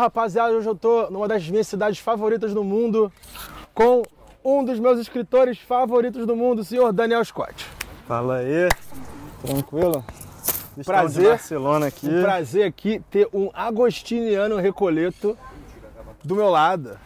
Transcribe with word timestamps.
rapaziada, 0.00 0.52
hoje 0.54 0.68
eu 0.68 0.74
tô 0.74 1.08
numa 1.10 1.28
das 1.28 1.48
minhas 1.48 1.68
cidades 1.68 1.98
favoritas 2.00 2.52
do 2.54 2.64
mundo 2.64 3.12
com 3.74 4.02
um 4.44 4.64
dos 4.64 4.78
meus 4.80 4.98
escritores 4.98 5.58
favoritos 5.58 6.26
do 6.26 6.34
mundo, 6.34 6.60
o 6.60 6.64
senhor 6.64 6.92
Daniel 6.92 7.24
Scott. 7.24 7.66
Fala 8.08 8.36
aí, 8.36 8.68
tranquilo? 9.44 10.04
Prazer. 10.84 11.22
de 11.24 11.28
Barcelona 11.28 11.86
aqui. 11.88 12.08
Um 12.08 12.22
prazer 12.22 12.64
aqui 12.66 13.02
ter 13.10 13.28
um 13.34 13.50
agostiniano 13.52 14.56
Recoleto 14.56 15.36
do 16.24 16.34
meu 16.34 16.48
lado. 16.48 16.98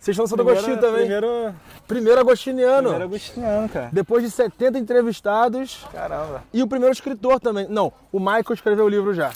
Vocês 0.00 0.14
estão 0.16 0.26
Santo 0.26 0.42
Primeiro- 0.44 0.60
Agostinho 0.60 0.80
também? 0.80 1.00
Primeiro, 1.02 1.54
Primeiro 1.86 2.20
agostiniano. 2.20 2.82
primeiro 2.90 3.04
agostiniano, 3.04 3.68
cara. 3.68 3.90
Depois 3.92 4.22
de 4.22 4.30
70 4.30 4.78
entrevistados 4.78 5.84
Caramba. 5.92 6.42
e 6.52 6.62
o 6.62 6.68
primeiro 6.68 6.92
escritor 6.92 7.38
também. 7.40 7.66
Não, 7.68 7.92
o 8.10 8.18
Michael 8.18 8.44
escreveu 8.52 8.86
o 8.86 8.88
livro 8.88 9.12
já, 9.12 9.32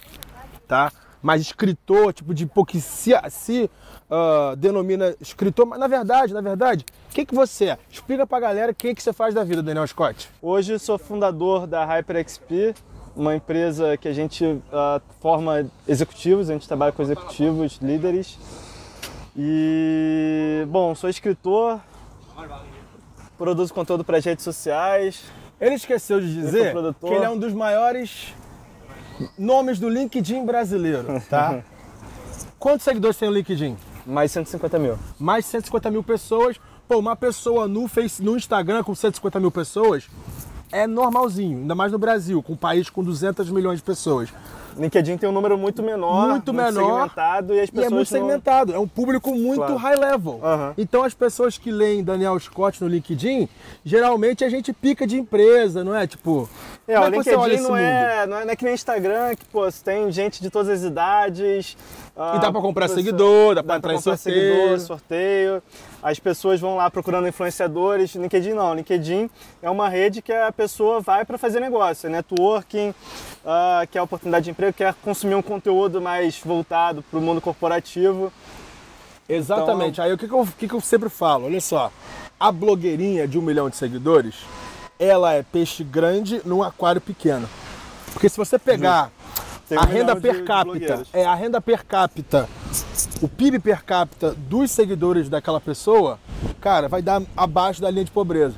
tá? 0.66 0.91
Mas 1.23 1.41
escritor, 1.41 2.12
tipo 2.12 2.35
de 2.35 2.45
pô, 2.47 2.65
que 2.65 2.81
se, 2.81 3.12
se 3.30 3.71
ah, 4.11 4.55
denomina 4.59 5.15
escritor, 5.21 5.65
mas 5.65 5.79
na 5.79 5.87
verdade, 5.87 6.35
na 6.35 6.41
verdade, 6.41 6.85
o 7.11 7.15
que, 7.15 7.25
que 7.25 7.35
você 7.35 7.67
é? 7.67 7.79
Explica 7.91 8.27
pra 8.27 8.41
galera 8.41 8.75
quem 8.75 8.95
que 8.95 9.03
você 9.03 9.13
faz 9.13 9.35
da 9.35 9.45
vida, 9.45 9.63
Daniel 9.63 9.87
Scott. 9.87 10.29
Hoje 10.43 10.73
eu 10.75 10.79
sou 10.79 10.99
fundador 10.99 11.66
da 11.66 11.85
HyperXP, 11.85 12.75
uma 13.16 13.35
empresa 13.35 13.97
que 13.97 14.09
a 14.09 14.13
gente 14.13 14.61
ah, 14.73 15.01
forma 15.21 15.71
executivos, 15.89 16.51
a 16.51 16.53
gente 16.55 16.66
trabalha 16.66 16.93
com 16.93 17.03
executivos, 17.03 17.79
líderes. 17.80 18.39
E, 19.35 20.66
bom, 20.69 20.95
sou 20.95 21.09
escritor, 21.09 21.80
produzo 23.39 23.73
conteúdo 23.73 24.05
para 24.05 24.19
as 24.19 24.25
redes 24.25 24.45
sociais. 24.45 25.25
Ele 25.59 25.77
esqueceu 25.77 26.21
de 26.21 26.35
dizer 26.35 26.74
que 27.01 27.07
ele 27.07 27.24
é 27.24 27.30
um 27.30 27.39
dos 27.39 27.55
maiores 27.55 28.35
nomes 29.38 29.78
do 29.78 29.88
LinkedIn 29.88 30.45
brasileiro, 30.45 31.23
tá? 31.28 31.62
Quantos 32.59 32.84
seguidores 32.84 33.16
tem 33.16 33.28
o 33.28 33.32
LinkedIn? 33.32 33.76
Mais 34.06 34.30
150 34.32 34.78
mil. 34.78 34.98
mais 35.18 35.45
de 35.45 35.51
150 35.51 35.90
mil 35.90 36.02
pessoas. 36.02 36.56
Pô, 36.88 36.98
uma 36.98 37.16
pessoa 37.16 37.66
no, 37.66 37.88
face, 37.88 38.23
no 38.23 38.37
Instagram 38.37 38.82
com 38.82 38.95
150 38.95 39.40
mil 39.40 39.50
pessoas 39.50 40.09
é 40.73 40.87
normalzinho, 40.87 41.59
ainda 41.59 41.74
mais 41.74 41.93
no 41.93 41.98
Brasil, 41.98 42.43
com 42.43 42.54
um 42.54 42.56
país 42.56 42.88
com 42.88 43.04
200 43.04 43.50
milhões 43.50 43.78
de 43.78 43.84
pessoas. 43.84 44.30
LinkedIn 44.76 45.16
tem 45.18 45.28
um 45.28 45.32
número 45.32 45.56
muito 45.59 45.82
menor, 45.82 46.28
Muito 46.28 46.52
menor, 46.52 46.73
segmentado 47.02 47.54
e 47.54 47.60
as 47.60 47.68
E 47.68 47.73
pessoas 47.73 47.87
é 47.92 47.95
muito 47.95 47.98
não- 48.12 48.20
segmentado, 48.20 48.73
é 48.74 48.78
um 48.78 48.88
público 48.88 49.34
muito 49.34 49.56
Claro. 49.59 49.76
high 49.76 49.96
level. 49.96 50.40
Aham. 50.42 50.74
Então 50.78 51.02
as 51.04 51.15
pessoas 51.15 51.59
que 51.59 51.70
leem 51.70 52.02
Daniel 52.02 52.38
Scott 52.38 52.82
no 52.82 52.88
LinkedIn, 52.88 53.48
geralmente 53.84 54.45
a 54.45 54.48
gente 54.48 54.73
pica 54.73 55.06
de 55.06 55.18
empresa, 55.18 55.82
não 55.84 55.95
é? 55.95 56.06
Tipo, 56.06 56.48
É, 56.88 56.98
o 56.98 57.04
é 57.04 57.10
você 57.10 57.37
LinkedIn 57.37 57.62
não 57.62 57.76
é, 57.76 58.26
não 58.26 58.37
é, 58.38 58.45
não 58.45 58.50
é 58.52 58.56
que 58.56 58.65
nem 58.65 58.74
Instagram, 58.74 59.34
que 59.34 59.45
pô, 59.46 59.70
você 59.70 59.82
tem 59.84 60.10
gente 60.10 60.40
de 60.43 60.50
todas 60.50 60.68
as 60.68 60.82
idades. 60.82 61.76
E 62.34 62.38
dá 62.40 62.50
pra 62.52 62.60
comprar 62.60 62.88
seguidor, 62.88 63.54
dá 63.54 63.62
pra 63.62 63.76
entrar 63.76 63.95
em 63.95 64.00
sorteio. 64.00 64.53
seguidor, 64.54 64.78
sorteio. 64.81 65.62
As 66.03 66.19
pessoas 66.19 66.61
vão 66.61 66.77
lá 66.77 66.91
procurando 66.91 67.28
influenciadores. 67.28 68.15
LinkedIn 68.15 68.55
não. 68.55 68.75
LinkedIn 68.75 69.31
é 69.62 69.71
uma 69.71 69.89
rede 69.89 70.21
que 70.21 70.33
a 70.33 70.50
pessoa 70.50 71.00
vai 71.00 71.25
para 71.25 71.39
fazer 71.39 71.61
negócio, 71.61 72.09
é 72.09 72.11
networking, 72.11 72.93
ah, 73.47 73.87
quer 73.91 74.03
oportunidade 74.03 74.47
de 74.47 74.50
emprego, 74.50 74.73
quer 74.73 74.93
consumir 74.95 75.34
um 75.37 75.43
conteúdo 75.43 76.00
mais 76.00 76.41
voltado 76.45 77.03
para 77.03 77.19
o 77.19 77.23
mundo 77.23 77.41
corporativo. 77.41 78.33
Exatamente. 79.28 79.93
Então- 79.93 80.05
Aí 80.05 80.12
o 80.12 80.19
que, 80.19 80.27
que, 80.27 80.34
eu, 80.34 80.49
que 80.59 80.69
que 80.69 80.75
eu 80.75 80.81
sempre 80.81 81.09
falo? 81.09 81.47
Olha 81.47 81.61
só, 81.61 81.91
a 82.39 82.50
blogueirinha 82.50 83.27
de 83.28 83.39
um 83.39 83.43
milhão 83.43 83.71
de 83.71 83.77
seguidores, 83.77 84.34
ela 84.99 85.33
é 85.33 85.43
peixe 85.43 85.84
grande 85.84 86.43
num 86.45 86.62
aquário 86.62 87.00
pequeno. 87.00 87.49
Porque 88.12 88.28
se 88.28 88.37
você 88.37 88.59
pegar 88.59 89.11
Tem 89.69 89.78
a 89.78 89.83
renda 89.83 90.15
per 90.17 90.45
capita, 90.45 91.03
é 91.12 91.25
a 91.25 91.35
renda 91.35 91.61
per 91.61 91.85
capita, 91.87 92.49
o 93.22 93.28
PIB 93.28 93.60
per 93.60 93.84
capita 93.84 94.34
dos 94.37 94.71
seguidores 94.72 95.28
daquela 95.28 95.60
pessoa, 95.60 96.19
cara, 96.60 96.88
vai 96.88 97.00
dar 97.00 97.22
abaixo 97.37 97.81
da 97.81 97.88
linha 97.88 98.05
de 98.05 98.10
pobreza. 98.10 98.56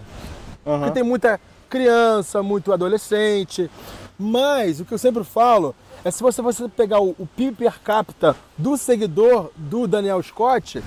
Aham. 0.67 0.79
Porque 0.79 0.95
tem 0.95 1.03
muita 1.03 1.39
criança, 1.69 2.43
muito 2.43 2.73
adolescente. 2.73 3.71
Mas 4.19 4.81
o 4.81 4.85
que 4.85 4.93
eu 4.93 4.99
sempre 4.99 5.23
falo 5.23 5.75
é 6.03 6.11
se 6.11 6.23
você, 6.23 6.41
você 6.41 6.67
pegar 6.67 7.01
o, 7.01 7.15
o 7.19 7.29
PIB 7.37 7.57
per 7.57 7.79
capita 7.81 8.35
do 8.57 8.77
seguidor 8.77 9.51
do 9.55 9.87
Daniel 9.87 10.23
Scott 10.23 10.83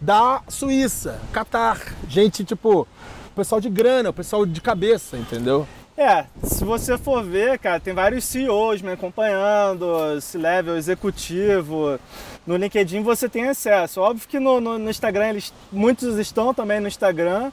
da 0.00 0.42
Suíça, 0.48 1.20
Catar, 1.30 1.78
gente 2.08 2.42
tipo, 2.42 2.88
pessoal 3.36 3.60
de 3.60 3.68
grana, 3.68 4.12
pessoal 4.12 4.46
de 4.46 4.60
cabeça, 4.62 5.18
entendeu? 5.18 5.66
É, 5.96 6.24
se 6.42 6.64
você 6.64 6.96
for 6.96 7.22
ver, 7.22 7.58
cara, 7.58 7.78
tem 7.78 7.92
vários 7.92 8.24
CEOs 8.24 8.80
me 8.80 8.92
acompanhando, 8.92 10.18
C-level 10.22 10.78
executivo. 10.78 11.98
No 12.46 12.56
LinkedIn 12.56 13.02
você 13.02 13.28
tem 13.28 13.48
acesso. 13.48 14.00
Óbvio 14.00 14.26
que 14.28 14.40
no, 14.40 14.60
no- 14.60 14.78
no 14.78 14.90
Instagram 14.90 15.28
eles 15.28 15.52
muitos 15.70 16.18
estão 16.18 16.52
também 16.54 16.80
no 16.80 16.88
Instagram, 16.88 17.52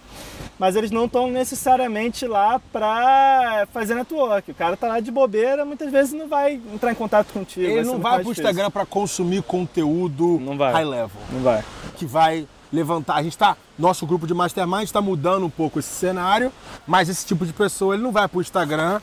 mas 0.57 0.75
eles 0.75 0.89
não 0.91 1.05
estão 1.05 1.27
necessariamente 1.29 2.25
lá 2.25 2.59
pra 2.71 3.67
fazer 3.73 3.93
network. 3.95 4.49
O 4.51 4.55
cara 4.55 4.77
tá 4.77 4.87
lá 4.87 4.99
de 4.99 5.11
bobeira, 5.11 5.65
muitas 5.65 5.91
vezes 5.91 6.13
não 6.13 6.27
vai 6.27 6.53
entrar 6.73 6.91
em 6.91 6.95
contato 6.95 7.31
contigo. 7.33 7.65
Ele 7.67 7.83
não 7.83 7.99
vai 7.99 8.13
pro 8.21 8.23
difícil. 8.29 8.43
Instagram 8.43 8.71
para 8.71 8.85
consumir 8.85 9.43
conteúdo 9.43 10.39
Não 10.39 10.57
vai. 10.57 10.71
high 10.73 10.85
level. 10.85 11.21
Não 11.31 11.41
vai. 11.41 11.63
que 11.95 12.05
vai 12.05 12.47
levantar. 12.71 13.15
A 13.15 13.23
gente 13.23 13.37
tá, 13.37 13.55
nosso 13.77 14.05
grupo 14.05 14.25
de 14.25 14.33
mastermind 14.33 14.83
está 14.83 15.01
mudando 15.01 15.45
um 15.45 15.49
pouco 15.49 15.79
esse 15.79 15.89
cenário, 15.89 16.51
mas 16.87 17.07
esse 17.09 17.25
tipo 17.25 17.45
de 17.45 17.53
pessoa 17.53 17.93
ele 17.93 18.03
não 18.03 18.11
vai 18.11 18.27
pro 18.27 18.41
Instagram 18.41 18.99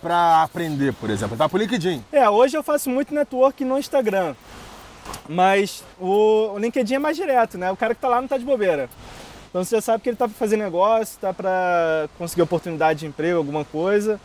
para 0.00 0.42
aprender, 0.42 0.92
por 0.94 1.10
exemplo, 1.10 1.32
ele 1.34 1.38
vai 1.38 1.48
pro 1.48 1.58
LinkedIn. 1.58 2.04
É, 2.12 2.28
hoje 2.28 2.56
eu 2.56 2.62
faço 2.62 2.88
muito 2.90 3.14
network 3.14 3.64
no 3.64 3.78
Instagram. 3.78 4.34
Mas 5.28 5.84
o, 6.00 6.52
o 6.54 6.58
LinkedIn 6.58 6.94
é 6.94 6.98
mais 6.98 7.16
direto, 7.16 7.58
né? 7.58 7.70
O 7.70 7.76
cara 7.76 7.94
que 7.94 8.00
tá 8.00 8.08
lá 8.08 8.20
não 8.20 8.28
tá 8.28 8.38
de 8.38 8.44
bobeira. 8.44 8.88
Então 9.50 9.64
você 9.64 9.76
já 9.76 9.80
sabe 9.82 10.02
que 10.02 10.10
ele 10.10 10.16
tá 10.16 10.26
para 10.28 10.36
fazer 10.36 10.56
negócio, 10.56 11.18
tá 11.20 11.32
para 11.32 12.08
conseguir 12.18 12.42
oportunidade 12.42 13.00
de 13.00 13.06
emprego, 13.06 13.38
alguma 13.38 13.64
coisa. 13.64 14.20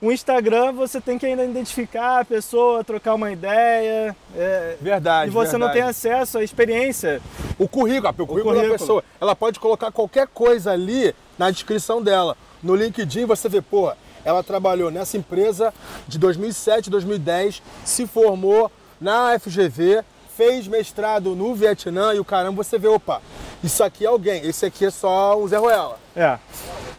O 0.00 0.10
Instagram 0.10 0.72
você 0.72 1.00
tem 1.00 1.16
que 1.16 1.24
ainda 1.24 1.44
identificar 1.44 2.20
a 2.20 2.24
pessoa, 2.24 2.82
trocar 2.82 3.14
uma 3.14 3.30
ideia. 3.30 4.16
é, 4.36 4.76
Verdade. 4.80 5.30
e 5.30 5.32
você 5.32 5.52
não 5.52 5.68
verdade. 5.68 5.72
tem 5.74 5.82
acesso 5.82 6.38
à 6.38 6.44
experiência. 6.44 7.22
o 7.58 7.68
currículo, 7.68 8.08
o 8.10 8.26
currículo, 8.26 8.54
da 8.54 8.60
currículo. 8.62 8.78
pessoa. 8.78 9.04
Ela 9.20 9.36
pode 9.36 9.60
colocar 9.60 9.92
qualquer 9.92 10.26
coisa 10.26 10.72
ali 10.72 11.14
na 11.38 11.50
descrição 11.50 12.02
dela. 12.02 12.36
No 12.62 12.74
LinkedIn 12.74 13.26
você 13.26 13.48
vê, 13.48 13.62
pô, 13.62 13.92
ela 14.24 14.42
trabalhou 14.42 14.90
nessa 14.90 15.16
empresa 15.16 15.72
de 16.08 16.18
2007, 16.18 16.90
2010, 16.90 17.62
se 17.84 18.06
formou 18.06 18.70
na 19.02 19.38
FGV, 19.38 20.02
fez 20.36 20.66
mestrado 20.66 21.34
no 21.34 21.54
Vietnã 21.54 22.14
e 22.14 22.20
o 22.20 22.24
caramba, 22.24 22.62
você 22.62 22.78
vê, 22.78 22.88
opa, 22.88 23.20
isso 23.62 23.82
aqui 23.84 24.04
é 24.04 24.08
alguém, 24.08 24.46
esse 24.46 24.64
aqui 24.64 24.86
é 24.86 24.90
só 24.90 25.38
um 25.38 25.46
Zé 25.46 25.58
Ruela. 25.58 25.98
É. 26.16 26.38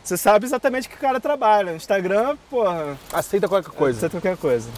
Você 0.03 0.17
sabe 0.17 0.45
exatamente 0.45 0.89
que 0.89 0.95
o 0.95 0.99
cara 0.99 1.19
trabalha. 1.19 1.71
No 1.71 1.77
Instagram, 1.77 2.37
porra, 2.49 2.97
Aceita 3.11 3.47
qualquer 3.47 3.71
coisa. 3.71 3.99
você 3.99 4.09
qualquer 4.09 4.37
coisa. 4.37 4.69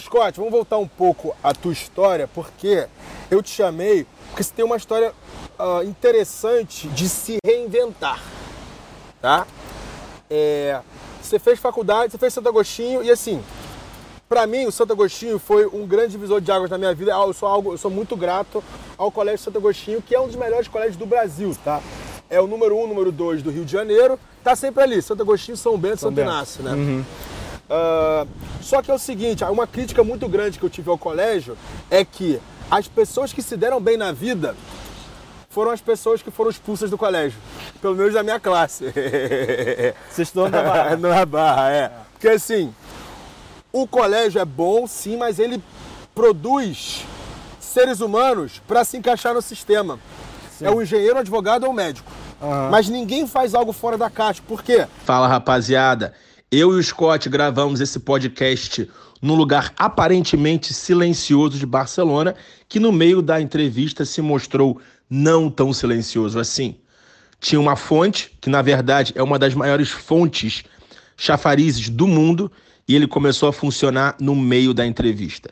Scott, 0.00 0.38
vamos 0.38 0.50
voltar 0.50 0.78
um 0.78 0.88
pouco 0.88 1.36
à 1.44 1.52
tua 1.52 1.72
história, 1.72 2.26
porque 2.26 2.88
eu 3.30 3.42
te 3.42 3.50
chamei 3.50 4.06
porque 4.30 4.42
você 4.44 4.52
tem 4.54 4.64
uma 4.64 4.76
história 4.76 5.12
ah, 5.58 5.84
interessante 5.84 6.88
de 6.88 7.08
se 7.08 7.36
reinventar, 7.44 8.20
tá? 9.20 9.46
É, 10.28 10.80
você 11.20 11.38
fez 11.38 11.58
faculdade, 11.58 12.12
você 12.12 12.18
fez 12.18 12.32
Santo 12.32 12.48
Agostinho 12.48 13.02
e 13.02 13.10
assim, 13.10 13.42
pra 14.30 14.46
mim 14.46 14.64
o 14.64 14.70
Santo 14.70 14.92
Agostinho 14.92 15.40
foi 15.40 15.66
um 15.66 15.84
grande 15.84 16.12
divisor 16.12 16.40
de 16.40 16.52
águas 16.52 16.70
na 16.70 16.78
minha 16.78 16.94
vida. 16.94 17.12
Ah, 17.12 17.26
Eu 17.26 17.32
sou, 17.32 17.48
algo, 17.48 17.72
eu 17.72 17.78
sou 17.78 17.90
muito 17.90 18.16
grato 18.16 18.62
ao 18.96 19.10
Colégio 19.10 19.40
Santo 19.40 19.58
Agostinho, 19.58 20.00
que 20.00 20.14
é 20.14 20.20
um 20.20 20.28
dos 20.28 20.36
melhores 20.36 20.68
colégios 20.68 20.96
do 20.96 21.04
Brasil, 21.04 21.54
tá? 21.64 21.80
É 22.30 22.40
o 22.40 22.46
número 22.46 22.78
um, 22.78 22.86
número 22.86 23.10
dois 23.10 23.42
do 23.42 23.50
Rio 23.50 23.64
de 23.64 23.72
Janeiro, 23.72 24.16
tá 24.44 24.54
sempre 24.54 24.84
ali, 24.84 25.02
Santo 25.02 25.22
Agostinho, 25.22 25.56
São 25.56 25.76
Bento, 25.76 25.98
Santo 26.02 26.14
Bento. 26.14 26.28
Inácio, 26.30 26.62
né? 26.62 27.04
Ah, 27.68 28.24
só 28.62 28.80
que 28.80 28.88
é 28.92 28.94
o 28.94 28.98
seguinte, 29.00 29.42
uma 29.42 29.66
crítica 29.66 30.04
muito 30.04 30.28
grande 30.28 30.60
que 30.60 30.64
eu 30.64 30.70
tive 30.70 30.88
ao 30.88 30.96
colégio 30.96 31.58
é 31.90 32.04
que 32.04 32.40
as 32.70 32.86
pessoas 32.86 33.32
que 33.32 33.42
se 33.42 33.56
deram 33.56 33.80
bem 33.80 33.96
na 33.96 34.12
vida 34.12 34.54
foram 35.48 35.72
as 35.72 35.80
pessoas 35.80 36.22
que 36.22 36.30
foram 36.30 36.50
expulsas 36.50 36.88
do 36.88 36.96
colégio. 36.96 37.36
Pelo 37.82 37.96
menos 37.96 38.14
da 38.14 38.22
minha 38.22 38.38
classe. 38.38 38.84
Você 40.08 40.22
estudou 40.22 40.48
na 40.48 40.62
Barra. 40.62 40.94
Na 40.96 41.26
barra, 41.26 41.72
é. 41.72 41.92
Porque 42.12 42.28
assim, 42.28 42.72
o 43.72 43.86
colégio 43.86 44.40
é 44.40 44.44
bom, 44.44 44.86
sim, 44.86 45.16
mas 45.16 45.38
ele 45.38 45.62
produz 46.14 47.04
seres 47.58 48.00
humanos 48.00 48.60
para 48.66 48.84
se 48.84 48.96
encaixar 48.96 49.34
no 49.34 49.42
sistema. 49.42 49.98
É 50.60 50.70
um 50.70 50.82
engenheiro, 50.82 51.16
um 51.16 51.20
advogado 51.20 51.64
ou 51.64 51.70
um 51.70 51.74
médico. 51.74 52.10
Mas 52.70 52.88
ninguém 52.88 53.26
faz 53.26 53.54
algo 53.54 53.72
fora 53.72 53.96
da 53.96 54.10
caixa. 54.10 54.42
Por 54.46 54.62
quê? 54.62 54.86
Fala 55.04 55.28
rapaziada, 55.28 56.14
eu 56.50 56.72
e 56.72 56.80
o 56.80 56.82
Scott 56.82 57.28
gravamos 57.28 57.80
esse 57.80 58.00
podcast 58.00 58.90
num 59.22 59.34
lugar 59.34 59.72
aparentemente 59.78 60.72
silencioso 60.72 61.58
de 61.58 61.66
Barcelona, 61.66 62.34
que 62.68 62.80
no 62.80 62.90
meio 62.90 63.20
da 63.20 63.40
entrevista 63.40 64.04
se 64.04 64.22
mostrou 64.22 64.80
não 65.08 65.50
tão 65.50 65.72
silencioso 65.72 66.38
assim. 66.38 66.76
Tinha 67.38 67.60
uma 67.60 67.76
fonte, 67.76 68.36
que 68.40 68.50
na 68.50 68.62
verdade 68.62 69.12
é 69.14 69.22
uma 69.22 69.38
das 69.38 69.54
maiores 69.54 69.90
fontes 69.90 70.64
chafarizes 71.16 71.88
do 71.88 72.06
mundo, 72.06 72.50
e 72.86 72.94
ele 72.94 73.06
começou 73.06 73.48
a 73.48 73.52
funcionar 73.52 74.16
no 74.20 74.34
meio 74.34 74.74
da 74.74 74.86
entrevista. 74.86 75.50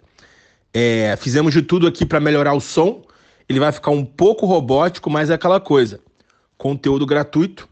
É, 0.72 1.16
fizemos 1.16 1.52
de 1.52 1.62
tudo 1.62 1.86
aqui 1.86 2.04
para 2.04 2.20
melhorar 2.20 2.54
o 2.54 2.60
som, 2.60 3.02
ele 3.48 3.58
vai 3.58 3.72
ficar 3.72 3.90
um 3.90 4.04
pouco 4.04 4.46
robótico, 4.46 5.08
mas 5.08 5.30
é 5.30 5.34
aquela 5.34 5.60
coisa. 5.60 6.00
Conteúdo 6.56 7.06
gratuito. 7.06 7.68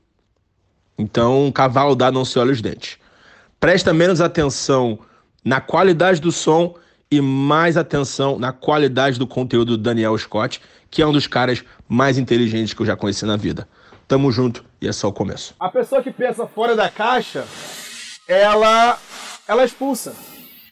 Então, 0.98 1.52
cavalo 1.52 1.94
dá 1.94 2.10
não 2.10 2.24
se 2.24 2.38
olha 2.38 2.52
os 2.52 2.62
dentes. 2.62 2.98
Presta 3.60 3.92
menos 3.92 4.20
atenção 4.20 4.98
na 5.44 5.60
qualidade 5.60 6.20
do 6.20 6.32
som 6.32 6.74
e 7.10 7.20
mais 7.20 7.76
atenção 7.76 8.38
na 8.38 8.52
qualidade 8.52 9.18
do 9.18 9.26
conteúdo 9.26 9.76
do 9.76 9.82
Daniel 9.82 10.16
Scott, 10.18 10.60
que 10.90 11.02
é 11.02 11.06
um 11.06 11.12
dos 11.12 11.26
caras 11.26 11.64
mais 11.88 12.18
inteligentes 12.18 12.74
que 12.74 12.82
eu 12.82 12.86
já 12.86 12.96
conheci 12.96 13.24
na 13.24 13.36
vida. 13.36 13.68
Tamo 14.08 14.30
junto 14.30 14.64
e 14.80 14.88
é 14.88 14.92
só 14.92 15.08
o 15.08 15.12
começo. 15.12 15.54
A 15.58 15.68
pessoa 15.68 16.02
que 16.02 16.10
pensa 16.10 16.46
fora 16.46 16.74
da 16.74 16.88
caixa, 16.88 17.44
ela, 18.26 18.98
ela 19.48 19.62
é 19.62 19.64
expulsa. 19.64 20.14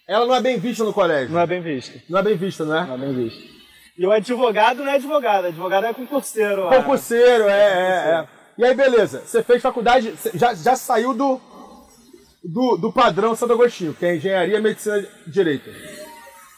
Ela 0.06 0.26
não 0.26 0.35
é 0.35 0.41
bem 0.41 0.59
vista 0.59 0.85
no 0.85 0.93
colégio. 0.93 1.32
Não 1.32 1.41
é 1.41 1.47
bem 1.47 1.62
visto. 1.62 2.00
Não 2.11 2.19
é 2.19 2.23
bem 2.23 2.37
vista, 2.37 2.65
né? 2.65 2.85
Não 2.87 2.94
é 2.94 2.99
bem 2.99 3.15
visto. 3.15 3.55
E 3.97 4.06
o 4.06 4.11
advogado 4.11 4.82
não 4.82 4.91
é 4.91 4.97
advogado, 4.97 5.47
advogado 5.47 5.87
é 5.87 5.94
concurseiro. 5.94 6.69
Concurseiro, 6.69 7.44
é, 7.49 7.53
é, 7.53 8.11
é. 8.11 8.29
E 8.59 8.65
aí, 8.65 8.75
beleza. 8.75 9.21
Você 9.21 9.43
fez 9.43 9.62
faculdade, 9.62 10.12
já, 10.35 10.53
já 10.53 10.76
saiu 10.76 11.15
do, 11.15 11.41
do, 12.43 12.76
do 12.76 12.93
padrão 12.93 13.35
Santo 13.37 13.53
Agostinho, 13.53 13.94
que 13.94 14.05
é 14.05 14.17
engenharia, 14.17 14.61
medicina 14.61 14.99
e 14.99 15.31
direito. 15.31 15.70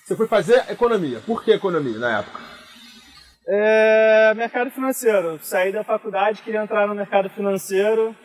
Você 0.05 0.17
foi 0.17 0.27
fazer 0.27 0.65
economia. 0.71 1.21
Por 1.27 1.45
que 1.45 1.53
economia 1.53 1.99
na 1.99 2.21
época? 2.21 2.41
É, 3.49 4.35
mercado 4.35 4.71
financeiro. 4.71 5.39
Saí 5.43 5.73
da 5.73 5.85
faculdade, 5.85 6.43
queria 6.43 6.63
entrar 6.63 6.87
no 6.87 6.95
mercado 6.95 7.29
financeiro. 7.31 8.17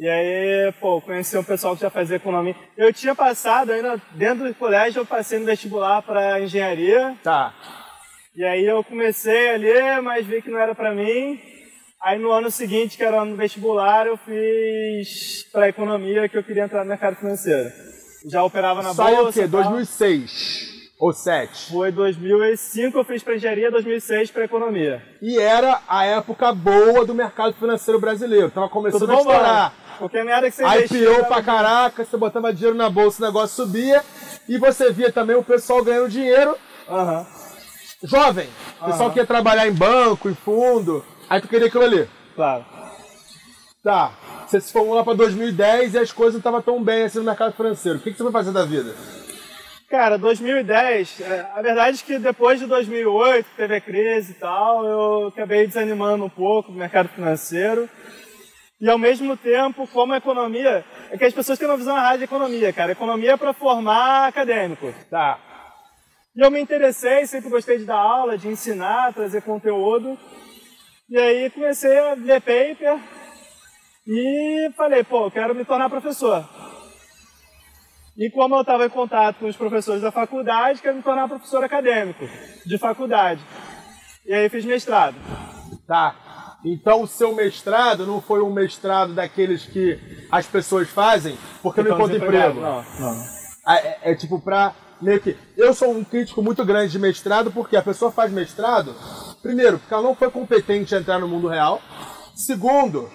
E 0.00 0.08
aí, 0.08 0.72
pô, 0.80 0.98
conheci 0.98 1.36
um 1.36 1.44
pessoal 1.44 1.76
que 1.76 1.82
já 1.82 1.90
fazia 1.90 2.16
economia. 2.16 2.56
Eu 2.74 2.90
tinha 2.90 3.14
passado, 3.14 3.70
ainda 3.70 4.00
dentro 4.12 4.48
do 4.48 4.54
colégio, 4.54 5.00
eu 5.00 5.04
passei 5.04 5.38
no 5.38 5.44
vestibular 5.44 6.00
para 6.00 6.40
engenharia. 6.40 7.14
Tá. 7.22 7.52
E 8.34 8.42
aí 8.42 8.64
eu 8.64 8.82
comecei 8.82 9.50
ali, 9.50 10.00
mas 10.02 10.24
vi 10.24 10.40
que 10.40 10.48
não 10.48 10.58
era 10.58 10.74
para 10.74 10.94
mim. 10.94 11.38
Aí 12.02 12.18
no 12.18 12.32
ano 12.32 12.50
seguinte, 12.50 12.96
que 12.96 13.04
era 13.04 13.18
o 13.18 13.20
ano 13.20 13.32
do 13.32 13.36
vestibular, 13.36 14.06
eu 14.06 14.16
fiz 14.16 15.44
para 15.52 15.68
economia, 15.68 16.30
que 16.30 16.38
eu 16.38 16.42
queria 16.42 16.64
entrar 16.64 16.82
no 16.82 16.88
mercado 16.88 17.16
financeiro. 17.16 17.70
Já 18.24 18.42
operava 18.42 18.82
na 18.82 18.94
Saiu 18.94 19.18
o 19.18 19.22
bolsa. 19.24 19.38
quê? 19.38 19.46
e 19.46 19.50
tal. 19.50 19.62
2006 19.64 20.70
ou 20.98 21.12
7? 21.12 21.72
Foi 21.72 21.92
2005 21.92 22.96
eu 22.96 23.04
fiz 23.04 23.22
para 23.22 23.34
engenharia, 23.36 23.70
2006 23.70 24.30
para 24.30 24.44
economia. 24.44 25.02
E 25.20 25.38
era 25.38 25.82
a 25.86 26.06
época 26.06 26.54
boa 26.54 27.04
do 27.04 27.14
mercado 27.14 27.52
financeiro 27.52 28.00
brasileiro. 28.00 28.50
Tava 28.50 28.70
começando 28.70 29.10
a 29.10 29.14
estourar. 29.16 29.79
Porque 30.00 30.24
na 30.24 30.38
era 30.38 30.50
que 30.50 30.56
você 30.56 31.04
era 31.06 31.24
pra 31.24 31.42
caraca, 31.42 32.04
você 32.04 32.16
botava 32.16 32.52
dinheiro 32.52 32.76
na 32.76 32.88
bolsa, 32.88 33.22
o 33.22 33.26
negócio 33.26 33.54
subia. 33.64 34.02
E 34.48 34.58
você 34.58 34.90
via 34.90 35.12
também 35.12 35.36
o 35.36 35.44
pessoal 35.44 35.84
ganhando 35.84 36.08
dinheiro 36.08 36.56
Aham. 36.88 37.26
jovem. 38.02 38.48
O 38.80 38.86
pessoal 38.86 39.10
que 39.10 39.18
ia 39.18 39.26
trabalhar 39.26 39.68
em 39.68 39.72
banco, 39.72 40.28
em 40.28 40.34
fundo. 40.34 41.04
Aí 41.28 41.40
tu 41.40 41.46
queria 41.48 41.68
aquilo 41.68 41.84
ali. 41.84 42.08
Claro. 42.34 42.64
Tá. 43.84 44.12
Você 44.46 44.60
se 44.60 44.72
formou 44.72 44.94
lá 44.94 45.04
pra 45.04 45.14
2010 45.14 45.94
e 45.94 45.98
as 45.98 46.10
coisas 46.10 46.34
não 46.34 46.40
estavam 46.40 46.62
tão 46.62 46.82
bem 46.82 47.04
assim 47.04 47.18
no 47.18 47.24
mercado 47.24 47.52
financeiro. 47.52 47.98
O 47.98 48.00
que, 48.00 48.10
que 48.10 48.16
você 48.16 48.24
foi 48.24 48.32
fazer 48.32 48.52
da 48.52 48.64
vida? 48.64 48.94
Cara, 49.88 50.16
2010, 50.16 51.20
é, 51.20 51.46
a 51.54 51.60
verdade 51.62 52.00
é 52.00 52.06
que 52.06 52.18
depois 52.18 52.60
de 52.60 52.66
2008, 52.66 53.44
que 53.44 53.56
teve 53.56 53.74
a 53.74 53.80
crise 53.80 54.32
e 54.32 54.34
tal, 54.36 54.86
eu 54.86 55.26
acabei 55.28 55.66
desanimando 55.66 56.24
um 56.24 56.28
pouco 56.28 56.70
do 56.70 56.78
mercado 56.78 57.08
financeiro. 57.08 57.88
E 58.80 58.88
ao 58.88 58.96
mesmo 58.96 59.36
tempo, 59.36 59.86
como 59.88 60.14
a 60.14 60.16
economia, 60.16 60.84
é 61.10 61.18
que 61.18 61.24
as 61.24 61.34
pessoas 61.34 61.58
têm 61.58 61.68
uma 61.68 61.76
visão 61.76 61.96
errada 61.96 62.18
de 62.18 62.24
economia, 62.24 62.72
cara. 62.72 62.92
Economia 62.92 63.32
é 63.32 63.36
para 63.36 63.52
formar 63.52 64.28
acadêmico. 64.28 64.94
Tá. 65.10 65.38
E 66.34 66.40
eu 66.40 66.50
me 66.50 66.60
interessei, 66.60 67.26
sempre 67.26 67.50
gostei 67.50 67.76
de 67.76 67.84
dar 67.84 67.98
aula, 67.98 68.38
de 68.38 68.48
ensinar, 68.48 69.12
trazer 69.12 69.42
conteúdo. 69.42 70.16
E 71.10 71.18
aí 71.18 71.50
comecei 71.50 71.98
a 71.98 72.14
ler 72.14 72.40
paper 72.40 72.98
e 74.06 74.70
falei, 74.76 75.04
pô, 75.04 75.26
eu 75.26 75.30
quero 75.30 75.54
me 75.54 75.64
tornar 75.64 75.90
professor. 75.90 76.48
E 78.16 78.30
como 78.30 78.54
eu 78.54 78.60
estava 78.62 78.86
em 78.86 78.90
contato 78.90 79.40
com 79.40 79.46
os 79.46 79.56
professores 79.56 80.00
da 80.00 80.10
faculdade, 80.10 80.80
quero 80.80 80.96
me 80.96 81.02
tornar 81.02 81.28
professor 81.28 81.62
acadêmico 81.62 82.24
de 82.64 82.78
faculdade. 82.78 83.42
E 84.24 84.32
aí 84.32 84.48
fiz 84.48 84.64
mestrado. 84.64 85.16
Tá. 85.86 86.29
Então 86.64 87.02
o 87.02 87.06
seu 87.06 87.34
mestrado 87.34 88.06
não 88.06 88.20
foi 88.20 88.42
um 88.42 88.52
mestrado 88.52 89.14
daqueles 89.14 89.64
que 89.64 89.98
as 90.30 90.46
pessoas 90.46 90.88
fazem 90.88 91.36
porque 91.62 91.80
não 91.82 91.92
Então, 91.92 91.98
encontra 91.98 92.16
emprego. 92.16 92.60
Não, 92.60 92.84
não. 92.98 93.24
É, 93.68 93.76
é- 93.78 93.98
é 94.12 94.14
tipo 94.14 94.38
pra 94.40 94.72
meio 95.00 95.20
que. 95.20 95.36
Eu 95.56 95.72
sou 95.72 95.90
um 95.90 96.04
crítico 96.04 96.42
muito 96.42 96.64
grande 96.64 96.92
de 96.92 96.98
mestrado 96.98 97.50
porque 97.50 97.76
a 97.76 97.82
pessoa 97.82 98.12
faz 98.12 98.30
mestrado, 98.30 98.94
primeiro, 99.42 99.78
porque 99.78 99.92
ela 99.94 100.02
não 100.02 100.14
foi 100.14 100.30
competente 100.30 100.94
a 100.94 100.98
entrar 100.98 101.18
no 101.18 101.28
mundo 101.28 101.48
real. 101.48 101.80
Segundo, 102.34 103.08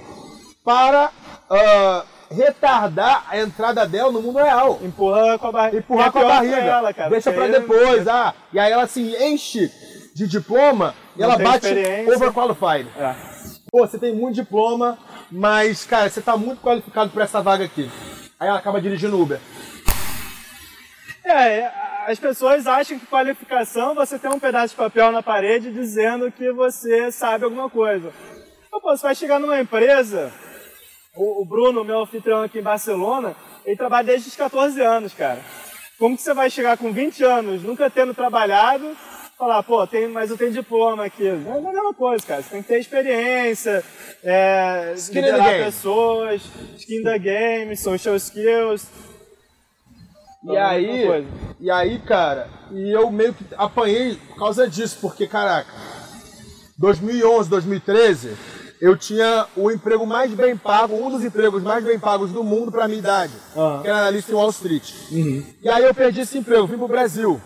para 0.63 1.11
ah, 1.49 2.03
retardar 2.31 3.25
a 3.29 3.39
entrada 3.39 3.85
dela 3.87 4.11
no 4.11 4.21
mundo 4.21 4.37
real. 4.39 4.79
Empurra 4.81 5.37
com 5.37 5.47
a 5.47 5.51
barriga. 5.51 5.77
Empurrar 5.77 6.07
É 6.07 6.11
com 6.11 6.19
a 6.19 6.25
barriga. 6.25 6.55
ela, 6.57 6.93
cara, 6.93 7.09
Deixa 7.11 7.31
pra 7.31 7.47
depois. 7.47 8.07
Ah, 8.07 8.33
e 8.51 8.59
aí 8.59 8.71
ela 8.71 8.87
se 8.87 9.01
enche 9.23 9.71
de 10.15 10.27
diploma 10.27 10.95
e 11.15 11.19
Não 11.21 11.31
ela 11.31 11.37
bate 11.43 11.67
overqualified. 12.15 12.87
É. 12.97 13.34
Pô, 13.75 13.85
você 13.85 13.99
tem 13.99 14.15
muito 14.15 14.35
diploma, 14.35 14.97
mas, 15.29 15.83
cara, 15.83 16.09
você 16.09 16.21
tá 16.21 16.37
muito 16.37 16.61
qualificado 16.61 17.11
pra 17.11 17.25
essa 17.25 17.41
vaga 17.41 17.65
aqui. 17.65 17.91
Aí 18.39 18.47
ela 18.47 18.57
acaba 18.57 18.79
dirigindo 18.79 19.21
Uber. 19.21 19.37
É, 21.25 21.69
as 22.07 22.17
pessoas 22.17 22.67
acham 22.67 22.97
que 22.97 23.05
qualificação 23.05 23.93
você 23.93 24.17
tem 24.17 24.31
um 24.31 24.39
pedaço 24.39 24.69
de 24.69 24.77
papel 24.77 25.11
na 25.11 25.21
parede 25.21 25.73
dizendo 25.73 26.31
que 26.31 26.53
você 26.53 27.11
sabe 27.11 27.43
alguma 27.43 27.69
coisa. 27.69 28.13
Então, 28.65 28.79
pô, 28.79 28.95
você 28.95 29.03
vai 29.03 29.13
chegar 29.13 29.41
numa 29.41 29.59
empresa, 29.59 30.31
o, 31.13 31.41
o 31.41 31.45
Bruno, 31.45 31.83
meu 31.83 32.03
anfitrião 32.03 32.43
aqui 32.43 32.59
em 32.59 32.63
Barcelona, 32.63 33.35
ele 33.65 33.75
trabalha 33.75 34.05
desde 34.05 34.29
os 34.29 34.37
14 34.37 34.79
anos, 34.79 35.13
cara. 35.13 35.41
Como 35.99 36.15
que 36.15 36.21
você 36.21 36.33
vai 36.33 36.49
chegar 36.49 36.77
com 36.77 36.93
20 36.93 37.25
anos, 37.25 37.61
nunca 37.61 37.89
tendo 37.89 38.13
trabalhado, 38.13 38.95
falar, 39.37 39.63
pô, 39.63 39.85
tem, 39.85 40.07
mas 40.07 40.29
eu 40.29 40.37
tenho 40.37 40.51
diploma 40.51 41.05
aqui. 41.05 41.29
Não 41.29 41.55
é 41.55 41.57
a 41.57 41.61
mesma 41.61 41.93
coisa, 41.93 42.25
cara. 42.25 42.41
Você 42.41 42.49
tem 42.49 42.61
que 42.61 42.67
ter 42.67 42.79
experiência, 42.79 43.83
é, 44.23 44.93
Skin 44.95 45.21
liderar 45.21 45.63
pessoas, 45.65 46.41
skin 46.77 47.03
the 47.03 47.19
game, 47.19 47.75
social 47.75 48.15
skills. 48.15 48.83
E 50.43 50.47
Então, 50.47 50.55
é 50.55 50.61
aí, 50.61 51.27
e 51.59 51.71
aí, 51.71 51.99
cara, 51.99 52.47
e 52.71 52.91
eu 52.91 53.09
meio 53.11 53.33
que 53.33 53.43
apanhei 53.57 54.15
por 54.15 54.37
causa 54.37 54.67
disso, 54.69 54.99
porque, 55.01 55.27
caraca, 55.27 55.71
2011, 56.77 57.49
2013, 57.49 58.37
eu 58.79 58.95
tinha 58.97 59.47
o 59.55 59.71
emprego 59.71 60.05
mais 60.05 60.31
bem 60.33 60.55
pago, 60.55 60.95
um 60.95 61.09
dos 61.09 61.23
empregos 61.23 61.63
mais 61.63 61.83
bem 61.83 61.97
pagos 61.97 62.31
do 62.31 62.43
mundo 62.43 62.71
pra 62.71 62.87
minha 62.87 62.99
idade, 62.99 63.33
Aham. 63.55 63.81
que 63.81 63.87
era 63.87 63.97
analista 63.99 64.31
em 64.31 64.35
Wall 64.35 64.49
Street. 64.49 64.93
E 65.11 65.67
aí 65.69 65.83
eu 65.83 65.93
perdi 65.93 66.21
esse 66.21 66.37
emprego, 66.37 66.67
vim 66.67 66.77
pro 66.77 66.87
Brasil. 66.87 67.41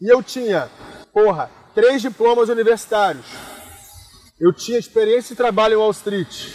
E 0.00 0.08
eu 0.12 0.22
tinha, 0.22 0.68
porra, 1.12 1.50
três 1.74 2.00
diplomas 2.02 2.48
universitários. 2.48 3.26
Eu 4.40 4.52
tinha 4.52 4.78
experiência 4.78 5.34
e 5.34 5.36
trabalho 5.36 5.74
em 5.74 5.76
Wall 5.76 5.90
Street. 5.90 6.48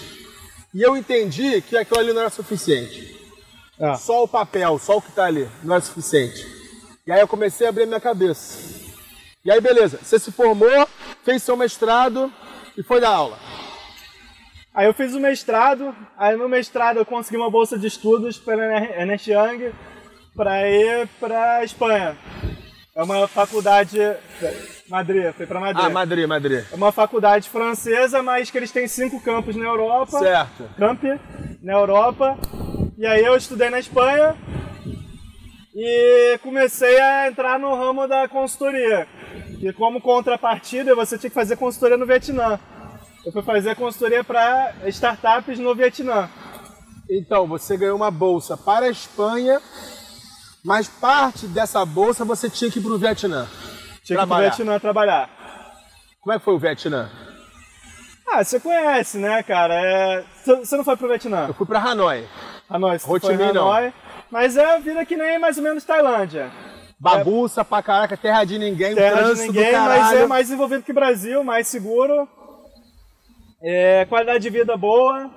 E 0.73 0.81
eu 0.81 0.97
entendi 0.97 1.61
que 1.61 1.77
aquilo 1.77 1.99
ali 1.99 2.11
não 2.11 2.21
era 2.21 2.29
suficiente. 2.29 3.15
Ah. 3.79 3.95
Só 3.95 4.23
o 4.23 4.27
papel, 4.27 4.77
só 4.79 4.97
o 4.97 5.01
que 5.01 5.11
tá 5.11 5.25
ali, 5.25 5.47
não 5.63 5.75
é 5.75 5.79
suficiente. 5.79 6.45
E 7.05 7.11
aí 7.11 7.21
eu 7.21 7.27
comecei 7.27 7.65
a 7.65 7.69
abrir 7.69 7.85
minha 7.85 8.01
cabeça. 8.01 8.75
E 9.45 9.51
aí, 9.51 9.61
beleza, 9.61 9.99
você 10.01 10.19
se 10.19 10.31
formou, 10.31 10.87
fez 11.23 11.41
seu 11.41 11.55
mestrado 11.55 12.31
e 12.77 12.83
foi 12.83 12.99
dar 12.99 13.11
aula. 13.11 13.39
Aí 14.73 14.85
eu 14.85 14.93
fiz 14.93 15.13
o 15.13 15.19
mestrado, 15.19 15.95
aí 16.17 16.35
no 16.35 16.49
mestrado 16.49 16.97
eu 16.97 17.05
consegui 17.05 17.37
uma 17.37 17.49
bolsa 17.49 17.79
de 17.79 17.87
estudos 17.87 18.37
pela 18.37 18.61
Ernest 18.63 19.31
Young 19.31 19.71
para 20.35 20.69
ir 20.69 21.07
para 21.19 21.63
Espanha. 21.63 22.17
É 22.97 23.03
uma 23.03 23.27
faculdade 23.27 23.99
Madrid, 24.89 25.31
foi 25.33 25.45
para 25.45 25.59
Madrid. 25.59 25.85
Ah, 25.85 25.89
Madrid, 25.91 26.27
Madrid. 26.27 26.65
É 26.71 26.75
uma 26.75 26.91
faculdade 26.91 27.47
francesa, 27.47 28.23
mas 28.23 28.49
que 28.49 28.57
eles 28.57 28.71
têm 28.71 28.87
cinco 28.87 29.21
campos 29.21 29.55
na 29.55 29.65
Europa. 29.65 30.17
Certo. 30.17 30.67
Campi 30.75 31.19
na 31.61 31.73
Europa. 31.73 32.35
E 32.97 33.05
aí 33.05 33.23
eu 33.23 33.37
estudei 33.37 33.69
na 33.69 33.77
Espanha 33.77 34.35
e 35.75 36.39
comecei 36.41 36.99
a 36.99 37.27
entrar 37.27 37.59
no 37.59 37.75
ramo 37.75 38.07
da 38.07 38.27
consultoria. 38.27 39.07
E 39.61 39.71
como 39.73 40.01
contrapartida, 40.01 40.95
você 40.95 41.19
tinha 41.19 41.29
que 41.29 41.35
fazer 41.35 41.55
consultoria 41.55 41.97
no 41.97 42.05
Vietnã. 42.07 42.59
Eu 43.23 43.31
fui 43.31 43.43
fazer 43.43 43.75
consultoria 43.75 44.23
para 44.23 44.73
startups 44.87 45.59
no 45.59 45.75
Vietnã. 45.75 46.27
Então, 47.07 47.45
você 47.45 47.77
ganhou 47.77 47.95
uma 47.95 48.09
bolsa 48.09 48.57
para 48.57 48.87
a 48.87 48.89
Espanha, 48.89 49.61
mas 50.67 50.89
parte 50.89 51.47
dessa 51.47 51.85
bolsa 51.85 52.25
você 52.25 52.49
tinha 52.49 52.69
que 52.69 52.79
ir 52.79 52.81
pro 52.81 52.97
Vietnã. 52.97 53.47
Tinha 53.47 53.55
que 53.55 54.13
ir 54.13 54.15
pro 54.15 54.15
Trabalhar. 54.17 54.49
Vietnã 54.49 54.79
trabalhar. 54.79 55.29
Como 56.19 56.33
é 56.33 56.37
que 56.37 56.43
foi 56.43 56.55
o 56.55 56.59
Vietnã? 56.59 57.09
Ah, 58.29 58.43
você 58.43 58.59
conhece, 58.59 59.17
né, 59.17 59.41
cara? 59.43 59.73
É... 59.73 60.25
Você 60.45 60.75
não 60.75 60.83
foi 60.83 60.97
pro 60.97 61.07
Vietnã? 61.07 61.45
Eu 61.47 61.53
fui 61.53 61.65
para 61.65 61.79
Hanoi. 61.79 62.27
Hanoi, 62.69 62.99
você 62.99 63.09
Ho 63.09 63.17
foi 63.17 63.37
Minh, 63.37 63.53
não. 63.53 63.71
Hanoi. 63.71 63.93
Mas 64.29 64.57
é 64.57 64.75
a 64.75 64.77
vida 64.77 65.05
que 65.05 65.15
nem 65.15 65.39
mais 65.39 65.57
ou 65.57 65.63
menos 65.63 65.85
Tailândia. 65.85 66.51
Bagunça 66.99 67.63
pra 67.63 67.81
caraca, 67.81 68.17
terra 68.17 68.43
de 68.43 68.59
ninguém, 68.59 68.93
terra 68.93 69.33
de 69.33 69.39
ninguém, 69.43 69.71
mas 69.71 70.13
é 70.13 70.27
mais 70.27 70.47
desenvolvido 70.47 70.83
que 70.83 70.91
o 70.91 70.95
Brasil, 70.95 71.45
mais 71.45 71.69
seguro. 71.69 72.27
É, 73.63 74.05
qualidade 74.09 74.39
de 74.39 74.49
vida 74.49 74.75
boa. 74.75 75.31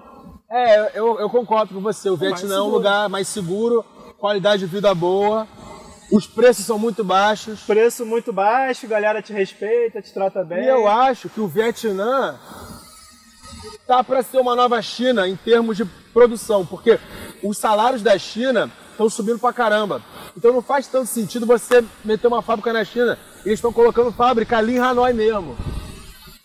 É, 0.50 0.98
eu, 0.98 1.20
eu 1.20 1.30
concordo 1.30 1.72
com 1.72 1.80
você. 1.80 2.10
O 2.10 2.16
Vietnã 2.16 2.56
é 2.56 2.60
um 2.60 2.68
lugar 2.70 3.08
mais 3.08 3.28
seguro, 3.28 3.84
qualidade 4.20 4.60
de 4.60 4.66
vida 4.66 4.94
boa, 4.94 5.48
os 6.12 6.26
preços 6.26 6.66
são 6.66 6.78
muito 6.78 7.02
baixos. 7.02 7.60
Preço 7.62 8.04
muito 8.04 8.32
baixo, 8.32 8.86
galera 8.86 9.22
te 9.22 9.32
respeita, 9.32 10.02
te 10.02 10.12
trata 10.12 10.44
bem. 10.44 10.62
E 10.64 10.68
eu 10.68 10.86
acho 10.86 11.28
que 11.30 11.40
o 11.40 11.48
Vietnã 11.48 12.38
tá 13.86 14.04
para 14.04 14.22
ser 14.22 14.38
uma 14.38 14.54
nova 14.54 14.80
China 14.82 15.26
em 15.26 15.36
termos 15.36 15.76
de 15.76 15.84
produção, 16.12 16.66
porque 16.66 16.98
os 17.42 17.56
salários 17.56 18.02
da 18.02 18.18
China 18.18 18.70
estão 18.90 19.08
subindo 19.08 19.38
pra 19.38 19.52
caramba. 19.52 20.02
Então 20.36 20.52
não 20.52 20.60
faz 20.62 20.86
tanto 20.86 21.06
sentido 21.06 21.46
você 21.46 21.82
meter 22.04 22.26
uma 22.26 22.42
fábrica 22.42 22.72
na 22.72 22.84
China. 22.84 23.18
Eles 23.44 23.58
estão 23.58 23.72
colocando 23.72 24.12
fábrica 24.12 24.58
ali 24.58 24.76
em 24.76 24.78
Hanoi 24.78 25.12
mesmo. 25.14 25.56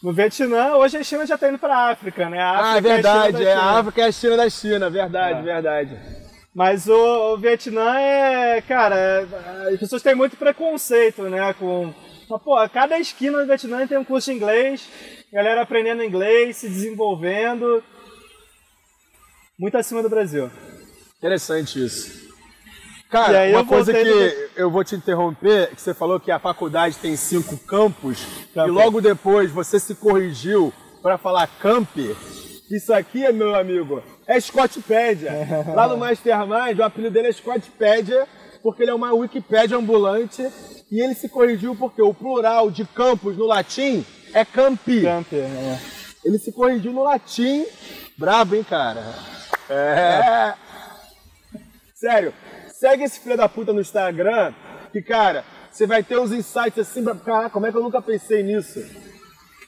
No 0.01 0.13
Vietnã, 0.13 0.75
hoje 0.75 0.97
a 0.97 1.03
China 1.03 1.25
já 1.25 1.37
tá 1.37 1.49
indo 1.49 1.57
pra 1.57 1.89
África, 1.89 2.29
né? 2.29 2.39
A 2.39 2.51
Ah, 2.51 2.75
é 2.75 2.77
África 2.77 2.77
a 2.77 2.81
China 2.81 2.93
verdade. 2.93 3.33
da 3.43 3.49
É, 3.49 3.55
China. 3.55 3.61
a 3.69 3.79
África 3.79 4.01
é 4.01 4.05
a 4.05 4.11
China 4.11 4.37
da 4.37 4.49
China. 4.49 4.89
Verdade, 4.89 5.39
É. 5.39 5.41
verdade. 5.41 6.24
Mas 6.55 6.87
o, 6.87 7.33
o 7.33 7.37
Vietnã 7.37 7.99
é, 7.99 8.61
cara, 8.61 8.95
é- 8.95 9.73
as 9.73 9.79
pessoas 9.79 10.01
têm 10.01 10.15
muito 10.15 10.37
preconceito, 10.37 11.23
né? 11.23 11.53
Com. 11.53 11.93
Mas, 12.29 12.41
pô, 12.41 12.55
cada 12.69 12.97
esquina 12.97 13.39
do 13.41 13.45
Vietnã 13.45 13.85
tem 13.85 13.97
um 13.97 14.05
curso 14.05 14.31
de 14.31 14.37
inglês, 14.37 14.87
galera 15.33 15.61
aprendendo 15.61 16.01
inglês, 16.01 16.55
se 16.55 16.69
desenvolvendo. 16.69 17.83
Muito 19.59 19.77
acima 19.77 20.01
do 20.01 20.09
Brasil. 20.09 20.49
Interessante 21.17 21.83
isso. 21.85 22.25
Cara, 23.09 23.47
uma 23.49 23.65
coisa 23.65 23.93
que 23.93 24.49
eu 24.55 24.71
vou 24.71 24.83
te 24.83 24.95
interromper, 24.95 25.73
que 25.75 25.81
você 25.81 25.93
falou 25.93 26.19
que 26.19 26.31
a 26.31 26.39
faculdade 26.39 26.97
tem 26.97 27.15
cinco 27.15 27.57
campos, 27.57 28.25
e 28.55 28.59
logo 28.69 28.99
depois 28.99 29.51
você 29.51 29.79
se 29.79 29.93
corrigiu 29.95 30.73
para 31.01 31.17
falar 31.17 31.47
camp. 31.59 31.89
Isso 32.69 32.93
aqui, 32.93 33.31
meu 33.31 33.55
amigo, 33.55 34.01
é 34.27 34.39
Scottpedia. 34.39 35.31
Lá 35.73 35.87
no 35.87 35.97
Mastermind, 35.97 36.79
o 36.79 36.83
apelido 36.83 37.13
dele 37.13 37.27
é 37.27 37.31
Scottpedia, 37.31 38.27
porque 38.61 38.83
ele 38.83 38.91
é 38.91 38.95
uma 38.95 39.13
Wikipédia 39.13 39.77
ambulante, 39.77 40.47
e 40.91 41.01
ele 41.01 41.13
se 41.13 41.29
corrigiu 41.29 41.75
porque 41.75 42.01
o 42.01 42.13
plural 42.13 42.69
de 42.71 42.85
campus 42.85 43.37
no 43.37 43.45
latim 43.45 44.05
é 44.33 44.43
campi. 44.43 45.01
Camper, 45.01 45.47
né? 45.47 45.79
Ele 46.23 46.39
se 46.39 46.51
corrigiu 46.51 46.91
no 46.91 47.03
latim. 47.03 47.65
Brabo, 48.17 48.55
hein, 48.55 48.65
cara? 48.67 49.03
É. 49.69 50.53
Sério, 51.93 52.33
segue 52.67 53.03
esse 53.03 53.19
filho 53.19 53.37
da 53.37 53.47
puta 53.49 53.73
no 53.73 53.81
Instagram, 53.81 54.53
que, 54.91 55.01
cara, 55.01 55.43
você 55.71 55.85
vai 55.85 56.03
ter 56.03 56.17
uns 56.17 56.31
insights 56.31 56.79
assim, 56.79 57.03
pra... 57.03 57.15
caraca, 57.15 57.49
como 57.49 57.65
é 57.65 57.71
que 57.71 57.77
eu 57.77 57.83
nunca 57.83 58.01
pensei 58.01 58.43
nisso? 58.43 58.83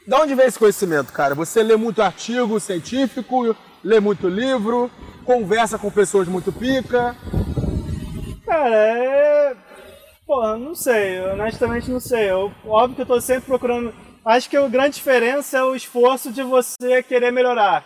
Da 0.08 0.22
onde 0.22 0.34
vem 0.34 0.46
esse 0.46 0.58
conhecimento, 0.58 1.12
cara? 1.12 1.36
Você 1.36 1.62
lê 1.62 1.76
muito 1.76 2.02
artigo 2.02 2.58
científico, 2.62 3.54
lê 3.84 4.00
muito 4.00 4.30
livro, 4.30 4.90
conversa 5.26 5.78
com 5.78 5.92
pessoas 5.92 6.30
muito 6.30 6.50
pica. 6.50 7.14
Cara, 8.46 8.74
é. 8.74 9.56
Porra, 10.26 10.58
não 10.58 10.74
sei, 10.74 11.20
honestamente 11.20 11.92
não 11.92 12.00
sei. 12.00 12.32
Eu, 12.32 12.54
óbvio 12.66 12.96
que 12.96 13.02
eu 13.02 13.06
tô 13.06 13.20
sempre 13.20 13.48
procurando. 13.48 13.94
Acho 14.24 14.50
que 14.50 14.56
a 14.56 14.66
grande 14.70 14.96
diferença 14.96 15.58
é 15.58 15.64
o 15.64 15.76
esforço 15.76 16.32
de 16.32 16.42
você 16.42 17.04
querer 17.04 17.32
melhorar. 17.32 17.84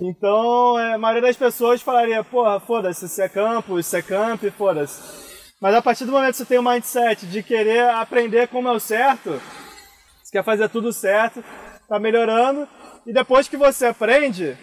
Então, 0.00 0.76
é, 0.78 0.94
a 0.94 0.98
maioria 0.98 1.28
das 1.28 1.36
pessoas 1.36 1.80
falaria, 1.80 2.24
porra, 2.24 2.58
foda-se, 2.58 3.08
se 3.08 3.22
é 3.22 3.28
campo, 3.28 3.80
se 3.82 3.96
é 3.96 4.02
camp, 4.02 4.42
foda-se. 4.58 5.00
Mas 5.60 5.74
a 5.76 5.80
partir 5.80 6.04
do 6.04 6.12
momento 6.12 6.32
que 6.32 6.38
você 6.38 6.44
tem 6.44 6.58
o 6.58 6.62
mindset 6.62 7.24
de 7.26 7.42
querer 7.42 7.88
aprender 7.88 8.48
como 8.48 8.68
é 8.68 8.72
o 8.72 8.80
certo, 8.80 9.40
você 10.26 10.32
quer 10.32 10.42
fazer 10.44 10.68
tudo 10.68 10.92
certo, 10.92 11.42
tá 11.88 12.00
melhorando, 12.00 12.66
e 13.06 13.12
depois 13.12 13.46
que 13.46 13.56
você 13.56 13.86
aprende, 13.86 14.56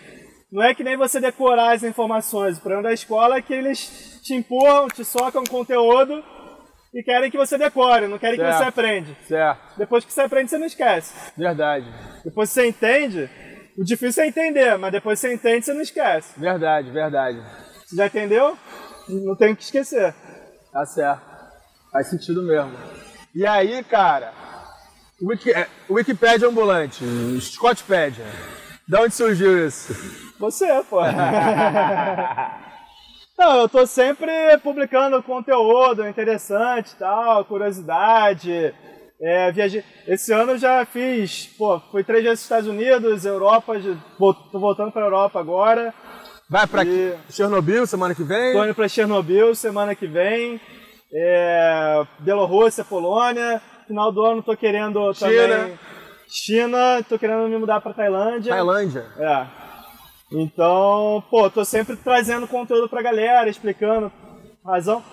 não 0.52 0.62
é 0.62 0.76
que 0.76 0.84
nem 0.84 0.98
você 0.98 1.22
decorar 1.22 1.72
as 1.74 1.84
informações. 1.84 2.58
O 2.58 2.62
problema 2.62 2.84
da 2.84 2.92
escola 2.94 3.38
é 3.38 3.42
que 3.42 3.54
eles 3.54 4.20
te 4.22 4.34
empurram, 4.34 4.88
te 4.90 5.06
socam 5.06 5.44
conteúdo 5.46 6.22
e 6.94 7.02
querem 7.02 7.32
que 7.32 7.38
você 7.38 7.58
decore, 7.58 8.08
não 8.08 8.20
querem 8.20 8.36
que 8.38 8.44
Certo. 8.44 8.58
você 8.58 8.64
aprende. 8.66 9.18
Certo, 9.26 9.78
Depois 9.78 10.04
que 10.04 10.12
você 10.12 10.22
aprende, 10.22 10.50
você 10.52 10.58
não 10.58 10.68
esquece. 10.68 11.32
verdade, 11.38 11.86
Depois 12.26 12.50
que 12.50 12.56
você 12.56 12.68
entende, 12.68 13.30
o 13.78 13.86
difícil 13.86 14.24
é 14.24 14.28
entender, 14.28 14.78
mas 14.78 14.92
depois 14.92 15.20
que 15.22 15.28
você 15.28 15.34
entende, 15.34 15.64
você 15.66 15.74
não 15.74 15.82
esquece. 15.82 16.38
verdade, 16.38 16.92
verdade. 16.92 17.42
Você 17.88 17.96
já 17.96 18.08
entendeu? 18.08 18.58
Não 19.08 19.36
tem 19.38 19.54
o 19.54 19.56
que 19.56 19.64
esquecer. 19.64 20.14
Tá 20.74 20.86
certo. 20.86 21.22
Faz 21.90 22.08
sentido 22.10 22.44
mesmo. 22.44 22.74
E 23.34 23.48
aí, 23.48 23.82
cara, 23.86 24.34
Wiki, 25.24 25.52
é, 25.52 25.68
Wikipédia 25.90 26.48
ambulante, 26.48 27.04
Scottpedia. 27.40 28.26
Da 28.88 29.02
onde 29.02 29.14
surgiu 29.16 29.66
isso? 29.68 29.94
Você, 30.40 30.68
pô. 30.90 31.00
Não, 33.38 33.62
eu 33.62 33.70
tô 33.70 33.86
sempre 33.88 34.32
publicando 34.62 35.24
conteúdo 35.24 36.08
interessante 36.08 36.92
e 36.92 36.96
tal, 36.98 37.44
curiosidade. 37.46 38.74
É, 39.22 39.52
viajei... 39.52 39.84
Esse 40.08 40.34
ano 40.34 40.52
eu 40.54 40.58
já 40.58 40.86
fiz, 40.86 41.48
pô, 41.58 41.80
fui 41.92 42.04
três 42.04 42.24
vezes 42.24 42.40
nos 42.40 42.44
Estados 42.44 42.68
Unidos, 42.70 43.26
Europa, 43.26 43.74
tô 44.52 44.60
voltando 44.60 44.92
pra 44.92 45.02
Europa 45.04 45.40
agora. 45.40 45.94
Vai 46.50 46.68
pra 46.68 46.84
E- 46.84 47.16
Chernobyl 47.30 47.88
semana 47.88 48.14
que 48.14 48.24
vem? 48.24 48.54
Tô 48.54 48.66
indo 48.66 48.76
pra 48.76 48.88
Chernobyl 48.90 49.56
semana 49.56 49.96
que 49.96 50.06
vem. 50.06 50.60
É, 51.14 52.04
Bielorrússia, 52.20 52.84
Polônia. 52.84 53.62
Final 53.88 54.12
do 54.12 54.22
ano 54.24 54.44
tô 54.44 54.56
querendo 54.56 55.14
China. 55.14 55.30
também. 55.48 55.80
China, 56.28 57.04
tô 57.08 57.20
querendo 57.20 57.48
me 57.48 57.58
mudar 57.58 57.80
pra 57.82 57.94
Tailândia. 57.94 58.54
Tailândia. 58.54 59.06
É. 59.20 59.46
Então, 60.32 61.24
pô, 61.30 61.50
tô 61.50 61.64
sempre 61.64 61.96
trazendo 61.96 62.48
conteúdo 62.48 62.90
pra 62.90 63.02
galera, 63.02 63.50
explicando 63.50 64.12
razão. 64.66 65.04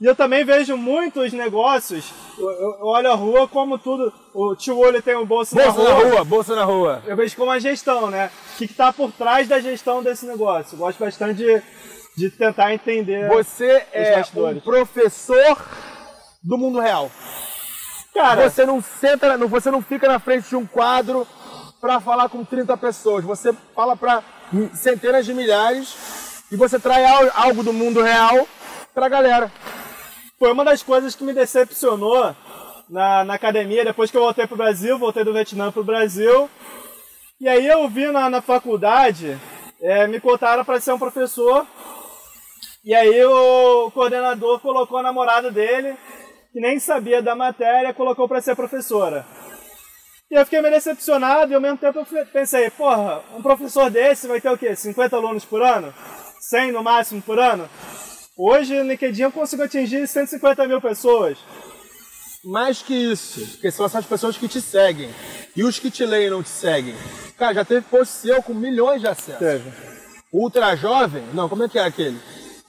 E 0.00 0.06
eu 0.06 0.16
também 0.16 0.44
vejo 0.44 0.76
muitos 0.76 1.32
negócios, 1.32 2.12
eu, 2.36 2.50
eu- 2.50 2.76
eu 2.80 2.86
olho 2.86 3.12
a 3.12 3.14
rua 3.14 3.46
como 3.46 3.78
tudo, 3.78 4.12
o 4.34 4.56
tio 4.56 4.76
Olho 4.78 5.00
tem 5.00 5.16
um 5.16 5.24
bolso, 5.24 5.54
Bolsa 5.54 5.68
na 5.68 5.72
rua, 5.92 6.04
na 6.04 6.10
rua, 6.10 6.24
bolsa 6.24 6.56
na 6.56 6.64
rua. 6.64 7.02
eu 7.06 7.16
vejo 7.16 7.36
como 7.36 7.52
a 7.52 7.60
gestão, 7.60 8.10
né? 8.10 8.28
O 8.54 8.58
que, 8.58 8.66
que 8.66 8.74
tá 8.74 8.92
por 8.92 9.12
trás 9.12 9.46
da 9.46 9.60
gestão 9.60 10.02
desse 10.02 10.26
negócio. 10.26 10.74
Eu 10.74 10.78
gosto 10.80 10.98
bastante 10.98 11.36
de, 11.36 11.62
de 12.16 12.30
tentar 12.30 12.74
entender. 12.74 13.28
Você 13.28 13.86
é 13.92 14.20
um 14.34 14.58
professor 14.60 15.56
do 16.42 16.58
mundo 16.58 16.80
real. 16.80 17.08
Cara, 18.14 18.48
Você 18.48 18.64
não 18.64 18.80
senta, 18.80 19.36
você 19.46 19.70
não 19.70 19.82
fica 19.82 20.06
na 20.08 20.18
frente 20.20 20.48
de 20.48 20.56
um 20.56 20.64
quadro 20.66 21.26
para 21.80 22.00
falar 22.00 22.28
com 22.28 22.44
30 22.44 22.76
pessoas. 22.76 23.24
Você 23.24 23.52
fala 23.74 23.96
para 23.96 24.22
centenas 24.74 25.26
de 25.26 25.34
milhares 25.34 26.44
e 26.50 26.56
você 26.56 26.78
traz 26.78 27.04
al- 27.10 27.30
algo 27.46 27.62
do 27.64 27.72
mundo 27.72 28.00
real 28.00 28.46
pra 28.94 29.08
galera. 29.08 29.50
foi 30.38 30.52
uma 30.52 30.64
das 30.64 30.82
coisas 30.82 31.14
que 31.14 31.24
me 31.24 31.32
decepcionou 31.32 32.34
na, 32.88 33.24
na 33.24 33.34
academia, 33.34 33.84
depois 33.84 34.10
que 34.10 34.16
eu 34.16 34.20
voltei 34.22 34.46
pro 34.46 34.56
Brasil, 34.56 34.98
voltei 34.98 35.24
do 35.24 35.32
Vietnã 35.32 35.72
pro 35.72 35.82
Brasil. 35.84 36.48
E 37.40 37.48
aí 37.48 37.66
eu 37.66 37.88
vi 37.88 38.06
na, 38.12 38.30
na 38.30 38.40
faculdade, 38.40 39.36
é, 39.80 40.06
me 40.06 40.20
cotaram 40.20 40.64
para 40.64 40.80
ser 40.80 40.92
um 40.92 40.98
professor. 40.98 41.66
E 42.84 42.94
aí 42.94 43.24
o 43.24 43.90
coordenador 43.92 44.60
colocou 44.60 44.98
a 44.98 45.02
namorada 45.02 45.50
dele, 45.50 45.96
que 46.54 46.60
nem 46.60 46.78
sabia 46.78 47.20
da 47.20 47.34
matéria, 47.34 47.92
colocou 47.92 48.28
para 48.28 48.40
ser 48.40 48.54
professora. 48.54 49.26
E 50.30 50.36
eu 50.36 50.44
fiquei 50.44 50.60
meio 50.60 50.72
decepcionado 50.72 51.50
e 51.50 51.54
ao 51.56 51.60
mesmo 51.60 51.78
tempo 51.78 51.98
eu 51.98 52.26
pensei, 52.26 52.70
porra, 52.70 53.24
um 53.36 53.42
professor 53.42 53.90
desse 53.90 54.28
vai 54.28 54.40
ter 54.40 54.50
o 54.50 54.56
quê? 54.56 54.76
50 54.76 55.16
alunos 55.16 55.44
por 55.44 55.60
ano? 55.60 55.92
100 56.38 56.70
no 56.70 56.80
máximo 56.80 57.20
por 57.20 57.40
ano? 57.40 57.68
Hoje 58.38 58.72
no 58.72 58.88
LinkedIn 58.88 59.22
eu 59.22 59.32
consigo 59.32 59.64
atingir 59.64 60.06
150 60.06 60.68
mil 60.68 60.80
pessoas. 60.80 61.36
Mais 62.44 62.80
que 62.80 62.94
isso, 62.94 63.44
porque 63.54 63.72
são 63.72 63.86
essas 63.86 64.06
pessoas 64.06 64.36
que 64.36 64.46
te 64.46 64.60
seguem. 64.60 65.10
E 65.56 65.64
os 65.64 65.80
que 65.80 65.90
te 65.90 66.06
leem 66.06 66.30
não 66.30 66.42
te 66.42 66.50
seguem. 66.50 66.94
Cara, 67.36 67.54
já 67.54 67.64
teve 67.64 67.80
post 67.90 68.14
seu 68.14 68.40
com 68.44 68.54
milhões 68.54 69.00
de 69.00 69.08
acessos. 69.08 69.40
Ultra 70.32 70.76
jovem? 70.76 71.24
Não, 71.34 71.48
como 71.48 71.64
é 71.64 71.68
que 71.68 71.80
é 71.80 71.84
aquele? 71.84 72.20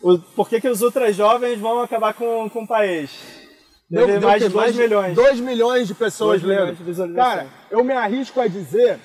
O, 0.01 0.18
por 0.18 0.50
que, 0.50 0.60
que 0.60 0.70
os 0.70 0.82
ultra 0.82 1.13
jovens 1.13 1.60
vão 1.60 1.82
acabar 1.82 2.15
com, 2.15 2.50
com 2.50 2.63
o 2.63 2.68
país? 2.68 3.44
Deve 3.89 4.20
mais 4.20 4.42
de 4.42 4.50
quê? 4.50 4.54
2 4.54 4.75
milhões. 4.75 5.15
2 5.15 5.39
milhões 5.39 5.88
de 5.88 5.94
pessoas 5.94 6.42
Dois 6.42 6.60
lendo. 6.60 6.75
de. 6.75 7.15
Cara, 7.15 7.48
eu 7.70 7.84
me 7.84 7.94
arrisco 7.94 8.42
a 8.42 8.48
dizer 8.48 9.00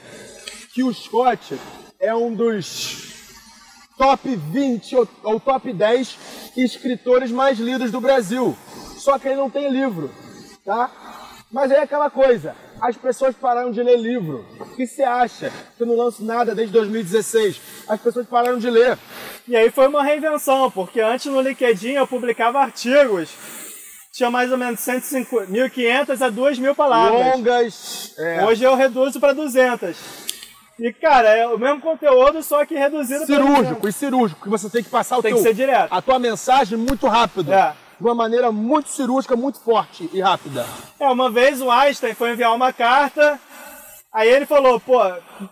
que 0.72 0.82
o 0.82 0.92
Scott 0.92 1.58
é 1.98 2.14
um 2.14 2.34
dos 2.34 3.10
top 3.98 4.34
20 4.34 4.96
ou, 4.96 5.08
ou 5.24 5.40
top 5.40 5.72
10 5.72 6.18
escritores 6.56 7.30
mais 7.30 7.58
lidos 7.58 7.90
do 7.90 8.00
Brasil. 8.00 8.56
Só 8.96 9.18
que 9.18 9.28
ele 9.28 9.36
não 9.36 9.50
tem 9.50 9.70
livro, 9.70 10.10
tá? 10.64 10.90
Mas 11.52 11.70
aí 11.70 11.78
é 11.78 11.82
aquela 11.82 12.08
coisa, 12.08 12.54
as 12.80 12.96
pessoas 12.96 13.34
pararam 13.34 13.72
de 13.72 13.82
ler 13.82 13.98
livro. 13.98 14.46
O 14.58 14.64
que 14.76 14.86
você 14.86 15.02
acha? 15.02 15.52
Que 15.76 15.82
eu 15.82 15.86
não 15.86 15.96
lanço 15.96 16.24
nada 16.24 16.54
desde 16.54 16.72
2016. 16.72 17.60
As 17.88 18.00
pessoas 18.00 18.26
pararam 18.26 18.58
de 18.58 18.70
ler. 18.70 18.96
E 19.48 19.56
aí 19.56 19.68
foi 19.70 19.88
uma 19.88 20.02
reinvenção, 20.02 20.70
porque 20.70 21.00
antes 21.00 21.26
no 21.26 21.40
LinkedIn 21.40 21.92
eu 21.92 22.06
publicava 22.06 22.60
artigos, 22.60 23.30
tinha 24.20 24.30
mais 24.30 24.52
ou 24.52 24.58
menos 24.58 24.80
150, 24.80 25.46
1.500 25.50 26.20
a 26.20 26.30
2.000 26.30 26.74
palavras. 26.74 27.34
Longas. 27.34 28.14
é, 28.18 28.44
Hoje 28.44 28.62
eu 28.62 28.74
reduzo 28.74 29.18
para 29.18 29.32
200. 29.32 29.96
E, 30.78 30.92
cara, 30.92 31.28
é 31.30 31.46
o 31.46 31.58
mesmo 31.58 31.80
conteúdo, 31.80 32.42
só 32.42 32.66
que 32.66 32.74
reduzido 32.74 33.24
cirúrgico 33.24 33.88
e 33.88 33.92
cirúrgico, 33.92 34.42
que 34.42 34.48
você 34.50 34.68
tem 34.68 34.82
que 34.82 34.90
passar 34.90 35.18
o 35.18 35.22
Tem 35.22 35.32
teu, 35.32 35.38
que 35.42 35.48
ser 35.48 35.54
direto. 35.54 35.90
a 35.90 36.02
tua 36.02 36.18
mensagem 36.18 36.76
muito 36.76 37.06
rápido. 37.06 37.52
É. 37.52 37.74
De 37.98 38.06
uma 38.06 38.14
maneira 38.14 38.50
muito 38.52 38.88
cirúrgica, 38.90 39.36
muito 39.36 39.60
forte 39.60 40.08
e 40.12 40.20
rápida. 40.20 40.66
É, 40.98 41.06
uma 41.08 41.30
vez 41.30 41.60
o 41.60 41.70
Einstein 41.70 42.14
foi 42.14 42.32
enviar 42.32 42.54
uma 42.54 42.72
carta, 42.72 43.38
aí 44.12 44.28
ele 44.28 44.46
falou, 44.46 44.80
pô, 44.80 44.98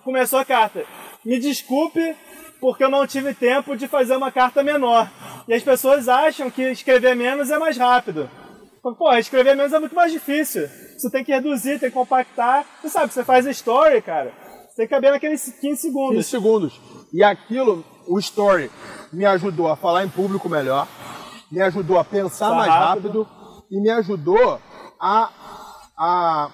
começou 0.02 0.38
a 0.38 0.44
carta, 0.44 0.84
me 1.24 1.38
desculpe 1.38 2.16
porque 2.60 2.84
eu 2.84 2.90
não 2.90 3.06
tive 3.06 3.32
tempo 3.34 3.76
de 3.76 3.86
fazer 3.86 4.16
uma 4.16 4.32
carta 4.32 4.62
menor. 4.62 5.10
E 5.46 5.54
as 5.54 5.62
pessoas 5.62 6.08
acham 6.08 6.50
que 6.50 6.62
escrever 6.62 7.14
menos 7.14 7.50
é 7.50 7.58
mais 7.58 7.76
rápido. 7.76 8.28
Pô, 8.82 9.12
escrever 9.14 9.56
menos 9.56 9.72
é 9.72 9.78
muito 9.78 9.94
mais 9.94 10.12
difícil. 10.12 10.68
Você 10.96 11.10
tem 11.10 11.24
que 11.24 11.32
reduzir, 11.32 11.78
tem 11.78 11.88
que 11.90 11.94
compactar. 11.96 12.64
Você 12.80 12.88
sabe, 12.88 13.12
você 13.12 13.24
faz 13.24 13.46
story, 13.46 14.00
cara, 14.02 14.32
você 14.68 14.76
tem 14.76 14.86
que 14.86 14.94
caber 14.94 15.10
naqueles 15.12 15.42
15 15.44 15.60
15 15.60 15.76
segundos. 15.80 16.26
segundos. 16.26 16.80
E 17.12 17.22
aquilo, 17.24 17.84
o 18.06 18.18
story, 18.18 18.70
me 19.12 19.24
ajudou 19.24 19.68
a 19.68 19.76
falar 19.76 20.04
em 20.04 20.08
público 20.08 20.48
melhor, 20.48 20.86
me 21.50 21.60
ajudou 21.62 21.98
a 21.98 22.04
pensar 22.04 22.50
Tá 22.50 22.54
mais 22.54 22.70
rápido. 22.70 23.22
rápido. 23.22 23.28
e 23.70 23.80
me 23.80 23.90
ajudou 23.90 24.60
a, 25.00 25.30
a 25.98 26.50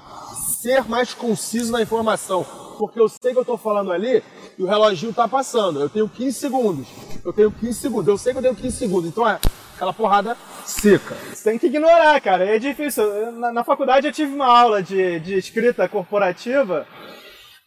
ser 0.62 0.84
mais 0.88 1.12
conciso 1.12 1.72
na 1.72 1.82
informação. 1.82 2.44
Porque 2.78 2.98
eu 3.00 3.08
sei 3.08 3.32
que 3.32 3.38
eu 3.38 3.42
estou 3.42 3.56
falando 3.58 3.92
ali 3.92 4.22
e 4.58 4.62
o 4.62 4.66
reloginho 4.66 5.10
está 5.10 5.28
passando. 5.28 5.80
Eu 5.80 5.88
tenho 5.88 6.08
15 6.08 6.38
segundos. 6.38 6.88
Eu 7.24 7.32
tenho 7.32 7.50
15 7.50 7.78
segundos. 7.80 8.08
Eu 8.08 8.18
sei 8.18 8.32
que 8.32 8.38
eu 8.38 8.42
tenho 8.42 8.56
15 8.56 8.76
segundos. 8.76 9.08
Então 9.08 9.28
é 9.28 9.38
aquela 9.76 9.92
porrada 9.92 10.36
seca. 10.64 11.14
Você 11.14 11.50
tem 11.50 11.58
que 11.58 11.66
ignorar, 11.66 12.20
cara. 12.20 12.44
É 12.44 12.58
difícil. 12.58 13.32
Na, 13.32 13.52
na 13.52 13.64
faculdade 13.64 14.06
eu 14.06 14.12
tive 14.12 14.34
uma 14.34 14.46
aula 14.46 14.82
de, 14.82 15.20
de 15.20 15.36
escrita 15.36 15.88
corporativa 15.88 16.86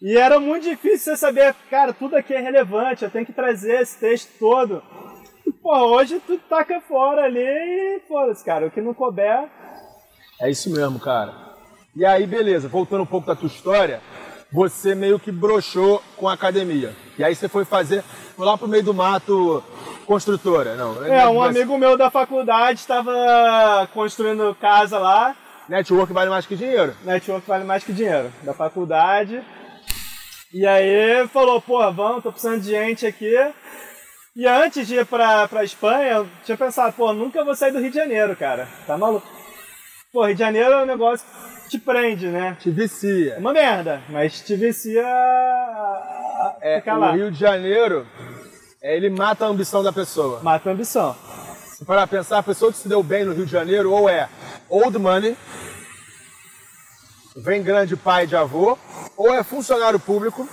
e 0.02 0.16
era 0.16 0.40
muito 0.40 0.64
difícil 0.64 1.14
você 1.14 1.18
saber, 1.18 1.56
cara, 1.72 1.92
tudo 1.92 2.16
aqui 2.16 2.34
é 2.34 2.40
relevante, 2.40 3.04
eu 3.04 3.10
tenho 3.10 3.26
que 3.26 3.34
trazer 3.34 3.82
esse 3.82 4.00
texto 4.00 4.30
todo. 4.38 4.84
E, 5.46 5.52
pô, 5.52 5.76
hoje 5.76 6.22
tu 6.26 6.38
taca 6.38 6.80
fora 6.82 7.24
ali 7.24 7.40
e 7.40 8.02
foda-se, 8.08 8.46
cara. 8.46 8.68
O 8.68 8.72
que 8.72 8.80
não 8.80 8.94
couber. 8.94 9.50
É 10.40 10.52
isso 10.52 10.70
mesmo, 10.72 11.00
cara. 11.00 11.34
E 11.96 12.06
aí, 12.06 12.28
beleza, 12.28 12.68
voltando 12.68 13.02
um 13.02 13.08
pouco 13.08 13.26
da 13.26 13.36
tua 13.36 13.48
história, 13.48 14.00
você 14.52 14.96
meio 14.96 15.20
que 15.20 15.32
broxou 15.32 16.02
com 16.16 16.28
a 16.28 16.34
academia. 16.34 16.96
E 17.18 17.24
aí 17.24 17.36
você 17.36 17.50
foi 17.50 17.66
fazer, 17.66 18.04
foi 18.36 18.46
lá 18.46 18.58
pro 18.58 18.68
meio 18.68 18.84
do 18.84 18.94
mato, 18.94 19.64
construtora, 20.06 20.76
não? 20.76 21.06
É, 21.06 21.28
um 21.28 21.42
amigo 21.42 21.78
meu 21.78 21.98
da 21.98 22.10
faculdade 22.10 22.80
estava 22.80 23.88
construindo 23.94 24.56
casa 24.60 24.98
lá. 24.98 25.36
Network 25.68 26.14
vale 26.14 26.30
mais 26.30 26.46
que 26.46 26.56
dinheiro. 26.56 26.96
Network 27.04 27.48
vale 27.48 27.64
mais 27.66 27.84
que 27.84 27.92
dinheiro, 27.92 28.32
da 28.44 28.54
faculdade. 28.54 29.44
E 30.54 30.66
aí 30.66 31.28
falou, 31.28 31.62
pô, 31.62 31.92
vamos, 31.92 32.24
tô 32.24 32.32
precisando 32.32 32.62
de 32.62 32.70
gente 32.70 33.06
aqui. 33.06 33.36
E 34.36 34.48
antes 34.48 34.88
de 34.88 34.96
ir 34.96 35.06
pra, 35.06 35.48
pra 35.48 35.64
Espanha, 35.64 36.12
eu 36.12 36.28
tinha 36.46 36.56
pensado, 36.56 36.94
pô, 36.94 37.12
nunca 37.12 37.44
vou 37.44 37.56
sair 37.56 37.72
do 37.72 37.80
Rio 37.80 37.90
de 37.90 37.98
Janeiro, 37.98 38.36
cara. 38.36 38.68
Tá 38.86 38.98
maluco? 38.98 39.28
Pô, 40.14 40.26
Rio 40.26 40.36
de 40.36 40.40
Janeiro 40.40 40.72
é 40.72 40.84
um 40.84 40.86
negócio 40.86 41.26
te 41.68 41.78
prende, 41.80 42.28
né? 42.28 42.56
Te 42.60 42.70
É 42.70 42.72
vicia. 42.72 43.36
uma 43.38 43.54
merda, 43.54 44.02
mas 44.10 44.42
te 44.42 44.56
vicia 44.56 45.06
a 45.06 45.08
a 46.40 46.56
É, 46.62 46.80
ficar 46.80 46.96
o 46.98 47.00
lá. 47.00 47.12
Rio 47.12 47.32
de 47.32 47.40
Janeiro, 47.40 48.06
é, 48.82 48.96
ele 48.96 49.10
mata 49.10 49.46
a 49.46 49.48
ambição 49.48 49.84
da 49.84 49.92
pessoa. 49.92 50.40
Mata 50.42 50.70
a 50.70 50.74
ambição. 50.74 51.16
Se 51.76 51.84
parar 51.86 52.08
pra 52.08 52.18
pensar, 52.20 52.40
a 52.40 52.44
pessoa 52.44 52.72
que 52.72 52.78
se 52.78 52.88
deu 52.88 53.02
bem 53.04 53.24
no 53.26 53.34
Rio 53.34 53.46
de 53.46 53.52
Janeiro 53.52 53.92
ou 53.92 54.08
é 54.10 54.28
old 54.70 54.98
money, 54.98 55.36
vem 57.36 57.62
grande 57.62 57.96
pai 57.96 58.26
de 58.26 58.36
avô, 58.36 58.78
ou 59.16 59.34
é 59.34 59.44
funcionário 59.44 60.00
público, 60.00 60.48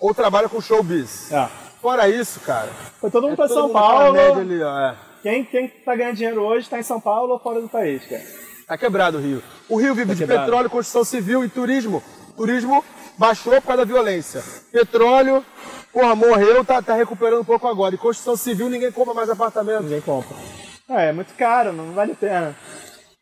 ou 0.00 0.14
trabalha 0.14 0.48
com 0.48 0.60
showbiz. 0.60 1.30
É. 1.32 1.48
Fora 1.80 2.08
isso, 2.08 2.40
cara. 2.40 2.68
Foi 3.00 3.10
todo 3.10 3.22
mundo 3.24 3.32
é 3.34 3.36
pra 3.36 3.46
todo 3.48 3.54
São 3.56 3.66
mundo 3.68 3.72
Paulo. 3.72 4.18
ali, 4.40 4.62
ó, 4.62 4.78
é. 4.78 4.96
Quem, 5.22 5.44
quem 5.44 5.68
tá 5.68 5.94
ganhando 5.94 6.16
dinheiro 6.16 6.42
hoje 6.42 6.68
tá 6.68 6.78
em 6.78 6.82
São 6.82 7.00
Paulo 7.00 7.32
ou 7.34 7.38
fora 7.38 7.60
do 7.60 7.68
país, 7.68 8.04
cara. 8.06 8.22
Tá 8.70 8.78
quebrado 8.78 9.18
o 9.18 9.20
Rio. 9.20 9.42
O 9.68 9.76
Rio 9.80 9.96
vive 9.96 10.10
Tá 10.10 10.14
de 10.14 10.20
quebrado. 10.20 10.42
petróleo, 10.44 10.70
construção 10.70 11.02
civil 11.02 11.44
e 11.44 11.48
turismo. 11.48 12.00
Turismo 12.36 12.84
baixou 13.18 13.52
por 13.54 13.62
causa 13.66 13.84
da 13.84 13.92
violência. 13.92 14.44
Petróleo, 14.70 15.44
porra, 15.92 16.14
morreu, 16.14 16.64
tá, 16.64 16.80
tá 16.80 16.94
recuperando 16.94 17.40
um 17.40 17.44
pouco 17.44 17.66
agora. 17.66 17.96
E 17.96 17.98
construção 17.98 18.36
civil, 18.36 18.70
ninguém 18.70 18.92
compra 18.92 19.12
mais 19.12 19.28
apartamento. 19.28 19.82
Ninguém 19.82 20.00
compra. 20.00 20.36
É, 20.88 21.08
é 21.08 21.12
muito 21.12 21.34
caro, 21.34 21.72
não 21.72 21.90
vale 21.94 22.12
a 22.12 22.14
pena. 22.14 22.56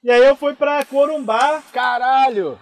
E 0.04 0.10
aí 0.10 0.22
eu 0.22 0.36
fui 0.36 0.52
pra 0.52 0.84
Corumbá, 0.84 1.62
Caralho! 1.72 2.58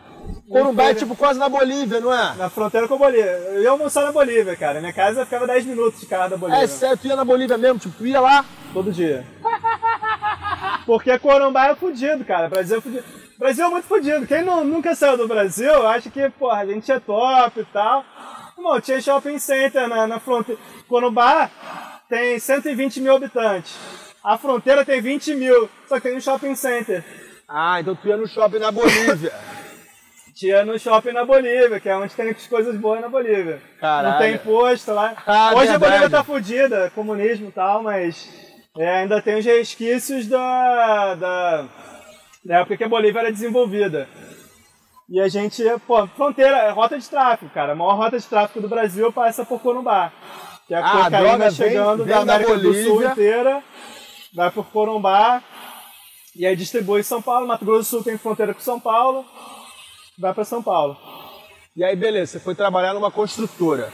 Corumbá 0.49 0.91
é 0.91 0.95
tipo 0.95 1.17
quase 1.17 1.41
na 1.41 1.49
Bolívia, 1.49 1.99
não 1.99 2.15
é? 2.15 2.37
na 2.37 2.49
fronteira 2.49 2.87
com 2.87 2.95
a 2.95 2.99
Bolívia. 2.99 3.25
Eu 3.27 3.63
ia 3.63 3.71
almoçar 3.71 4.05
na 4.05 4.13
Bolívia, 4.13 4.55
cara. 4.55 4.79
Minha 4.79 4.93
casa 4.93 5.25
ficava 5.25 5.45
10 5.45 5.67
minutos 5.67 5.99
de 5.99 6.07
carro 6.07 6.31
da 6.31 6.37
Bolívia. 6.37 6.63
É 6.63 6.67
sério, 6.69 6.97
tu 6.97 7.09
ia 7.09 7.17
na 7.17 7.25
Bolívia 7.25 7.59
mesmo, 7.59 7.81
tipo, 7.81 7.97
tu 7.99 8.07
ia 8.07 8.21
lá. 8.21 8.45
Todo 8.73 8.93
dia. 8.93 9.27
Porque 10.87 11.19
Corumbá 11.19 11.67
é 11.69 11.75
fudido, 11.75 12.25
cara. 12.25 12.49
Brasil 12.49 12.79
é 12.79 12.81
fudido. 12.81 13.05
Brasil 13.39 13.67
é 13.67 13.69
muito 13.69 13.87
fudido. 13.87 14.27
Quem 14.27 14.43
não- 14.43 14.65
nunca 14.65 14.95
saiu 14.95 15.17
do 15.19 15.29
Brasil 15.29 15.87
acha 15.87 16.09
que, 16.09 16.31
porra, 16.31 16.61
a 16.61 16.67
gente 16.67 16.91
é 16.91 16.99
top 17.01 17.61
e 17.61 17.65
tal. 17.65 18.05
Irmão, 18.57 18.81
tinha 18.81 19.01
shopping 19.01 19.39
center 19.39 19.87
na, 19.89 20.07
na 20.07 20.19
fronteira. 20.21 20.61
Corumbá 20.89 21.51
tem 22.09 22.39
120 22.39 23.01
mil 23.01 23.15
habitantes. 23.17 23.77
A 24.25 24.39
fronteira 24.39 24.85
tem 24.85 25.01
20 25.03 25.35
mil. 25.35 25.69
Só 25.89 25.97
que 25.97 26.09
tem 26.09 26.17
um 26.17 26.21
shopping 26.21 26.55
center. 26.55 27.05
Ah, 27.49 27.81
então 27.81 27.95
tu 27.95 28.09
ia 28.09 28.17
no 28.17 28.27
shopping 28.27 28.59
na 28.59 28.71
Bolívia. 28.71 29.33
Tinha 30.35 30.65
no 30.65 30.79
shopping 30.79 31.13
na 31.13 31.25
Bolívia, 31.25 31.81
que 31.81 31.89
é 31.89 31.97
onde 31.97 32.15
tem 32.15 32.29
as 32.31 32.47
coisas 32.47 32.77
boas 32.77 33.01
na 33.01 33.09
Bolívia. 33.09 33.61
Caralho. 33.81 34.11
Não 34.13 34.19
tem 34.19 34.35
imposto 34.35 34.93
lá. 34.93 35.15
Ah, 35.27 35.53
Hoje 35.55 35.69
a 35.71 35.79
verdade. 35.79 35.79
Bolívia 36.01 36.11
tá 36.11 36.23
fodida, 36.25 36.93
comunismo 36.95 37.49
e 37.49 37.53
tal, 37.53 37.83
mas 37.83 38.29
é, 38.79 38.99
ainda 39.01 39.21
tem 39.23 39.39
os 39.39 39.45
resquícios 39.45 40.27
da, 40.27 41.15
da, 41.15 41.65
da 42.45 42.57
época 42.59 42.77
que 42.77 42.85
a 42.85 42.89
Bolívia 42.89 43.21
era 43.21 43.33
desenvolvida. 43.33 44.09
E 45.09 45.21
a 45.21 45.29
gente, 45.29 45.63
pô, 45.87 46.07
fronteira, 46.09 46.57
é 46.59 46.71
rota 46.71 46.99
de 46.99 47.09
tráfico, 47.09 47.51
cara. 47.55 47.73
A 47.73 47.77
maior 47.77 47.95
rota 47.97 48.19
de 48.19 48.27
tráfico 48.27 48.61
do 48.61 48.69
Brasil 48.69 49.13
passa 49.13 49.45
por 49.45 49.61
Corumbá. 49.61 50.13
Que 50.67 50.75
é 50.75 50.79
a 50.79 50.85
Ah, 50.85 51.05
cocaína 51.05 51.39
vem- 51.39 51.51
chegando 51.53 52.05
vem 52.05 52.13
da 52.15 52.25
da 52.25 52.35
América 52.35 52.59
do 52.59 52.75
Sul 52.75 53.05
inteira, 53.05 53.63
vai 54.35 54.51
por 54.51 54.67
Corumbá, 54.67 55.41
e 56.35 56.45
aí 56.45 56.57
distribui 56.57 57.01
em 57.01 57.05
São 57.05 57.23
Paulo. 57.23 57.47
Mato 57.47 57.65
Grosso 57.65 57.83
do 57.83 57.85
Sul 57.85 58.03
tem 58.05 58.19
fronteira 58.19 58.53
com 58.53 58.61
São 58.61 58.81
Paulo, 58.81 59.25
vai 60.19 60.35
para 60.35 60.45
São 60.45 60.61
Paulo. 60.61 60.97
E 61.77 61.85
aí, 61.85 61.95
beleza, 61.95 62.33
você 62.33 62.41
foi 62.41 62.55
trabalhar 62.57 62.93
numa 62.95 63.11
construtora. 63.13 63.93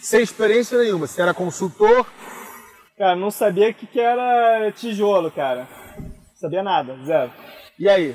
Sem 0.00 0.20
experiência 0.22 0.78
nenhuma, 0.78 1.06
você 1.08 1.20
era 1.20 1.34
consultor. 1.34 2.06
Cara, 2.98 3.14
não 3.14 3.30
sabia 3.30 3.70
o 3.70 3.74
que, 3.74 3.86
que 3.86 4.00
era 4.00 4.72
tijolo, 4.72 5.30
cara. 5.30 5.68
Sabia 6.34 6.64
nada, 6.64 6.98
zero. 7.04 7.30
E 7.78 7.88
aí? 7.88 8.14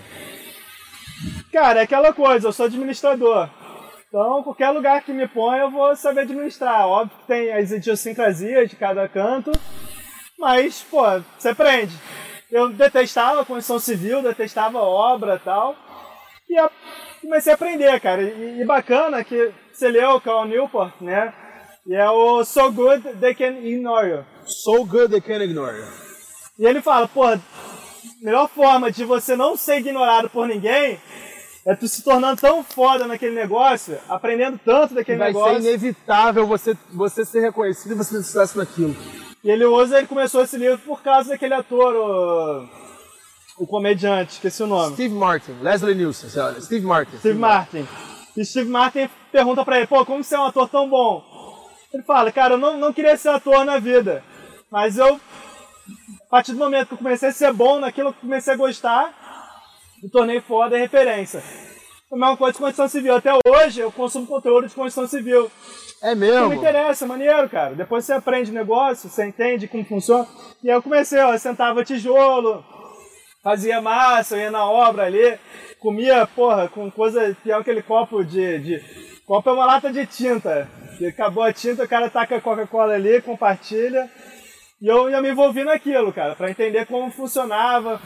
Cara, 1.54 1.80
é 1.80 1.84
aquela 1.84 2.12
coisa, 2.12 2.50
eu 2.50 2.52
sou 2.52 2.66
administrador. 2.66 3.50
Então, 4.10 4.44
qualquer 4.44 4.72
lugar 4.72 5.02
que 5.02 5.14
me 5.14 5.26
põe, 5.26 5.60
eu 5.60 5.72
vou 5.72 5.96
saber 5.96 6.22
administrar. 6.22 6.86
Óbvio 6.86 7.18
que 7.18 7.28
tem 7.28 7.54
as 7.54 7.72
idiosincrasias 7.72 8.70
de 8.70 8.76
cada 8.76 9.08
canto, 9.08 9.54
mas, 10.38 10.84
pô, 10.84 11.02
você 11.38 11.50
aprende. 11.50 11.96
Eu 12.52 12.68
detestava 12.70 13.46
construção 13.46 13.80
civil, 13.80 14.22
detestava 14.22 14.80
obra 14.80 15.40
tal. 15.40 15.78
E 16.50 16.58
comecei 17.22 17.54
a 17.54 17.56
aprender, 17.56 18.00
cara. 18.02 18.22
E, 18.22 18.60
e 18.60 18.66
bacana 18.66 19.24
que 19.24 19.52
você 19.72 19.88
leu 19.88 20.12
o 20.12 20.22
Carl 20.22 20.46
Newport, 20.46 20.94
né? 21.00 21.34
E 21.88 21.96
é 21.96 22.10
o 22.10 22.44
So 22.44 22.70
Good 22.70 23.18
They 23.20 23.34
Can 23.34 23.60
Ignore 23.60 24.10
You. 24.10 24.33
So 24.46 24.86
good 24.86 25.10
they 25.10 25.22
can't 25.22 25.44
ignore 25.44 25.76
you. 25.78 25.86
E 26.60 26.66
ele 26.66 26.82
fala, 26.82 27.08
pô, 27.08 27.24
melhor 28.22 28.48
forma 28.50 28.92
de 28.92 29.04
você 29.06 29.36
não 29.36 29.58
ser 29.58 29.78
ignorado 29.80 30.30
por 30.30 30.48
ninguém 30.48 31.00
é 31.66 31.76
tu 31.76 31.88
se 31.88 32.04
tornando 32.04 32.42
tão 32.42 32.64
foda 32.64 33.08
naquele 33.08 33.36
negócio, 33.36 33.98
aprendendo 34.10 34.60
tanto 34.64 34.94
daquele 34.94 35.18
Vai 35.18 35.28
negócio. 35.28 35.62
ser 35.62 35.70
inevitável 35.70 36.46
você, 36.46 36.78
você 36.92 37.24
ser 37.24 37.40
reconhecido 37.40 37.94
e 37.94 37.96
você 37.96 38.18
ter 38.18 38.24
sucesso 38.24 38.58
naquilo. 38.58 38.96
E 39.44 39.50
ele 39.50 39.66
usa, 39.66 39.98
ele 39.98 40.08
começou 40.08 40.44
esse 40.44 40.58
livro 40.58 40.78
por 40.80 41.02
causa 41.02 41.30
daquele 41.30 41.54
ator, 41.54 41.96
o, 41.96 43.64
o 43.64 43.68
comediante, 43.68 44.34
esqueci 44.34 44.62
o 44.62 44.68
nome. 44.68 44.94
Steve 44.94 45.14
Martin, 45.14 45.54
Leslie 45.62 45.96
Nielsen, 45.96 46.30
lá, 46.36 46.60
Steve 46.60 46.86
Martin. 46.86 47.18
Steve 47.18 47.40
Martin. 47.40 47.88
E 48.36 48.46
Steve 48.46 48.70
Martin 48.70 49.10
pergunta 49.32 49.64
pra 49.64 49.78
ele, 49.78 49.88
pô, 49.88 50.06
como 50.06 50.24
você 50.24 50.36
é 50.36 50.40
um 50.40 50.46
ator 50.46 50.68
tão 50.68 50.90
bom? 50.90 51.24
Ele 51.94 52.04
fala, 52.04 52.32
cara, 52.32 52.56
eu 52.56 52.58
não, 52.58 52.78
não 52.78 52.92
queria 52.92 53.16
ser 53.16 53.30
ator 53.30 53.64
na 53.64 53.80
vida, 53.80 54.24
mas 54.74 54.98
eu, 54.98 55.20
a 56.26 56.30
partir 56.32 56.52
do 56.52 56.58
momento 56.58 56.88
que 56.88 56.94
eu 56.96 56.98
comecei 56.98 57.30
a 57.30 57.32
ser 57.32 57.54
bom 57.54 57.80
naquilo, 57.80 58.10
eu 58.10 58.14
comecei 58.14 58.56
a 58.56 58.58
gostar, 58.58 59.14
me 60.02 60.10
tornei 60.10 60.42
foda 60.42 60.76
e 60.76 60.82
referência. 60.82 61.44
A 62.12 62.16
mesma 62.16 62.36
coisa 62.36 62.54
de 62.54 62.58
construção 62.58 62.88
civil. 62.88 63.16
Até 63.16 63.30
hoje 63.48 63.82
eu 63.82 63.92
consumo 63.92 64.26
conteúdo 64.26 64.68
de 64.68 64.74
construção 64.74 65.08
civil. 65.08 65.52
É 66.02 66.16
Não 66.16 66.16
me 66.16 66.28
mesmo? 66.28 66.54
interessa, 66.56 67.06
é 67.06 67.08
maneiro, 67.08 67.48
cara. 67.50 67.76
Depois 67.76 68.04
você 68.04 68.14
aprende 68.14 68.50
o 68.50 68.54
negócio, 68.56 69.10
você 69.10 69.28
entende 69.28 69.68
como 69.68 69.86
funciona. 69.86 70.28
E 70.64 70.72
aí 70.72 70.76
eu 70.76 70.82
comecei, 70.82 71.20
ó, 71.20 71.34
eu 71.34 71.40
sentava 71.40 71.86
tijolo, 71.86 72.66
Fazia 73.44 73.80
massa, 73.82 74.38
eu 74.38 74.40
ia 74.40 74.50
na 74.52 74.66
obra 74.66 75.04
ali, 75.04 75.38
comia, 75.78 76.26
porra, 76.26 76.70
com 76.70 76.90
coisa, 76.90 77.36
tinha 77.44 77.58
aquele 77.58 77.84
copo 77.84 78.24
de, 78.24 78.58
de. 78.58 78.82
Copo 79.26 79.50
é 79.50 79.54
uma 79.54 79.66
lata 79.66 79.92
de 79.92 80.06
tinta. 80.08 80.68
E 80.98 81.06
acabou 81.06 81.44
a 81.44 81.52
tinta, 81.52 81.84
o 81.84 81.88
cara 81.88 82.10
taca 82.10 82.38
a 82.38 82.42
Coca-Cola 82.42 82.94
ali, 82.94 83.22
compartilha. 83.22 84.10
E 84.84 84.88
eu 84.88 85.10
ia 85.10 85.22
me 85.22 85.30
envolvi 85.32 85.64
naquilo, 85.64 86.12
cara, 86.12 86.36
para 86.36 86.52
entender 86.52 86.86
como 86.86 87.10
funcionava. 87.10 88.02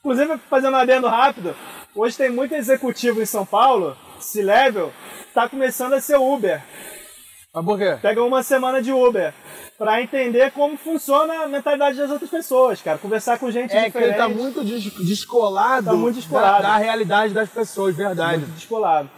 Inclusive, 0.00 0.36
fazendo 0.50 0.74
um 0.74 0.80
adendo 0.80 1.06
rápido, 1.06 1.54
hoje 1.94 2.16
tem 2.16 2.28
muito 2.28 2.52
executivo 2.56 3.22
em 3.22 3.26
São 3.26 3.46
Paulo, 3.46 3.96
C-Level, 4.18 4.92
tá 5.32 5.48
começando 5.48 5.92
a 5.92 6.00
ser 6.00 6.16
Uber. 6.18 6.60
Mas 7.54 7.64
por 7.64 7.78
quê? 7.78 7.96
Pega 8.02 8.20
uma 8.24 8.42
semana 8.42 8.82
de 8.82 8.90
Uber 8.92 9.32
para 9.78 10.02
entender 10.02 10.50
como 10.50 10.76
funciona 10.76 11.44
a 11.44 11.46
mentalidade 11.46 11.96
das 11.98 12.10
outras 12.10 12.28
pessoas, 12.28 12.82
cara. 12.82 12.98
Conversar 12.98 13.38
com 13.38 13.48
gente 13.48 13.72
É 13.72 13.82
que 13.82 13.86
diferente. 13.86 14.08
ele 14.08 14.18
tá 14.18 14.28
muito 14.28 14.64
des- 14.64 14.92
descolado, 15.06 15.86
Tá 15.86 15.92
muito 15.92 16.16
descolado. 16.16 16.62
Da, 16.64 16.70
da 16.70 16.76
realidade 16.78 17.32
das 17.32 17.48
pessoas, 17.48 17.94
verdade. 17.96 18.38
muito 18.38 18.54
descolado. 18.56 19.08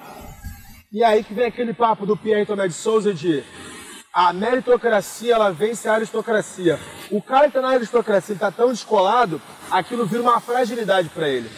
E 0.93 1.03
aí 1.03 1.25
que 1.25 1.33
vem 1.33 1.47
aquele 1.47 1.73
papo 1.73 2.05
do 2.05 2.15
Pierre 2.15 2.45
Tomé 2.45 2.69
de 2.69 2.75
Souza 2.75 3.13
de 3.15 3.43
a 4.17 4.33
meritocracia 4.33 5.35
ela 5.35 5.53
vence 5.53 5.87
a 5.87 5.93
aristocracia. 5.93 6.81
O 7.11 7.21
cara 7.21 7.49
que 7.49 7.53
tá 7.53 7.61
na 7.61 7.69
aristocracia 7.69 8.33
ele 8.33 8.41
tá 8.41 8.51
tão 8.51 8.71
descolado, 8.71 9.43
aquilo 9.71 10.07
vira 10.07 10.23
uma 10.23 10.41
fragilidade 10.41 11.11
pra 11.11 11.29
ele. 11.29 11.51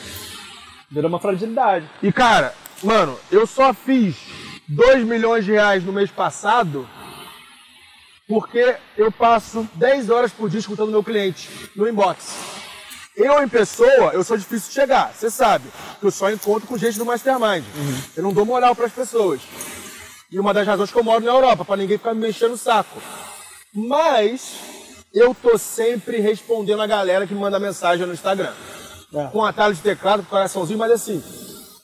Virou 0.90 1.09
uma 1.09 1.21
fragilidade. 1.21 1.88
E 2.03 2.11
cara, 2.11 2.53
mano, 2.83 3.16
eu 3.31 3.47
só 3.47 3.73
fiz 3.73 4.16
2 4.66 5.05
milhões 5.05 5.44
de 5.44 5.53
reais 5.53 5.85
no 5.85 5.92
mês 5.92 6.11
passado 6.11 6.88
porque 8.27 8.75
eu 8.97 9.12
passo 9.12 9.68
10 9.75 10.11
horas 10.11 10.33
por 10.33 10.51
dia 10.51 10.59
escutando 10.59 10.90
meu 10.90 11.05
cliente 11.05 11.49
no 11.77 11.88
inbox. 11.88 12.35
Eu, 13.16 13.40
em 13.40 13.49
pessoa, 13.49 14.11
eu 14.12 14.25
sou 14.25 14.37
difícil 14.37 14.68
de 14.68 14.75
chegar, 14.75 15.12
você 15.14 15.31
sabe. 15.31 15.68
que 16.01 16.07
Eu 16.07 16.11
só 16.11 16.29
encontro 16.29 16.66
com 16.66 16.77
gente 16.77 16.99
do 16.99 17.07
Mastermind. 17.07 17.64
Eu 18.16 18.23
não 18.25 18.33
dou 18.33 18.44
moral 18.44 18.75
para 18.75 18.87
as 18.87 18.92
pessoas. 18.92 19.40
E 20.30 20.38
uma 20.38 20.52
das 20.52 20.66
razões 20.66 20.90
que 20.90 20.98
eu 20.98 21.04
moro 21.04 21.24
na 21.24 21.30
Europa, 21.32 21.64
para 21.64 21.76
ninguém 21.78 21.96
ficar 21.98 22.14
me 22.14 22.20
mexendo 22.20 22.52
o 22.52 22.56
saco. 22.58 23.00
Mas 23.74 24.54
eu 25.14 25.34
tô 25.34 25.56
sempre 25.56 26.20
respondendo 26.20 26.82
a 26.82 26.86
galera 26.86 27.26
que 27.26 27.34
me 27.34 27.40
manda 27.40 27.58
mensagem 27.58 28.06
no 28.06 28.12
Instagram. 28.12 28.52
É. 29.14 29.26
Com 29.28 29.42
atalho 29.44 29.74
de 29.74 29.80
teclado, 29.80 30.22
com 30.22 30.28
coraçãozinho, 30.28 30.78
mas 30.78 30.92
assim, 30.92 31.22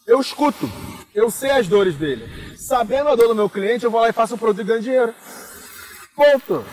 eu 0.06 0.20
escuto. 0.20 0.68
Eu 1.14 1.30
sei 1.30 1.50
as 1.50 1.66
dores 1.68 1.94
dele. 1.96 2.56
Sabendo 2.58 3.08
a 3.08 3.14
dor 3.14 3.28
do 3.28 3.34
meu 3.34 3.48
cliente, 3.48 3.84
eu 3.84 3.90
vou 3.90 4.00
lá 4.00 4.08
e 4.08 4.12
faço 4.12 4.34
o 4.34 4.38
produto 4.38 4.60
e 4.60 4.64
ganho 4.64 4.82
dinheiro. 4.82 5.14
Ponto. 6.14 6.64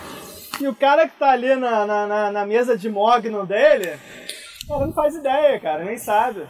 E 0.60 0.68
o 0.68 0.76
cara 0.76 1.08
que 1.08 1.18
tá 1.18 1.30
ali 1.32 1.56
na, 1.56 1.86
na, 1.86 2.08
na- 2.08 2.32
na 2.32 2.46
mesa 2.46 2.78
de 2.78 2.90
mogno 2.90 3.46
dele, 3.46 3.98
cara, 4.68 4.86
não 4.86 4.94
faz 4.94 5.16
ideia, 5.16 5.60
cara, 5.60 5.84
nem 5.86 5.98
sabe. 5.98 6.46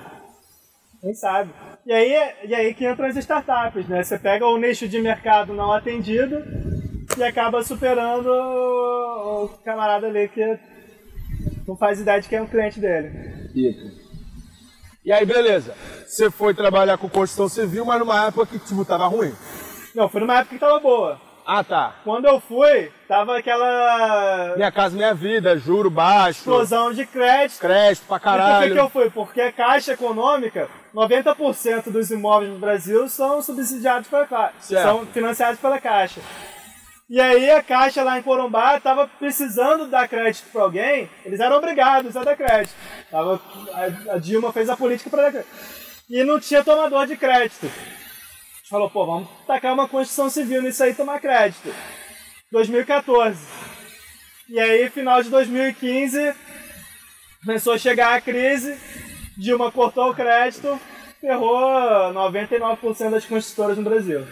Nem 1.04 1.14
sabe. 1.14 1.54
E 1.86 1.92
aí, 1.92 2.34
e 2.46 2.54
aí 2.56 2.74
que 2.74 2.88
entram 2.88 3.08
as 3.08 3.16
startups, 3.18 3.88
né? 3.88 4.04
Você 4.04 4.18
pega 4.20 4.46
o 4.46 4.58
nicho 4.58 4.88
de 4.88 5.02
mercado 5.02 5.54
não 5.54 5.72
atendido 5.72 6.44
e 7.18 7.24
acaba 7.24 7.64
superando 7.64 8.28
o, 8.30 9.50
camarada 9.66 10.08
ali 10.08 10.28
que 10.30 10.60
não 11.68 11.76
faz 11.76 12.00
ideia 12.00 12.22
de 12.22 12.30
quem 12.30 12.38
é 12.38 12.42
o 12.42 12.48
cliente 12.48 12.80
dele. 12.80 13.10
E 15.04 15.12
aí, 15.12 15.26
beleza. 15.26 15.74
Você 16.06 16.30
foi 16.30 16.54
trabalhar 16.54 16.98
com 16.98 17.10
construção 17.10 17.50
civil, 17.50 17.84
mas 17.84 18.00
numa 18.00 18.28
época 18.28 18.46
que 18.46 18.60
tipo, 18.60 18.86
tava 18.86 19.08
ruim. 19.08 19.34
Não, 19.96 20.08
foi 20.08 20.22
numa 20.22 20.38
época 20.38 20.54
que 20.56 20.60
tava 20.60 20.80
boa. 20.80 21.20
Ah, 21.46 21.64
tá. 21.64 21.96
Quando 22.04 22.26
eu 22.26 22.40
fui, 22.40 22.92
tava 23.08 23.38
aquela 23.38 24.54
Minha 24.56 24.72
casa, 24.72 24.96
minha 24.96 25.14
vida, 25.14 25.58
juro 25.58 25.90
baixo, 25.90 26.40
explosão 26.42 26.94
de 26.94 27.06
crédito. 27.08 27.60
crédito 27.60 28.06
pra 28.06 28.18
E 28.18 28.20
por 28.20 28.30
que, 28.30 28.38
caralho. 28.38 28.74
que 28.74 28.80
eu 28.80 28.90
fui? 28.90 29.10
Porque 29.10 29.42
a 29.42 29.52
Caixa 29.52 29.94
Econômica, 29.94 30.70
90% 30.94 31.90
dos 31.90 32.12
imóveis 32.12 32.52
no 32.52 32.60
Brasil 32.60 33.08
são 33.08 33.42
subsidiados 33.42 34.08
pela 34.10 34.28
Caixa, 34.28 34.56
Certo. 34.60 34.84
são 34.84 35.06
financiados 35.08 35.60
pela 35.60 35.80
Caixa. 35.80 36.22
E 37.10 37.20
aí 37.20 37.50
a 37.52 37.62
Caixa 37.62 38.04
lá 38.04 38.18
em 38.18 38.22
Corumbá 38.24 38.78
estava 38.78 39.08
precisando 39.08 39.88
dar 39.88 40.08
crédito 40.08 40.46
para 40.52 40.62
alguém, 40.62 41.10
eles 41.26 41.40
eram 41.40 41.58
obrigados 41.58 42.16
a 42.16 42.24
dar 42.24 42.36
crédito. 42.38 42.74
Tava, 43.10 43.42
a, 43.74 44.14
a 44.16 44.18
Dilma 44.18 44.52
fez 44.54 44.70
a 44.70 44.78
política 44.78 45.10
para 45.10 45.24
dar 45.24 45.32
crédito. 45.32 45.52
E 46.10 46.24
não 46.24 46.40
tinha 46.40 46.64
tomador 46.64 47.06
de 47.08 47.16
crédito. 47.18 47.66
A 47.66 47.68
gente 47.70 48.70
falou, 48.70 48.90
pô, 48.90 49.06
vamos 49.06 49.30
tacar 49.48 49.74
uma 49.74 49.88
Constituição 49.88 50.30
Civil 50.30 50.62
nisso 50.62 50.84
aí 50.84 50.92
e 50.92 50.96
tomar 50.96 51.20
crédito. 51.20 51.74
2014. 52.52 53.40
E 54.50 54.60
aí, 54.60 54.90
final 54.90 55.24
de 55.24 55.30
2015, 55.30 56.34
começou 57.46 57.74
a 57.74 57.78
chegar 57.78 58.16
a 58.16 58.22
crise, 58.22 58.78
Dilma 59.42 59.72
cortou 59.72 60.12
o 60.12 60.14
crédito, 60.14 60.80
ferrou 61.20 62.14
99% 62.14 63.10
das 63.10 63.26
construtoras 63.26 63.76
no 63.76 63.84
Brasil. 63.84 64.24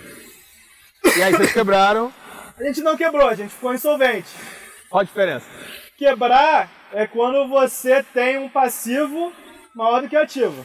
E 1.17 1.23
aí 1.23 1.31
vocês 1.31 1.51
quebraram. 1.51 2.13
A 2.55 2.63
gente 2.65 2.81
não 2.81 2.95
quebrou, 2.95 3.27
a 3.27 3.33
gente 3.33 3.49
ficou 3.49 3.73
insolvente. 3.73 4.29
Qual 4.87 5.01
a 5.01 5.03
diferença? 5.03 5.47
Quebrar 5.97 6.69
é 6.93 7.07
quando 7.07 7.49
você 7.49 8.03
tem 8.03 8.37
um 8.37 8.47
passivo 8.47 9.33
maior 9.73 10.03
do 10.03 10.09
que 10.09 10.15
ativo. 10.15 10.63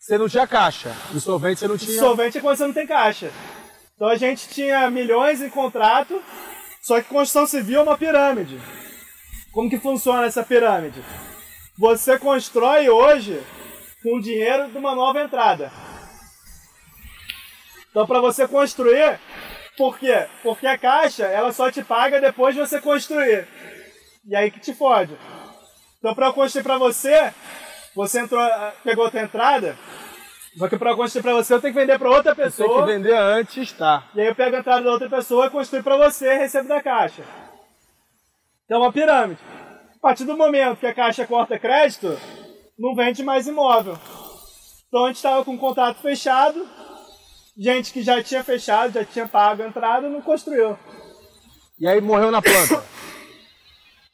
Você 0.00 0.18
não 0.18 0.28
tinha 0.28 0.44
caixa. 0.44 0.92
Insolvente 1.14 1.60
você 1.60 1.68
não 1.68 1.78
tinha. 1.78 1.94
Insolvente 1.94 2.38
é 2.38 2.40
quando 2.40 2.56
você 2.56 2.66
não 2.66 2.74
tem 2.74 2.88
caixa. 2.88 3.30
Então 3.94 4.08
a 4.08 4.16
gente 4.16 4.48
tinha 4.48 4.90
milhões 4.90 5.40
em 5.40 5.48
contrato, 5.48 6.20
só 6.82 7.00
que 7.00 7.08
construção 7.08 7.46
civil 7.46 7.78
é 7.78 7.82
uma 7.84 7.96
pirâmide. 7.96 8.60
Como 9.52 9.70
que 9.70 9.78
funciona 9.78 10.26
essa 10.26 10.42
pirâmide? 10.42 11.00
Você 11.78 12.18
constrói 12.18 12.88
hoje 12.88 13.40
com 14.02 14.20
dinheiro 14.20 14.68
de 14.68 14.76
uma 14.76 14.94
nova 14.96 15.20
entrada. 15.22 15.70
Então 17.90 18.04
para 18.06 18.20
você 18.20 18.48
construir, 18.48 19.20
por 19.76 19.96
quê? 19.98 20.26
Porque 20.42 20.66
a 20.66 20.76
caixa 20.76 21.24
ela 21.26 21.52
só 21.52 21.70
te 21.70 21.82
paga 21.84 22.20
depois 22.20 22.54
de 22.54 22.60
você 22.60 22.80
construir. 22.80 23.46
E 24.26 24.34
aí 24.34 24.50
que 24.50 24.58
te 24.58 24.74
fode. 24.74 25.16
Então 25.98 26.14
para 26.14 26.26
eu 26.26 26.32
construir 26.32 26.64
para 26.64 26.78
você, 26.78 27.32
você 27.94 28.20
entrou, 28.20 28.40
ah, 28.40 28.74
pegou 28.82 29.04
outra 29.04 29.22
entrada, 29.22 29.76
só 30.56 30.68
que 30.68 30.76
para 30.76 30.90
eu 30.90 30.96
construir 30.96 31.22
para 31.22 31.34
você 31.34 31.54
eu 31.54 31.60
tenho 31.60 31.72
que 31.72 31.80
vender 31.80 31.98
para 31.98 32.10
outra 32.10 32.34
Tem 32.34 32.44
pessoa. 32.44 32.80
que 32.86 32.92
vender 32.92 33.14
antes, 33.16 33.72
tá? 33.72 34.04
E 34.14 34.20
aí 34.20 34.26
eu 34.26 34.34
pego 34.34 34.56
a 34.56 34.58
entrada 34.58 34.82
da 34.82 34.90
outra 34.90 35.08
pessoa, 35.08 35.48
construo 35.48 35.82
para 35.82 35.96
você 35.96 36.34
recebo 36.34 36.68
da 36.68 36.82
caixa. 36.82 37.22
Então 38.64 38.78
é 38.78 38.80
uma 38.80 38.92
pirâmide. 38.92 39.40
A 39.98 40.00
partir 40.00 40.24
do 40.24 40.36
momento 40.36 40.78
que 40.78 40.86
a 40.86 40.94
caixa 40.94 41.26
corta 41.26 41.58
crédito, 41.58 42.16
não 42.78 42.94
vende 42.94 43.24
mais 43.24 43.48
imóvel. 43.48 43.98
Então 44.86 45.04
a 45.04 45.08
gente 45.08 45.16
estava 45.16 45.44
com 45.44 45.50
um 45.52 45.58
contrato 45.58 46.00
fechado, 46.00 46.64
gente 47.58 47.92
que 47.92 48.00
já 48.00 48.22
tinha 48.22 48.44
fechado, 48.44 48.92
já 48.92 49.04
tinha 49.04 49.26
pago 49.26 49.62
a 49.62 49.66
entrada, 49.66 50.08
não 50.08 50.22
construiu. 50.22 50.78
E 51.80 51.86
aí 51.86 52.00
morreu 52.00 52.30
na 52.30 52.40
planta. 52.40 52.82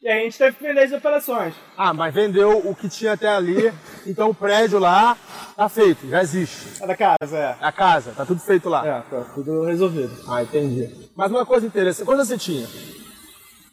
E 0.02 0.08
aí 0.08 0.20
a 0.20 0.24
gente 0.24 0.36
teve 0.36 0.54
que 0.58 0.62
vender 0.62 0.82
as 0.82 0.92
operações. 0.92 1.54
ah, 1.78 1.94
mas 1.94 2.12
vendeu 2.12 2.58
o 2.58 2.76
que 2.76 2.90
tinha 2.90 3.14
até 3.14 3.26
ali. 3.26 3.72
Então 4.06 4.28
o 4.28 4.34
prédio 4.34 4.78
lá 4.78 5.16
tá 5.56 5.66
feito, 5.66 6.06
já 6.06 6.20
existe. 6.20 6.82
A 6.82 6.86
da 6.86 6.94
casa, 6.94 7.38
é. 7.38 7.56
A 7.58 7.72
casa, 7.72 8.12
tá 8.12 8.26
tudo 8.26 8.38
feito 8.42 8.68
lá. 8.68 8.86
É, 8.86 9.00
tá 9.00 9.24
tudo 9.34 9.64
resolvido. 9.64 10.14
Ah, 10.28 10.42
entendi. 10.42 10.90
Mas 11.16 11.30
uma 11.30 11.46
coisa 11.46 11.66
interessante, 11.66 12.04
quanto 12.04 12.22
você 12.22 12.36
tinha? 12.36 12.68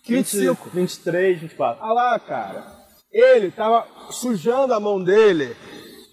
25. 0.03 0.69
23, 0.69 1.39
24. 1.39 1.83
Ah 1.83 1.93
lá, 1.93 2.19
cara. 2.19 2.63
Ele 3.11 3.51
tava 3.51 3.85
sujando 4.09 4.73
a 4.73 4.79
mão 4.79 5.03
dele 5.03 5.55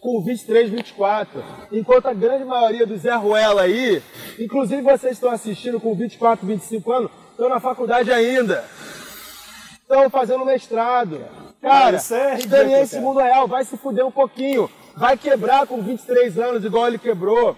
com 0.01 0.22
23, 0.22 0.70
24. 0.70 1.44
Enquanto 1.72 2.07
a 2.07 2.14
grande 2.14 2.44
maioria 2.44 2.87
do 2.87 2.96
Zé 2.96 3.14
Ruela 3.14 3.62
aí, 3.62 4.03
inclusive 4.38 4.83
vocês 4.83 5.12
estão 5.12 5.31
assistindo 5.31 5.81
com 5.81 5.94
24, 5.94 6.46
25 6.46 6.92
anos, 6.92 7.11
estão 7.31 7.48
na 7.48 7.61
faculdade 7.61 8.12
ainda. 8.12 8.64
Estão 9.81 10.11
fazendo 10.11 10.44
mestrado. 10.44 11.24
Cara, 11.61 11.96
isso 11.96 12.14
é 12.14 12.35
experiência 12.37 13.01
mundo 13.01 13.20
real, 13.20 13.48
vai 13.48 13.64
se 13.64 13.77
fuder 13.77 14.07
um 14.07 14.11
pouquinho. 14.11 14.70
Vai 14.96 15.16
quebrar 15.16 15.66
com 15.66 15.81
23 15.81 16.38
anos, 16.38 16.64
igual 16.64 16.88
ele 16.88 16.98
quebrou. 16.98 17.57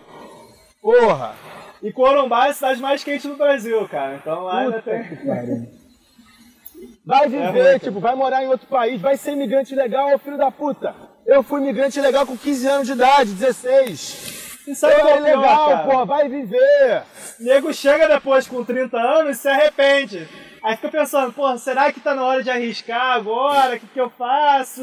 Porra. 0.81 1.35
E 1.83 1.91
Corumbá 1.93 2.47
é 2.47 2.51
a 2.51 2.55
cidade 2.55 2.81
mais 2.81 3.03
quente 3.03 3.27
do 3.27 3.37
Brasil, 3.37 3.89
cara. 3.89 4.17
Então 4.17 4.45
lá 4.45 4.61
ainda 4.61 4.83
Puta 4.83 4.91
tem. 4.91 5.80
Vai 7.11 7.29
viver, 7.29 7.47
ruim, 7.51 7.63
cara. 7.65 7.79
tipo, 7.79 8.01
vai 8.01 8.15
morar 8.15 8.45
em 8.45 8.49
outro 8.49 8.67
país, 8.67 9.01
vai 9.01 9.17
ser 9.17 9.33
imigrante 9.33 9.75
legal, 9.75 10.15
ô 10.15 10.19
filho 10.19 10.39
da 10.39 10.51
puta. 10.51 10.95
Eu 11.27 11.43
fui 11.43 11.61
imigrante 11.61 12.01
legal 12.01 12.25
com 12.27 12.37
15 12.37 12.67
anos 12.69 12.87
de 12.87 12.93
idade, 12.95 13.33
16. 13.33 14.63
E 14.69 14.75
sabe 14.75 14.95
Eu 14.95 15.01
qual 15.01 15.09
é 15.09 15.13
é 15.19 15.23
pior, 15.23 15.37
legal, 15.41 15.69
cara? 15.69 15.89
pô, 15.89 16.07
vai 16.07 16.29
viver. 16.29 17.03
nego 17.41 17.73
chega 17.73 18.09
depois 18.09 18.47
com 18.47 18.65
30 18.65 18.97
anos 18.97 19.37
e 19.37 19.41
se 19.41 19.49
arrepende. 19.49 20.29
Aí 20.63 20.77
fica 20.77 20.89
pensando, 20.91 21.33
pô, 21.33 21.57
será 21.59 21.91
que 21.93 22.01
tá 22.01 22.15
na 22.15 22.25
hora 22.25 22.43
de 22.43 22.51
arriscar 22.51 23.13
agora? 23.17 23.77
O 23.77 23.81
que, 23.81 23.87
que 23.87 24.01
eu 24.01 24.11
faço? 24.11 24.83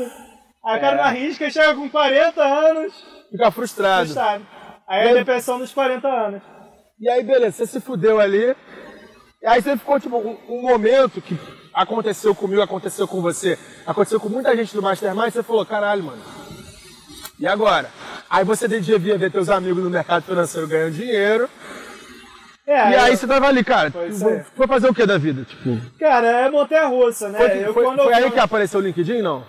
Aí 0.65 0.77
o 0.77 0.81
cara 0.81 0.95
É. 0.95 0.97
não 0.97 1.03
arrisca 1.03 1.45
e 1.47 1.51
chega 1.51 1.75
com 1.75 1.89
40 1.89 2.43
anos, 2.43 2.93
Fica 3.31 3.51
frustrado. 3.51 4.09
sabe? 4.09 4.45
Aí 4.87 5.07
é 5.07 5.11
a 5.11 5.13
depressão 5.13 5.59
dos 5.59 5.71
40 5.73 6.07
anos. 6.07 6.41
E 6.99 7.09
aí, 7.09 7.21
beleza, 7.23 7.57
você 7.57 7.67
se 7.67 7.79
fudeu 7.79 8.19
ali. 8.19 8.55
Aí 9.45 9.61
você 9.61 9.77
ficou, 9.77 9.99
tipo, 9.99 10.17
um, 10.17 10.37
um 10.49 10.61
momento 10.63 11.21
que 11.21 11.37
aconteceu 11.81 12.33
comigo, 12.35 12.61
aconteceu 12.61 13.07
com 13.07 13.21
você, 13.21 13.57
aconteceu 13.85 14.19
com 14.19 14.29
muita 14.29 14.55
gente 14.55 14.73
do 14.73 14.81
Mastermind, 14.81 15.31
você 15.31 15.43
falou, 15.43 15.65
caralho, 15.65 16.03
mano. 16.03 16.21
E 17.39 17.45
agora? 17.47 17.89
Aí 18.29 18.43
você 18.43 18.67
devia 18.67 19.17
ver 19.17 19.31
teus 19.31 19.47
amigos 19.49 19.83
no 19.83 19.89
mercado 19.89 20.23
financeiro 20.23 20.67
ganhando 20.67 20.93
dinheiro. 20.93 21.47
É, 22.65 22.89
e 22.89 22.93
eu- 22.95 23.01
aí 23.01 23.15
você 23.15 23.27
tava 23.27 23.47
ali, 23.47 23.63
cara. 23.63 23.91
Foi 24.55 24.67
fazer 24.67 24.89
o 24.89 24.93
que 24.93 25.05
da 25.05 25.17
vida? 25.17 25.45
Tipo, 25.45 25.79
Cara, 25.99 26.27
é 26.27 26.49
montanha 26.49 26.87
russa, 26.87 27.29
né? 27.29 27.37
foi, 27.37 27.63
eu, 27.63 27.73
foi- 27.73 27.85
foi 27.85 28.05
eu 28.05 28.15
aí 28.15 28.31
que 28.31 28.39
apareceu 28.39 28.79
o 28.79 28.83
LinkedIn, 28.83 29.21
não? 29.21 29.45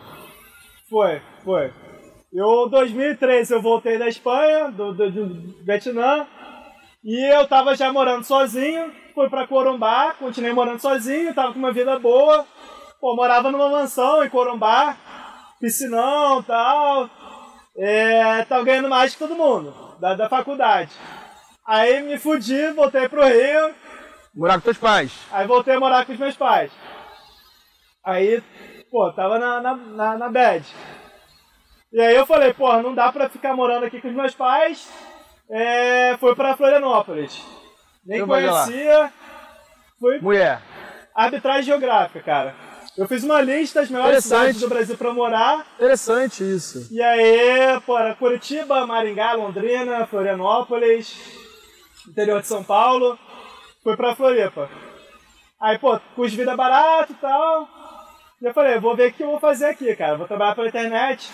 Foi, 0.88 1.20
foi. 1.44 1.72
Eu, 2.32 2.66
em 2.66 2.70
2003, 2.70 3.50
eu 3.50 3.60
voltei 3.62 3.98
da 3.98 4.06
Espanha, 4.06 4.70
do, 4.70 4.92
do, 4.92 5.10
do 5.10 5.64
Vietnã, 5.64 6.26
e 7.02 7.34
eu 7.34 7.46
tava 7.48 7.74
já 7.74 7.90
morando 7.92 8.22
sozinho, 8.24 8.92
fui 9.18 9.28
pra 9.28 9.48
Corumbá, 9.48 10.14
continuei 10.16 10.52
morando 10.52 10.78
sozinho, 10.78 11.34
tava 11.34 11.52
com 11.52 11.58
uma 11.58 11.72
vida 11.72 11.98
boa. 11.98 12.46
Pô, 13.00 13.16
morava 13.16 13.50
numa 13.50 13.68
mansão 13.68 14.22
em 14.22 14.30
Corumbá, 14.30 14.96
piscinão 15.60 16.38
e 16.38 16.42
tal. 16.44 17.10
É, 17.76 18.44
tava 18.44 18.64
ganhando 18.64 18.88
mais 18.88 19.14
que 19.14 19.18
todo 19.18 19.34
mundo, 19.34 19.74
da, 19.98 20.14
da 20.14 20.28
faculdade. 20.28 20.92
Aí 21.66 22.00
me 22.00 22.16
fudi, 22.16 22.70
voltei 22.70 23.08
pro 23.08 23.26
Rio, 23.26 23.74
Morar 24.32 24.54
com 24.54 24.60
teus 24.60 24.78
pais. 24.78 25.12
Aí 25.32 25.48
voltei 25.48 25.74
a 25.74 25.80
morar 25.80 26.06
com 26.06 26.12
os 26.12 26.18
meus 26.18 26.36
pais. 26.36 26.70
Aí, 28.04 28.40
pô, 28.88 29.12
tava 29.12 29.36
na, 29.36 29.60
na, 29.60 29.74
na, 29.74 30.16
na 30.16 30.28
bad. 30.28 30.64
E 31.92 32.00
aí 32.00 32.14
eu 32.14 32.24
falei, 32.24 32.54
pô, 32.54 32.72
não 32.80 32.94
dá 32.94 33.10
pra 33.10 33.28
ficar 33.28 33.56
morando 33.56 33.86
aqui 33.86 34.00
com 34.00 34.06
os 34.06 34.14
meus 34.14 34.36
pais. 34.36 34.88
É, 35.50 36.16
foi 36.18 36.36
pra 36.36 36.56
Florianópolis. 36.56 37.57
Nem 38.08 38.20
Eu 38.20 38.26
lá. 38.26 38.64
conhecia. 38.64 39.12
Fui 40.00 40.18
Mulher. 40.20 40.62
arbitragem 41.14 41.64
geográfica, 41.64 42.20
cara. 42.20 42.54
Eu 42.96 43.06
fiz 43.06 43.22
uma 43.22 43.40
lista 43.40 43.80
das 43.80 43.90
melhores 43.90 44.24
cidades 44.24 44.60
do 44.60 44.68
Brasil 44.68 44.96
pra 44.96 45.12
morar. 45.12 45.66
Interessante 45.76 46.42
isso. 46.42 46.88
E 46.90 47.00
aí, 47.02 47.78
pô, 47.86 47.96
era 47.98 48.14
Curitiba, 48.14 48.86
Maringá, 48.86 49.34
Londrina, 49.34 50.06
Florianópolis, 50.06 51.14
interior 52.08 52.40
de 52.40 52.48
São 52.48 52.64
Paulo. 52.64 53.18
Fui 53.84 53.96
pra 53.96 54.16
Floripa. 54.16 54.68
Aí, 55.60 55.78
pô, 55.78 56.00
custo 56.16 56.30
de 56.30 56.36
vida 56.38 56.56
barato 56.56 57.12
e 57.12 57.16
tal. 57.16 57.68
E 58.40 58.46
eu 58.46 58.54
falei, 58.54 58.78
vou 58.80 58.96
ver 58.96 59.10
o 59.10 59.12
que 59.12 59.22
eu 59.22 59.30
vou 59.30 59.40
fazer 59.40 59.66
aqui, 59.66 59.94
cara. 59.94 60.16
Vou 60.16 60.26
trabalhar 60.26 60.54
pela 60.54 60.68
internet. 60.68 61.30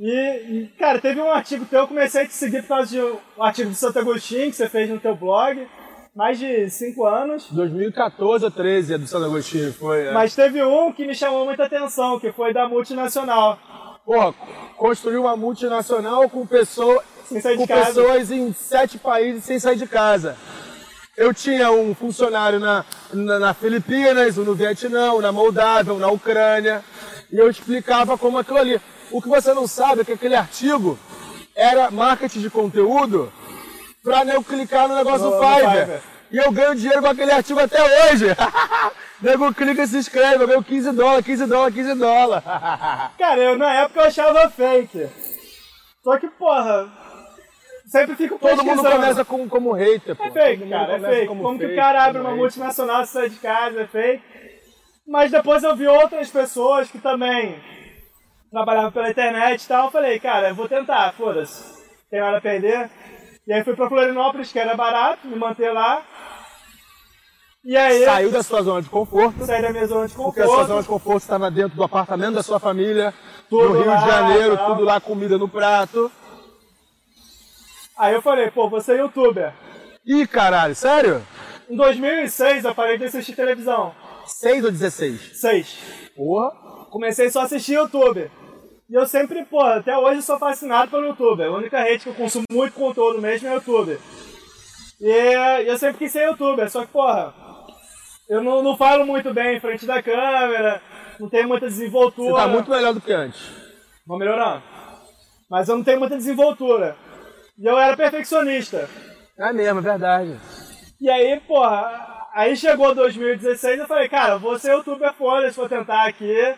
E, 0.00 0.10
e, 0.12 0.72
cara, 0.78 1.00
teve 1.00 1.20
um 1.20 1.30
artigo 1.30 1.64
teu, 1.66 1.80
eu 1.80 1.88
comecei 1.88 2.22
a 2.22 2.26
te 2.26 2.32
seguir 2.32 2.62
por 2.62 2.68
causa 2.68 2.90
de 2.90 3.00
um 3.00 3.42
artigo 3.42 3.68
do 3.70 3.74
Santo 3.76 3.98
Agostinho 3.98 4.50
que 4.50 4.56
você 4.56 4.68
fez 4.68 4.88
no 4.88 4.98
teu 4.98 5.14
blog. 5.14 5.68
Mais 6.14 6.38
de 6.38 6.68
cinco 6.70 7.06
anos. 7.06 7.46
2014 7.50 8.44
ou 8.44 8.50
13 8.50 8.94
é 8.94 8.98
do 8.98 9.06
Santo 9.06 9.26
Agostinho, 9.26 9.72
foi. 9.72 10.06
é. 10.06 10.12
Mas 10.12 10.34
teve 10.34 10.62
um 10.64 10.92
que 10.92 11.06
me 11.06 11.14
chamou 11.14 11.44
muita 11.44 11.64
atenção, 11.64 12.18
que 12.18 12.32
foi 12.32 12.52
da 12.52 12.68
multinacional. 12.68 13.58
Porra, 14.04 14.34
construiu 14.76 15.22
uma 15.22 15.36
multinacional 15.36 16.28
com, 16.28 16.46
pessoa, 16.46 17.04
com 17.28 17.66
pessoas 17.66 18.30
em 18.30 18.52
sete 18.52 18.98
países 18.98 19.44
sem 19.44 19.58
sair 19.58 19.76
de 19.76 19.86
casa. 19.86 20.36
Eu 21.16 21.34
tinha 21.34 21.70
um 21.70 21.94
funcionário 21.94 22.58
na, 22.58 22.84
na, 23.12 23.38
na 23.38 23.54
Filipinas, 23.54 24.38
um 24.38 24.44
no 24.44 24.54
Vietnã, 24.54 25.12
um 25.12 25.20
na 25.20 25.32
Moldávia, 25.32 25.92
um 25.92 25.98
na 25.98 26.08
Ucrânia, 26.08 26.82
e 27.30 27.36
eu 27.36 27.50
explicava 27.50 28.16
como 28.16 28.38
aquilo 28.38 28.58
ali. 28.58 28.80
O 29.10 29.20
que 29.20 29.28
você 29.28 29.52
não 29.52 29.66
sabe 29.66 30.02
é 30.02 30.04
que 30.04 30.12
aquele 30.12 30.36
artigo 30.36 30.98
era 31.54 31.90
marketing 31.90 32.40
de 32.40 32.50
conteúdo 32.50 33.32
pra 34.02 34.24
eu 34.24 34.42
clicar 34.42 34.88
no 34.88 34.96
negócio 34.96 35.30
do 35.30 35.38
Fiverr. 35.38 36.00
E 36.30 36.36
eu 36.36 36.52
ganho 36.52 36.74
dinheiro 36.74 37.00
com 37.00 37.08
aquele 37.08 37.32
artigo 37.32 37.58
até 37.58 37.82
hoje. 37.82 38.26
Nego 39.20 39.52
clica 39.52 39.82
e 39.82 39.86
se 39.86 39.96
inscreve, 39.96 40.44
eu 40.44 40.46
ganho 40.46 40.62
15 40.62 40.92
dólares, 40.92 41.24
15 41.24 41.46
dólares, 41.46 41.74
15 41.74 41.94
dólares. 41.94 42.44
Cara, 43.18 43.40
eu 43.40 43.58
na 43.58 43.72
época 43.74 44.00
eu 44.00 44.06
achava 44.06 44.48
fake. 44.50 45.08
Só 46.04 46.18
que, 46.18 46.28
porra, 46.28 46.88
sempre 47.86 48.14
fico 48.14 48.38
Todo 48.38 48.64
mundo 48.64 48.82
começa 48.82 49.24
com, 49.24 49.48
como 49.48 49.72
hater, 49.72 50.14
pô. 50.14 50.24
É 50.24 50.30
fake, 50.30 50.62
Todo 50.62 50.70
cara, 50.70 50.96
é 50.96 51.00
fake. 51.00 51.26
Como, 51.26 51.58
que 51.58 51.64
o 51.64 51.68
fake, 51.68 51.76
cara 51.76 52.04
abre 52.04 52.18
como 52.18 52.24
uma 52.24 52.30
hater. 52.30 52.42
multinacional 52.42 53.02
e 53.02 53.06
sai 53.06 53.28
de 53.30 53.36
casa, 53.36 53.80
é 53.80 53.86
fake. 53.86 54.22
Mas 55.06 55.30
depois 55.30 55.64
eu 55.64 55.74
vi 55.74 55.86
outras 55.86 56.30
pessoas 56.30 56.90
que 56.90 56.98
também 56.98 57.58
trabalhavam 58.50 58.92
pela 58.92 59.10
internet 59.10 59.64
e 59.64 59.68
tal. 59.68 59.86
Eu 59.86 59.90
falei, 59.90 60.20
cara, 60.20 60.50
eu 60.50 60.54
vou 60.54 60.68
tentar, 60.68 61.12
foda-se. 61.14 61.78
Tem 62.10 62.20
nada 62.20 62.36
a 62.36 62.40
perder. 62.40 62.88
E 63.48 63.52
aí 63.52 63.64
fui 63.64 63.74
pra 63.74 63.88
Florianópolis, 63.88 64.52
que 64.52 64.58
era 64.58 64.76
barato, 64.76 65.26
me 65.26 65.34
manter 65.34 65.72
lá. 65.72 66.02
E 67.64 67.74
aí 67.76 68.04
Saiu 68.04 68.30
da 68.30 68.42
sua 68.42 68.62
zona 68.62 68.82
de 68.82 68.90
conforto, 68.90 69.44
saí 69.46 69.62
da 69.62 69.70
minha 69.72 69.86
zona 69.86 70.06
de 70.06 70.14
porque 70.14 70.40
a 70.40 70.44
sua 70.44 70.54
zona 70.64 70.66
conforto. 70.66 70.82
de 70.82 70.88
conforto 70.88 71.22
estava 71.22 71.50
dentro 71.50 71.74
do 71.76 71.82
apartamento 71.82 72.34
da 72.34 72.42
sua 72.42 72.60
família, 72.60 73.12
Tudo 73.48 73.70
no 73.70 73.78
Rio 73.78 73.86
lá, 73.86 73.96
de 73.96 74.06
Janeiro, 74.06 74.56
tal. 74.56 74.66
tudo 74.74 74.84
lá, 74.84 75.00
comida 75.00 75.38
no 75.38 75.48
prato. 75.48 76.12
Aí 77.98 78.14
eu 78.14 78.22
falei, 78.22 78.50
pô, 78.50 78.68
vou 78.68 78.80
ser 78.82 78.98
youtuber. 78.98 79.52
Ih, 80.06 80.26
caralho, 80.26 80.74
sério? 80.74 81.26
Em 81.70 81.74
2006 81.76 82.64
eu 82.64 82.74
parei 82.74 82.96
de 82.98 83.06
assistir 83.06 83.34
televisão. 83.34 83.94
6 84.26 84.64
ou 84.64 84.70
16? 84.70 85.40
6. 85.40 85.78
Porra. 86.14 86.50
Comecei 86.90 87.28
só 87.30 87.40
a 87.40 87.44
assistir 87.44 87.74
YouTube. 87.74 88.30
E 88.88 88.94
eu 88.94 89.06
sempre, 89.06 89.44
pô, 89.44 89.60
até 89.60 89.96
hoje 89.96 90.16
eu 90.16 90.22
sou 90.22 90.38
fascinado 90.38 90.90
pelo 90.90 91.08
YouTube. 91.08 91.44
A 91.44 91.50
única 91.50 91.82
rede 91.82 92.04
que 92.04 92.08
eu 92.08 92.14
consumo 92.14 92.46
muito 92.50 92.72
conteúdo 92.72 93.20
mesmo 93.20 93.46
é 93.46 93.50
o 93.50 93.54
YouTube. 93.54 93.98
E 95.00 95.66
eu 95.66 95.76
sempre 95.76 95.98
quis 95.98 96.12
ser 96.12 96.26
youtuber, 96.26 96.70
só 96.70 96.84
que, 96.84 96.92
porra, 96.92 97.34
eu 98.28 98.42
não, 98.42 98.62
não 98.62 98.76
falo 98.76 99.06
muito 99.06 99.32
bem 99.32 99.56
em 99.56 99.60
frente 99.60 99.86
da 99.86 100.02
câmera, 100.02 100.80
não 101.20 101.28
tenho 101.28 101.46
muita 101.46 101.66
desenvoltura. 101.66 102.30
Você 102.30 102.36
tá 102.36 102.48
muito 102.48 102.70
melhor 102.70 102.94
do 102.94 103.00
que 103.00 103.12
antes. 103.12 103.40
Vou 104.06 104.18
melhorando. 104.18 104.62
Mas 105.50 105.68
eu 105.68 105.76
não 105.76 105.84
tenho 105.84 105.98
muita 105.98 106.16
desenvoltura. 106.16 106.96
E 107.58 107.66
eu 107.66 107.78
era 107.78 107.96
perfeccionista. 107.96 108.88
É 109.38 109.52
mesmo, 109.52 109.80
é 109.80 109.82
verdade. 109.82 110.40
E 111.00 111.10
aí, 111.10 111.38
porra, 111.40 112.26
aí 112.34 112.56
chegou 112.56 112.94
2016 112.94 113.80
eu 113.80 113.86
falei, 113.86 114.08
cara, 114.08 114.34
eu 114.34 114.38
vou 114.38 114.58
ser 114.58 114.72
youtuber 114.72 115.12
foda-se, 115.14 115.56
vou 115.56 115.68
tentar 115.68 116.06
aqui. 116.06 116.54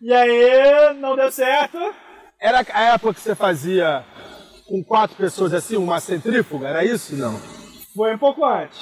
E 0.00 0.12
aí, 0.12 0.94
não 0.98 1.16
deu 1.16 1.30
certo. 1.32 1.78
Era 2.40 2.64
a 2.72 2.80
época 2.94 3.14
que 3.14 3.20
você 3.20 3.34
fazia 3.34 4.04
com 4.66 4.82
quatro 4.84 5.16
pessoas 5.16 5.54
assim, 5.54 5.76
uma 5.76 6.00
centrífuga, 6.00 6.68
era 6.68 6.84
isso? 6.84 7.14
Não. 7.16 7.38
Foi 7.94 8.14
um 8.14 8.18
pouco 8.18 8.44
antes. 8.44 8.78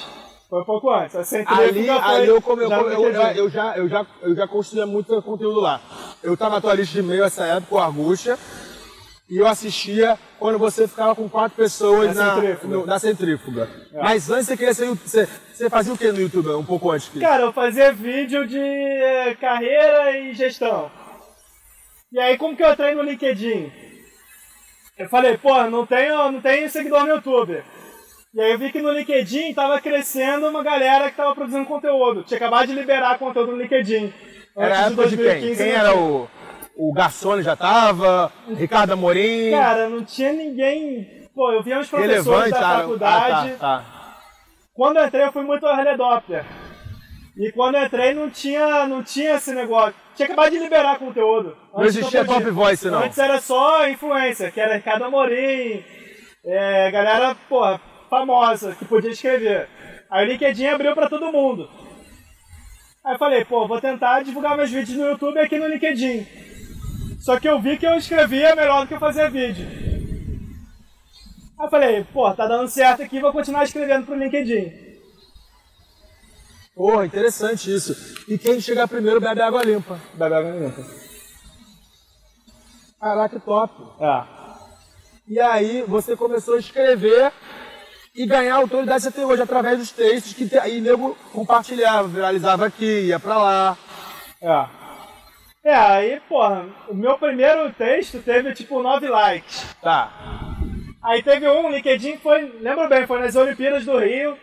Foi 0.50 0.61
um 0.61 0.64
pouco 0.64 0.90
antes. 0.90 1.14
A 1.14 1.24
centrífuga 1.24 1.62
Ali, 1.62 1.87
foi 1.87 1.98
ali 1.98 2.27
eu, 2.29 2.42
come, 2.42 2.66
já 2.68 2.81
eu, 2.81 2.90
eu, 2.90 3.03
eu 3.05 3.12
já, 3.50 3.77
eu, 3.77 3.88
já, 3.88 4.07
eu 4.22 4.35
já 4.35 4.48
construía 4.48 4.87
muito 4.87 5.20
conteúdo 5.22 5.61
lá. 5.61 5.81
Eu 6.22 6.37
tava 6.37 6.57
na 6.57 6.61
tua 6.61 6.74
lista 6.74 6.94
de 6.94 6.98
e-mail 7.00 7.22
essa 7.24 7.44
época, 7.44 7.74
o 7.74 7.79
Argucha, 7.79 8.38
e 9.31 9.38
eu 9.38 9.46
assistia 9.46 10.18
quando 10.38 10.59
você 10.59 10.87
ficava 10.88 11.14
com 11.14 11.29
quatro 11.29 11.57
pessoas 11.57 12.14
Na 12.14 12.24
na, 12.24 12.35
centrífuga. 12.35 12.77
no- 12.77 12.87
na 12.87 12.98
centrífuga. 12.98 13.70
Mas 13.94 14.31
antes 14.31 14.46
você 14.46 14.57
queria 14.57 14.74
ser. 14.74 14.87
Você, 14.88 15.29
você 15.53 15.70
fazia 15.70 15.92
o 15.94 15.98
que 15.98 16.11
no 16.12 16.20
YouTube? 16.20 16.48
Um 16.50 16.64
pouco 16.64 16.90
antes 16.90 17.09
que. 17.09 17.20
Cara, 17.20 17.42
eu 17.44 17.53
fazia 17.53 17.92
vídeo 17.92 18.46
de 18.46 18.59
eh, 18.59 19.37
carreira 19.40 20.18
e 20.18 20.35
gestão. 20.35 20.90
E 22.14 22.20
aí, 22.20 22.38
como 22.38 22.57
que 22.57 22.62
eu 22.62 22.70
entrei 22.70 22.94
no 22.94 23.03
LinkedIn? 23.03 23.72
Eu 24.96 25.09
falei, 25.09 25.37
pô, 25.37 25.64
não 25.64 25.85
tenho, 25.85 26.31
não 26.31 26.40
tenho 26.40 26.70
seguidor 26.70 27.00
no 27.00 27.14
YouTube. 27.14 27.61
E 28.33 28.40
aí 28.40 28.53
eu 28.53 28.59
vi 28.59 28.70
que 28.70 28.81
no 28.81 28.92
LinkedIn 28.92 29.53
tava 29.53 29.81
crescendo 29.81 30.46
uma 30.46 30.62
galera 30.62 31.11
que 31.11 31.16
tava 31.16 31.35
produzindo 31.35 31.66
conteúdo. 31.66 32.22
Tinha 32.22 32.37
acabado 32.37 32.68
de 32.68 32.72
liberar 32.72 33.18
conteúdo 33.18 33.50
no 33.50 33.59
LinkedIn. 33.59 34.14
era 34.57 34.79
a 34.79 34.83
época 34.83 35.09
de 35.09 35.16
quem? 35.16 35.57
Quem 35.57 35.70
era 35.70 35.92
o. 35.96 36.29
O 36.77 36.92
Garçone 36.92 37.42
já 37.42 37.57
tava? 37.57 38.31
Ricardo 38.57 38.92
Amorim? 38.92 39.50
Cara, 39.50 39.88
não 39.88 40.05
tinha 40.05 40.33
ninguém. 40.33 41.29
Pô, 41.35 41.50
eu 41.50 41.64
via 41.64 41.81
uns 41.81 41.88
professores 41.88 42.24
relevante, 42.24 42.50
da 42.50 42.59
ah, 42.59 42.79
faculdade. 42.79 43.53
Ah, 43.55 43.57
tá, 43.59 43.79
tá. 43.79 43.85
Quando 44.72 44.98
eu 44.98 45.07
entrei, 45.07 45.24
eu 45.24 45.33
fui 45.33 45.42
muito 45.42 45.66
early 45.66 45.88
adopter. 45.88 46.44
E 47.37 47.50
quando 47.50 47.74
eu 47.74 47.85
entrei, 47.85 48.14
não 48.14 48.31
tinha, 48.31 48.87
não 48.87 49.03
tinha 49.03 49.35
esse 49.35 49.53
negócio. 49.53 50.04
Tinha 50.14 50.27
acabado 50.27 50.53
de 50.53 50.59
liberar 50.59 50.98
conteúdo. 50.98 51.57
Não 51.72 51.81
Antes 51.83 51.96
existia 51.96 52.24
podia. 52.24 52.35
Top 52.35 52.50
Voice, 52.50 52.88
não. 52.88 53.03
Antes 53.03 53.18
era 53.18 53.40
só 53.40 53.88
influencer, 53.88 54.53
que 54.53 54.61
era 54.61 54.77
Ricardo 54.77 55.05
Amorim, 55.05 55.83
é, 56.44 56.90
galera, 56.90 57.35
porra, 57.48 57.81
famosa, 58.09 58.74
que 58.74 58.85
podia 58.85 59.11
escrever. 59.11 59.68
Aí 60.11 60.24
o 60.24 60.29
LinkedIn 60.31 60.66
abriu 60.66 60.94
pra 60.94 61.09
todo 61.09 61.33
mundo. 61.33 61.68
Aí 63.05 63.14
eu 63.14 63.18
falei, 63.18 63.44
pô, 63.44 63.66
vou 63.66 63.81
tentar 63.81 64.22
divulgar 64.22 64.57
meus 64.57 64.70
vídeos 64.70 64.96
no 64.96 65.07
YouTube 65.07 65.38
aqui 65.38 65.59
no 65.59 65.66
LinkedIn. 65.66 66.27
Só 67.20 67.40
que 67.40 67.48
eu 67.48 67.61
vi 67.61 67.77
que 67.77 67.87
eu 67.87 67.96
escrevia 67.96 68.55
melhor 68.55 68.83
do 68.83 68.87
que 68.88 68.94
eu 68.94 69.00
fazia 69.00 69.29
vídeo. 69.29 69.66
Aí 71.59 71.66
eu 71.66 71.70
falei, 71.70 72.07
pô, 72.12 72.33
tá 72.33 72.46
dando 72.46 72.68
certo 72.68 73.03
aqui, 73.03 73.20
vou 73.20 73.33
continuar 73.33 73.64
escrevendo 73.64 74.07
pro 74.07 74.14
LinkedIn. 74.14 74.93
Porra, 76.75 77.07
interessante 77.07 77.73
isso. 77.73 78.25
E 78.29 78.37
quem 78.37 78.61
chegar 78.61 78.89
primeiro 78.89 79.21
bebe 79.21 79.41
água 79.41 79.63
limpa. 79.63 79.99
Bebe 80.15 80.35
água 80.35 80.51
limpa. 80.51 80.85
Caraca, 83.01 83.39
top. 83.41 83.73
É. 84.01 84.23
E 85.29 85.41
aí 85.41 85.83
você 85.87 86.17
começou 86.17 86.55
a 86.55 86.59
escrever 86.59 87.33
e 88.15 88.27
ganhar 88.27 88.57
autoridade 88.57 89.07
até 89.09 89.25
hoje 89.25 89.43
através 89.43 89.79
dos 89.79 89.91
textos 89.91 90.33
que 90.35 90.49
te- 90.49 90.59
aí 90.59 90.81
nego 90.81 91.17
compartilhava, 91.33 92.09
viralizava 92.09 92.67
aqui, 92.67 93.07
ia 93.07 93.19
pra 93.21 93.37
lá. 93.39 93.79
É. 94.43 94.85
É, 95.67 95.75
aí, 95.75 96.21
porra, 96.29 96.67
o 96.89 96.95
meu 96.95 97.17
primeiro 97.19 97.73
texto 97.73 98.19
teve 98.23 98.53
tipo 98.53 98.83
9 98.83 99.09
likes. 99.09 99.65
Tá. 99.81 100.13
Aí 101.03 101.23
teve 101.23 101.49
um, 101.49 101.71
LinkedIn 101.71 102.13
que 102.13 102.23
foi, 102.23 102.43
lembro 102.61 102.89
bem, 102.89 103.07
foi 103.07 103.19
nas 103.21 103.35
Olimpíadas 103.37 103.85
do 103.85 103.99
Rio. 103.99 104.37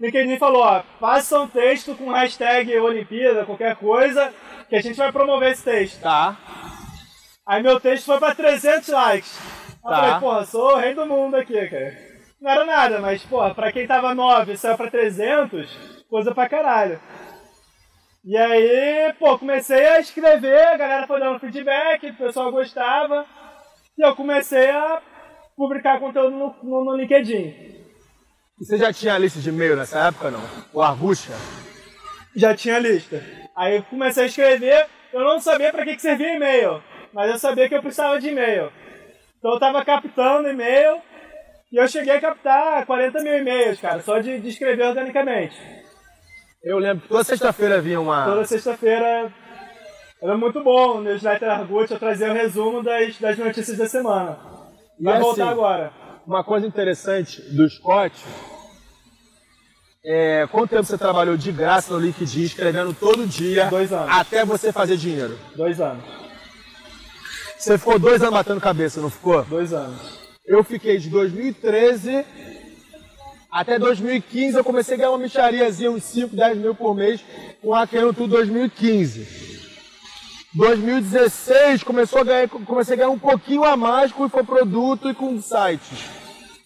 LinkedIn 0.00 0.38
falou, 0.38 0.62
ó, 0.62 0.82
faça 1.00 1.40
um 1.40 1.48
texto 1.48 1.94
com 1.94 2.10
hashtag 2.10 2.76
Olimpíada, 2.78 3.44
qualquer 3.44 3.76
coisa, 3.76 4.32
que 4.68 4.76
a 4.76 4.80
gente 4.80 4.96
vai 4.96 5.10
promover 5.10 5.52
esse 5.52 5.64
texto. 5.64 6.00
Tá. 6.00 6.36
Aí 7.46 7.62
meu 7.62 7.80
texto 7.80 8.06
foi 8.06 8.18
pra 8.18 8.34
300 8.34 8.88
likes. 8.88 9.38
Eu 9.84 9.90
Tá. 9.90 9.96
falei, 9.96 10.20
porra, 10.20 10.44
sou 10.44 10.72
o 10.74 10.76
rei 10.76 10.94
do 10.94 11.06
mundo 11.06 11.34
aqui, 11.36 11.54
cara. 11.66 11.96
Não 12.40 12.50
era 12.50 12.64
nada, 12.64 12.98
mas, 13.00 13.22
porra, 13.24 13.54
pra 13.54 13.72
quem 13.72 13.86
tava 13.86 14.14
9 14.14 14.52
e 14.52 14.56
saiu 14.56 14.76
pra 14.76 14.90
300, 14.90 16.04
coisa 16.08 16.32
pra 16.34 16.48
caralho. 16.48 17.00
E 18.24 18.36
aí, 18.36 19.12
pô, 19.18 19.38
comecei 19.38 19.86
a 19.86 19.98
escrever, 20.00 20.66
a 20.68 20.76
galera 20.76 21.06
foi 21.06 21.18
dando 21.18 21.38
feedback, 21.40 22.10
o 22.10 22.14
pessoal 22.14 22.52
gostava. 22.52 23.24
E 23.96 24.06
eu 24.06 24.14
comecei 24.14 24.70
a 24.70 25.00
publicar 25.56 25.98
conteúdo 25.98 26.36
no, 26.36 26.54
no, 26.62 26.84
no 26.84 26.96
LinkedIn. 26.96 27.77
E 28.60 28.64
você 28.64 28.76
já 28.76 28.92
tinha 28.92 29.14
a 29.14 29.18
lista 29.18 29.40
de 29.40 29.48
e-mail 29.50 29.76
nessa 29.76 30.08
época, 30.08 30.30
não? 30.30 30.42
O 30.72 30.82
Arbucha? 30.82 31.32
Já 32.34 32.54
tinha 32.54 32.78
lista. 32.78 33.22
Aí 33.56 33.76
eu 33.76 33.82
comecei 33.84 34.24
a 34.24 34.26
escrever, 34.26 34.86
eu 35.12 35.20
não 35.20 35.40
sabia 35.40 35.72
pra 35.72 35.84
que, 35.84 35.96
que 35.96 36.02
servia 36.02 36.34
e-mail, 36.34 36.82
mas 37.12 37.30
eu 37.30 37.38
sabia 37.38 37.68
que 37.68 37.74
eu 37.74 37.82
precisava 37.82 38.20
de 38.20 38.28
e-mail. 38.28 38.72
Então 39.38 39.52
eu 39.52 39.60
tava 39.60 39.84
captando 39.84 40.48
e-mail 40.48 41.00
e 41.72 41.76
eu 41.76 41.86
cheguei 41.86 42.16
a 42.16 42.20
captar 42.20 42.84
40 42.84 43.22
mil 43.22 43.38
e-mails, 43.38 43.80
cara, 43.80 44.00
só 44.00 44.18
de, 44.18 44.40
de 44.40 44.48
escrever 44.48 44.86
organicamente. 44.86 45.56
Eu 46.62 46.78
lembro 46.78 47.02
que 47.02 47.08
toda 47.08 47.22
sexta-feira 47.22 47.80
vinha 47.80 48.00
uma. 48.00 48.24
Toda 48.24 48.44
sexta-feira 48.44 49.32
era 50.20 50.36
muito 50.36 50.62
bom 50.64 50.96
o 50.96 51.00
newsletter 51.00 51.48
Argut, 51.48 51.92
eu 51.92 51.98
trazia 51.98 52.30
o 52.30 52.34
resumo 52.34 52.82
das, 52.82 53.16
das 53.18 53.38
notícias 53.38 53.78
da 53.78 53.86
semana. 53.86 54.36
E 54.98 55.04
Vai 55.04 55.14
assim, 55.14 55.22
voltar 55.22 55.48
agora. 55.48 55.92
Uma 56.28 56.44
coisa 56.44 56.66
interessante 56.66 57.40
do 57.40 57.66
Scott 57.70 58.14
é 60.04 60.46
quanto 60.52 60.68
tempo 60.68 60.84
você 60.84 60.98
trabalhou 60.98 61.38
de 61.38 61.50
graça 61.50 61.90
no 61.94 61.98
LinkedIn, 61.98 62.42
escrevendo 62.42 62.92
todo 62.92 63.26
dia, 63.26 63.64
Dois 63.70 63.90
anos. 63.90 64.10
até 64.14 64.44
você 64.44 64.70
fazer 64.70 64.98
dinheiro. 64.98 65.38
Dois 65.56 65.80
anos. 65.80 66.04
Você 67.58 67.78
ficou 67.78 67.98
dois 67.98 68.20
anos 68.20 68.34
batendo 68.34 68.60
cabeça, 68.60 69.00
não 69.00 69.08
ficou? 69.08 69.42
Dois 69.44 69.72
anos. 69.72 69.98
Eu 70.44 70.62
fiquei 70.62 70.98
de 70.98 71.08
2013 71.08 72.26
até 73.50 73.78
2015, 73.78 74.58
eu 74.58 74.64
comecei 74.64 74.96
a 74.96 74.98
ganhar 74.98 75.10
uma 75.12 75.16
michariazinha, 75.16 75.90
uns 75.90 76.04
5, 76.04 76.36
10 76.36 76.58
mil 76.58 76.74
por 76.74 76.94
mês, 76.94 77.24
com 77.62 77.72
Hackeando 77.72 78.12
Tudo 78.12 78.32
2015. 78.32 79.48
2016 80.54 81.82
começou 81.82 82.20
a 82.20 82.24
ganhar, 82.24 82.48
comecei 82.48 82.94
a 82.94 82.96
ganhar 82.98 83.10
um 83.10 83.18
pouquinho 83.18 83.64
a 83.64 83.78
mais 83.78 84.12
com 84.12 84.26
infoproduto 84.26 85.08
e 85.08 85.14
com 85.14 85.40
sites. 85.40 86.17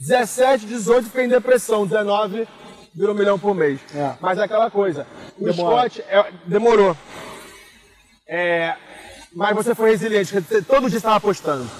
17, 0.02 0.66
18 0.66 1.06
fiquei 1.06 1.26
em 1.26 1.28
depressão, 1.28 1.86
19 1.86 2.48
virou 2.92 3.14
um 3.14 3.18
milhão 3.18 3.38
por 3.38 3.54
mês. 3.54 3.80
É. 3.94 4.14
Mas 4.20 4.36
é 4.36 4.42
aquela 4.42 4.68
coisa, 4.68 5.06
o. 5.38 5.52
Scott 5.52 6.02
é- 6.08 6.32
demorou. 6.44 6.96
É, 8.26 8.74
mas 9.32 9.54
você 9.54 9.74
foi 9.74 9.90
resiliente, 9.90 10.32
você 10.32 10.60
todo 10.60 10.90
dia 10.90 10.96
estava 10.98 11.20
postando. 11.20 11.70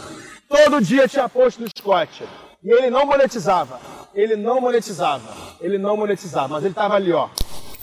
Todo 0.48 0.80
dia 0.80 1.08
tinha 1.08 1.28
post 1.28 1.61
no 1.61 1.66
Scott. 1.76 2.24
E 2.62 2.70
ele 2.70 2.90
não 2.90 3.06
monetizava. 3.06 3.80
Ele 4.14 4.37
não 4.37 4.61
monetizava. 4.61 5.56
Ele 5.61 5.78
não 5.78 5.96
monetizava. 5.96 6.48
Mas 6.48 6.62
ele 6.62 6.72
estava 6.72 6.94
ali, 6.94 7.12
ó. 7.12 7.28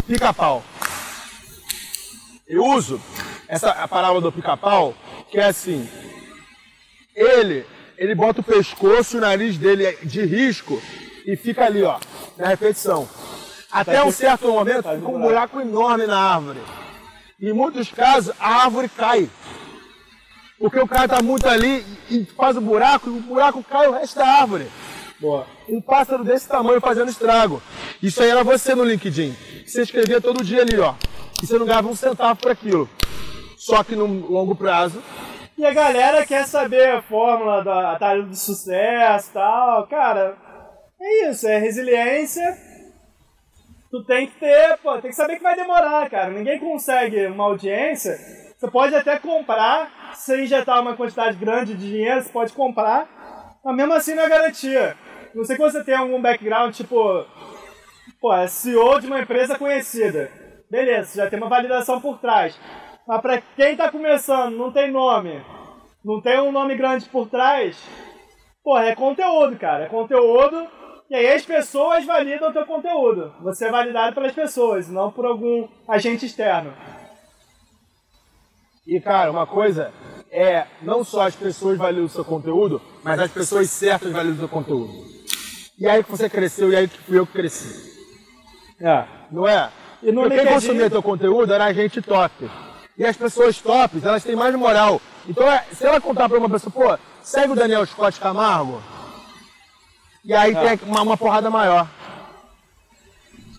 Pica-pau. 0.07 0.63
Eu 2.47 2.63
uso 2.63 3.01
essa 3.47 3.71
a 3.71 3.87
parábola 3.87 4.21
do 4.21 4.31
pica-pau, 4.31 4.93
que 5.29 5.37
é 5.39 5.45
assim. 5.45 5.89
Ele, 7.15 7.65
ele 7.99 8.15
bota 8.15 8.39
o 8.39 8.43
pescoço 8.43 9.17
e 9.17 9.19
o 9.19 9.21
nariz 9.21 9.57
dele 9.57 9.91
de 10.03 10.25
risco 10.25 10.81
e 11.25 11.35
fica 11.35 11.65
ali, 11.65 11.83
ó, 11.83 11.99
na 12.37 12.47
repetição. 12.47 13.07
Até 13.69 14.01
um 14.01 14.09
certo 14.09 14.47
momento 14.47 14.89
fica 14.89 15.07
um 15.09 15.19
buraco 15.19 15.59
enorme 15.59 16.07
na 16.07 16.17
árvore. 16.17 16.59
Em 17.41 17.51
muitos 17.51 17.91
casos, 17.91 18.33
a 18.39 18.63
árvore 18.63 18.87
cai. 18.87 19.29
Porque 20.57 20.79
o 20.79 20.87
cara 20.87 21.09
tá 21.09 21.21
muito 21.21 21.47
ali 21.47 21.85
e 22.09 22.25
faz 22.37 22.55
o 22.55 22.61
buraco, 22.61 23.09
e 23.09 23.13
o 23.13 23.21
buraco 23.21 23.61
cai 23.63 23.87
o 23.87 23.91
resto 23.91 24.17
da 24.17 24.25
árvore. 24.25 24.67
Boa. 25.19 25.45
Um 25.67 25.81
pássaro 25.81 26.23
desse 26.23 26.47
tamanho 26.47 26.79
fazendo 26.79 27.11
estrago. 27.11 27.61
Isso 28.01 28.23
aí 28.23 28.29
era 28.29 28.45
você 28.45 28.73
no 28.73 28.85
LinkedIn. 28.85 29.35
Você 29.65 29.81
escrevia 29.81 30.21
todo 30.21 30.43
dia 30.43 30.61
ali, 30.61 30.79
ó. 30.79 30.95
E 31.43 31.45
você 31.45 31.57
não 31.57 31.65
ganhava 31.65 31.89
um 31.89 31.95
centavo 31.95 32.39
por 32.39 32.51
aquilo. 32.51 32.89
Só 33.57 33.83
que 33.83 33.93
no 33.93 34.05
longo 34.05 34.55
prazo, 34.55 35.03
E 35.59 35.65
a 35.65 35.73
galera 35.73 36.25
quer 36.25 36.47
saber 36.47 36.87
a 36.87 37.01
fórmula 37.01 37.61
da 37.61 37.91
atalho 37.91 38.23
do 38.23 38.33
sucesso 38.33 39.29
e 39.29 39.33
tal. 39.33 39.85
Cara, 39.87 40.37
é 40.97 41.29
isso, 41.29 41.45
é 41.49 41.57
resiliência. 41.57 42.57
Tu 43.91 44.01
tem 44.05 44.27
que 44.27 44.39
ter, 44.39 44.77
pô, 44.77 44.97
tem 44.99 45.09
que 45.09 45.17
saber 45.17 45.35
que 45.35 45.43
vai 45.43 45.57
demorar, 45.57 46.09
cara. 46.09 46.29
Ninguém 46.29 46.59
consegue 46.59 47.25
uma 47.25 47.43
audiência. 47.43 48.17
Você 48.57 48.71
pode 48.71 48.95
até 48.95 49.19
comprar, 49.19 50.13
se 50.15 50.41
injetar 50.41 50.79
uma 50.79 50.95
quantidade 50.95 51.35
grande 51.35 51.75
de 51.75 51.89
dinheiro, 51.89 52.21
você 52.21 52.29
pode 52.29 52.53
comprar, 52.53 53.59
mas 53.61 53.75
mesmo 53.75 53.93
assim 53.93 54.15
não 54.15 54.23
é 54.23 54.29
garantia. 54.29 54.95
Não 55.35 55.43
sei 55.43 55.57
que 55.57 55.61
você 55.61 55.83
tem 55.83 55.93
algum 55.93 56.21
background, 56.21 56.73
tipo, 56.73 57.25
pô, 58.21 58.33
é 58.33 58.47
CEO 58.47 59.01
de 59.01 59.07
uma 59.07 59.19
empresa 59.19 59.57
conhecida. 59.57 60.31
Beleza, 60.71 61.17
já 61.17 61.29
tem 61.29 61.37
uma 61.37 61.49
validação 61.49 61.99
por 61.99 62.17
trás. 62.17 62.57
Mas 63.09 63.21
pra 63.21 63.41
quem 63.55 63.75
tá 63.75 63.91
começando, 63.91 64.55
não 64.55 64.71
tem 64.71 64.91
nome, 64.91 65.43
não 66.05 66.21
tem 66.21 66.39
um 66.39 66.51
nome 66.51 66.75
grande 66.75 67.09
por 67.09 67.27
trás, 67.27 67.75
pô, 68.63 68.77
é 68.77 68.93
conteúdo, 68.93 69.57
cara. 69.57 69.85
É 69.85 69.87
conteúdo. 69.87 70.67
E 71.09 71.15
aí 71.15 71.33
as 71.33 71.43
pessoas 71.43 72.05
validam 72.05 72.51
o 72.51 72.53
teu 72.53 72.67
conteúdo. 72.67 73.33
Você 73.41 73.65
é 73.65 73.71
validado 73.71 74.13
pelas 74.13 74.31
pessoas, 74.31 74.87
não 74.87 75.11
por 75.11 75.25
algum 75.25 75.67
agente 75.87 76.27
externo. 76.27 76.71
E, 78.85 79.01
cara, 79.01 79.31
uma 79.31 79.47
coisa 79.47 79.91
é 80.31 80.67
não 80.83 81.03
só 81.03 81.25
as 81.25 81.35
pessoas 81.35 81.79
validam 81.79 82.05
o 82.05 82.09
seu 82.09 82.23
conteúdo, 82.23 82.79
mas 83.03 83.19
as 83.19 83.31
pessoas 83.31 83.71
certas 83.71 84.11
validam 84.11 84.35
o 84.35 84.39
seu 84.41 84.49
conteúdo. 84.49 84.93
E 85.79 85.89
aí 85.89 86.03
que 86.03 86.11
você 86.11 86.29
cresceu 86.29 86.71
e 86.71 86.75
aí 86.75 86.87
que 86.87 86.99
fui 86.99 87.17
eu 87.17 87.25
que 87.25 87.33
cresci. 87.33 87.89
É. 88.79 89.03
Não 89.31 89.47
é? 89.47 89.71
E 90.03 90.11
no 90.11 90.21
Porque 90.21 90.37
quem 90.37 90.53
consumia 90.53 90.91
teu 90.91 91.01
conteúdo 91.01 91.51
era 91.51 91.65
a 91.65 91.73
gente 91.73 92.03
top. 92.03 92.47
E 92.99 93.05
as 93.05 93.15
pessoas 93.15 93.57
tops, 93.61 94.03
elas 94.03 94.23
têm 94.23 94.35
mais 94.35 94.53
moral. 94.55 95.01
Então, 95.25 95.49
é, 95.49 95.63
se 95.71 95.85
ela 95.85 96.01
contar 96.01 96.27
pra 96.27 96.37
uma 96.37 96.49
pessoa, 96.49 96.71
pô, 96.97 97.03
segue 97.23 97.53
o 97.53 97.55
Daniel 97.55 97.85
Scott 97.85 98.19
Camargo, 98.19 98.83
e 100.25 100.33
aí 100.33 100.53
É. 100.53 100.75
tem 100.77 100.87
uma, 100.89 101.01
uma 101.01 101.17
porrada 101.17 101.49
maior. 101.49 101.87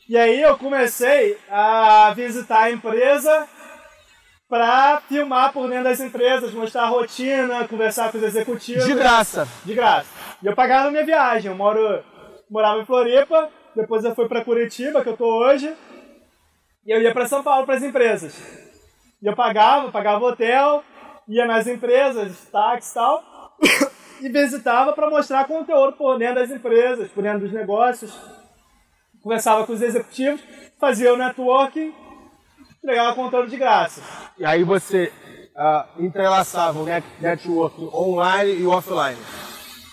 E 0.07 0.19
aí 0.19 0.43
eu 0.43 0.59
comecei 0.59 1.39
a 1.51 2.13
visitar 2.15 2.65
a 2.65 2.71
empresa 2.71 3.49
para 4.49 5.01
filmar 5.09 5.53
por 5.53 5.69
dentro 5.69 5.85
das 5.85 6.01
empresas, 6.01 6.53
mostrar 6.53 6.83
a 6.83 6.89
rotina, 6.89 7.67
conversar 7.67 8.11
com 8.11 8.19
os 8.19 8.25
executivos. 8.25 8.85
De 8.85 8.95
graça. 8.95 9.49
De 9.65 9.73
graça. 9.73 10.09
E 10.43 10.47
eu 10.47 10.55
pagava 10.55 10.89
a 10.89 10.91
minha 10.91 11.05
viagem. 11.07 11.51
Eu 11.51 11.57
moro, 11.57 12.03
morava 12.51 12.81
em 12.81 12.85
Floripa, 12.85 13.49
depois 13.75 14.05
eu 14.05 14.15
fui 14.15 14.29
para 14.29 14.45
Curitiba, 14.45 15.03
que 15.03 15.09
eu 15.09 15.17
tô 15.17 15.25
hoje, 15.47 15.73
e 16.85 16.91
eu 16.91 17.01
ia 17.01 17.13
para 17.15 17.27
São 17.29 17.43
Paulo 17.43 17.65
para 17.65 17.77
as 17.77 17.83
empresas. 17.83 18.35
E 19.23 19.27
eu 19.27 19.37
pagava, 19.37 19.91
pagava 19.91 20.25
hotel, 20.25 20.83
ia 21.29 21.47
nas 21.47 21.67
empresas, 21.67 22.49
táxi 22.51 22.91
e 22.91 22.95
tal, 22.95 23.25
e 24.23 24.29
visitava 24.29 24.93
para 24.93 25.11
mostrar 25.11 25.47
conteúdo 25.47 25.93
por 25.93 26.19
dentro 26.19 26.37
das 26.37 26.51
empresas, 26.51 27.11
por 27.11 27.23
dentro 27.23 27.41
dos 27.41 27.53
negócios. 27.53 28.19
Conversava 29.23 29.67
com 29.67 29.75
os 29.75 29.83
executivos, 29.83 30.41
fazia 30.81 31.13
o 31.13 31.17
networking, 31.17 31.93
entregava 32.83 33.15
conteúdo 33.15 33.49
de 33.49 33.59
graça. 33.59 34.03
E 34.39 34.45
aí 34.45 34.65
você 34.65 35.13
ah, 35.55 35.87
entrelaçava 35.99 36.79
o 36.79 36.85
net, 36.85 37.07
networking 37.21 37.91
online 37.93 38.63
e 38.63 38.67
offline. 38.67 39.19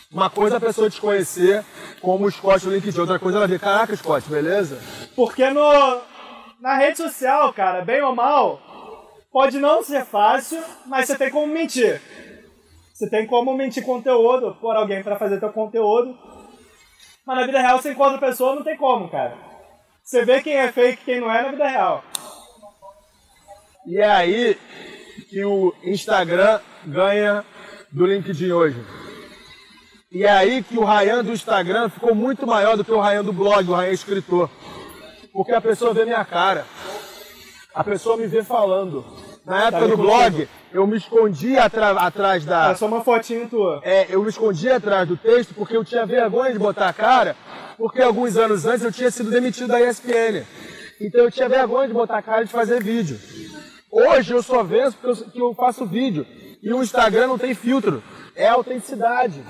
Uma 0.09 0.29
coisa 0.29 0.55
é 0.55 0.57
a 0.57 0.61
pessoa 0.61 0.89
te 0.89 1.01
conhecer 1.01 1.65
como 2.01 2.25
o 2.25 2.31
Scott 2.31 2.65
no 2.65 2.71
LinkedIn, 2.71 2.97
outra 2.97 3.19
coisa 3.19 3.37
é 3.37 3.39
ela 3.39 3.47
ver, 3.47 3.59
caraca, 3.59 3.93
Scott, 3.93 4.29
beleza? 4.29 4.79
Porque 5.13 5.49
no, 5.49 6.01
na 6.61 6.77
rede 6.77 6.97
social, 6.97 7.51
cara, 7.51 7.83
bem 7.83 8.01
ou 8.01 8.15
mal, 8.15 8.61
pode 9.37 9.59
não 9.59 9.83
ser 9.83 10.03
fácil, 10.03 10.59
mas 10.87 11.05
você 11.05 11.15
tem 11.15 11.29
como 11.29 11.45
mentir. 11.45 12.01
Você 12.91 13.07
tem 13.07 13.27
como 13.27 13.53
mentir 13.53 13.85
conteúdo, 13.85 14.57
pôr 14.59 14.75
alguém 14.75 15.03
para 15.03 15.19
fazer 15.19 15.39
teu 15.39 15.53
conteúdo. 15.53 16.17
Mas 17.23 17.37
na 17.37 17.45
vida 17.45 17.61
real 17.61 17.79
você 17.79 17.91
encontra 17.91 18.17
a 18.17 18.19
pessoa, 18.19 18.55
não 18.55 18.63
tem 18.63 18.75
como, 18.75 19.07
cara. 19.11 19.37
Você 20.03 20.25
vê 20.25 20.41
quem 20.41 20.55
é 20.55 20.71
fake 20.71 21.03
e 21.03 21.05
quem 21.05 21.21
não 21.21 21.31
é 21.31 21.43
na 21.43 21.51
vida 21.51 21.67
real. 21.67 22.03
E 23.85 23.99
é 23.99 24.09
aí 24.09 24.57
que 25.29 25.45
o 25.45 25.71
Instagram 25.83 26.59
ganha 26.83 27.45
do 27.91 28.07
LinkedIn 28.07 28.51
hoje. 28.51 28.83
E 30.11 30.23
é 30.23 30.31
aí 30.31 30.63
que 30.63 30.79
o 30.79 30.83
Ryan 30.83 31.23
do 31.23 31.31
Instagram 31.31 31.89
ficou 31.89 32.15
muito 32.15 32.47
maior 32.47 32.75
do 32.75 32.83
que 32.83 32.91
o 32.91 32.99
Ryan 32.99 33.23
do 33.23 33.33
blog, 33.33 33.69
o 33.69 33.75
Ryan 33.75 33.91
escritor. 33.91 34.49
Porque 35.31 35.51
a 35.51 35.61
pessoa 35.61 35.93
vê 35.93 36.05
minha 36.05 36.25
cara. 36.25 36.65
A 37.71 37.83
pessoa 37.83 38.17
me 38.17 38.25
vê 38.25 38.43
falando. 38.43 39.26
Na 39.47 39.67
época 39.67 39.85
ali 39.85 39.91
do 39.91 39.97
blog, 39.97 40.49
eu 40.73 40.85
me 40.85 40.97
escondia 40.97 41.63
atrás 41.63 42.43
da. 42.43 42.71
É 42.71 42.75
só 42.75 42.85
uma 42.85 43.01
fotinho 43.01 43.47
tua. 43.47 43.79
É, 43.81 44.07
eu 44.09 44.21
me 44.21 44.27
escondia 44.27 44.75
atrás 44.75 45.07
do 45.07 45.15
texto 45.15 45.53
porque 45.53 45.77
eu 45.77 45.85
tinha 45.85 46.05
vergonha 46.05 46.51
de 46.51 46.59
botar 46.59 46.89
a 46.89 46.93
cara, 46.93 47.33
porque 47.77 48.01
alguns 48.01 48.35
anos 48.35 48.65
antes 48.65 48.83
eu 48.83 48.91
tinha 48.91 49.09
sido 49.09 49.31
demitido 49.31 49.69
da 49.69 49.79
ESPN. 49.79 50.45
Então 50.99 51.21
eu 51.21 51.31
tinha 51.31 51.47
vergonha 51.47 51.87
de 51.87 51.93
botar 51.93 52.17
a 52.17 52.21
cara 52.21 52.41
e 52.41 52.45
de 52.45 52.51
fazer 52.51 52.83
vídeo. 52.83 53.17
Hoje 53.89 54.33
eu 54.33 54.43
só 54.43 54.63
venço 54.63 54.97
porque 54.97 55.21
eu, 55.21 55.29
que 55.31 55.41
eu 55.41 55.55
faço 55.55 55.85
vídeo. 55.85 56.27
E 56.61 56.73
o 56.73 56.83
Instagram 56.83 57.27
não 57.27 57.37
tem 57.37 57.53
filtro. 57.53 58.03
É 58.35 58.49
autenticidade. 58.49 59.41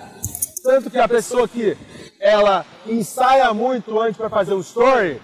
Tanto 0.64 0.91
que 0.91 1.00
a 1.00 1.08
pessoa 1.08 1.48
que 1.48 1.76
ela 2.20 2.64
ensaia 2.86 3.52
muito 3.52 4.00
antes 4.00 4.16
para 4.16 4.30
fazer 4.30 4.54
o 4.54 4.60
story, 4.60 5.20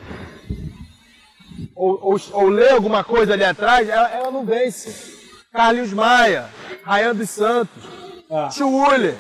ou, 1.76 2.00
ou, 2.02 2.18
ou 2.34 2.48
lê 2.50 2.70
alguma 2.70 3.04
coisa 3.04 3.34
ali 3.34 3.44
atrás, 3.44 3.88
ela, 3.90 4.10
ela 4.10 4.32
não 4.32 4.46
vence. 4.46 5.14
Carlinhos 5.52 5.94
Maia, 5.94 6.50
Ryan 6.86 7.16
dos 7.16 7.30
Santos, 7.30 7.84
Ah. 8.32 8.50
Tio 8.52 8.68
Uli. 8.68 9.16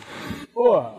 Porra. 0.54 0.94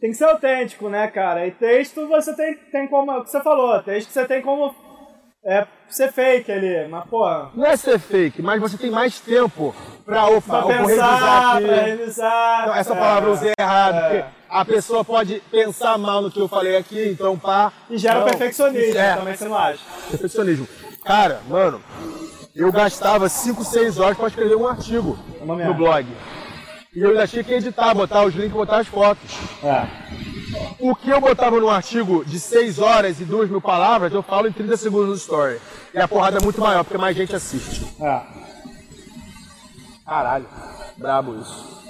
Tem 0.00 0.10
que 0.10 0.16
ser 0.16 0.24
autêntico, 0.24 0.88
né, 0.88 1.08
cara? 1.08 1.46
E 1.46 1.50
texto 1.50 2.08
você 2.08 2.34
tem, 2.34 2.54
tem 2.72 2.88
como. 2.88 3.12
O 3.12 3.22
que 3.22 3.30
você 3.30 3.42
falou, 3.42 3.82
texto 3.82 4.08
você 4.10 4.24
tem 4.24 4.40
como 4.40 4.74
é, 5.44 5.66
ser 5.90 6.12
fake 6.12 6.50
ali. 6.52 6.88
Mas, 6.88 7.04
pô, 7.08 7.28
Não 7.54 7.66
é 7.66 7.76
ser 7.76 7.98
fake, 7.98 8.40
mas 8.42 8.60
você 8.60 8.76
tem 8.76 8.90
mais 8.90 9.18
tempo 9.20 9.74
pra, 10.04 10.26
opa, 10.26 10.62
pra 10.62 10.78
pensar, 10.84 11.56
aqui. 11.56 11.66
pra 11.66 11.76
revisar. 11.82 12.66
Não, 12.66 12.74
essa 12.76 12.92
é. 12.92 12.96
palavra 12.96 13.28
eu 13.28 13.32
usei 13.34 13.52
errado, 13.58 13.94
É. 13.96 14.00
porque 14.08 14.24
a 14.48 14.64
pessoa 14.64 15.04
pode 15.04 15.42
pensar 15.50 15.98
mal 15.98 16.22
no 16.22 16.30
que 16.30 16.40
eu 16.40 16.48
falei 16.48 16.76
aqui, 16.76 17.08
então 17.08 17.38
pá. 17.38 17.72
E 17.88 17.96
gera 17.98 18.20
Não, 18.20 18.24
perfeccionismo 18.26 18.98
é, 18.98 19.14
também, 19.16 19.34
você 19.36 19.44
não 19.46 19.56
acha? 19.58 19.80
perfeccionismo. 20.08 20.68
Cara, 21.04 21.40
mano, 21.48 21.80
eu 22.54 22.70
gastava 22.72 23.28
5, 23.28 23.64
6 23.64 23.98
horas 23.98 24.16
pra 24.16 24.26
escrever 24.28 24.56
um 24.56 24.66
artigo 24.66 25.18
Uma 25.40 25.56
no 25.56 25.74
blog. 25.74 26.06
E 26.94 27.00
eu 27.00 27.10
ainda 27.10 27.26
tinha 27.26 27.44
que 27.44 27.54
editar, 27.54 27.94
botar 27.94 28.24
os 28.24 28.34
links, 28.34 28.52
botar 28.52 28.78
as 28.78 28.86
fotos. 28.88 29.30
É. 29.62 29.86
O 30.78 30.94
que 30.94 31.10
eu 31.10 31.20
botava 31.20 31.60
num 31.60 31.68
artigo 31.70 32.24
de 32.24 32.38
6 32.40 32.78
horas 32.78 33.20
e 33.20 33.24
2 33.24 33.50
mil 33.50 33.60
palavras, 33.60 34.12
eu 34.12 34.22
falo 34.22 34.48
em 34.48 34.52
30 34.52 34.76
segundos 34.76 35.08
no 35.08 35.14
story. 35.14 35.58
E 35.94 35.98
a 35.98 36.08
porrada 36.08 36.38
é 36.38 36.42
muito 36.42 36.60
maior, 36.60 36.82
porque 36.84 36.98
mais 36.98 37.16
gente 37.16 37.34
assiste. 37.34 37.84
É. 38.00 38.20
Caralho, 40.04 40.46
brabo 40.96 41.38
isso. 41.40 41.80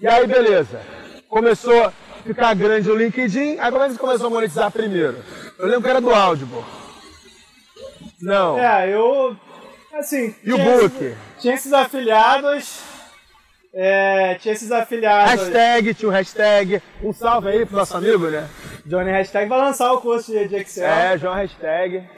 E 0.00 0.06
aí, 0.08 0.26
beleza. 0.26 0.80
Começou 1.28 1.84
a 1.84 1.92
ficar 2.24 2.54
grande 2.54 2.90
o 2.90 2.96
LinkedIn, 2.96 3.58
aí 3.58 3.70
como 3.70 3.82
é 3.84 3.88
que 3.88 3.96
começou 3.98 4.26
a 4.26 4.30
monetizar 4.30 4.70
primeiro? 4.70 5.18
Eu 5.58 5.66
lembro 5.66 5.82
que 5.82 5.88
era 5.90 6.00
do 6.00 6.12
Audible. 6.12 6.64
Não. 8.20 8.58
É, 8.58 8.90
eu. 8.92 9.36
Assim. 9.94 10.34
E 10.42 10.52
o 10.52 10.58
book? 10.58 10.96
esses- 10.96 11.16
Tinha 11.40 11.54
esses 11.54 11.72
afiliados. 11.72 12.80
É, 13.76 14.36
tinha 14.36 14.54
esses 14.54 14.70
afiliados. 14.70 15.32
Hashtag, 15.32 15.94
tio 15.94 16.08
hashtag. 16.08 16.80
Um 17.02 17.12
salve 17.12 17.48
aí 17.48 17.66
pro 17.66 17.76
nosso 17.76 17.96
amigo, 17.96 18.28
né? 18.28 18.48
Johnny 18.86 19.10
Hashtag 19.10 19.48
vai 19.48 19.58
lançar 19.58 19.92
o 19.92 20.00
curso 20.00 20.30
de, 20.30 20.54
Excel. 20.56 20.86
É, 20.86 21.18
João 21.18 21.34
Hashtag. 21.34 22.08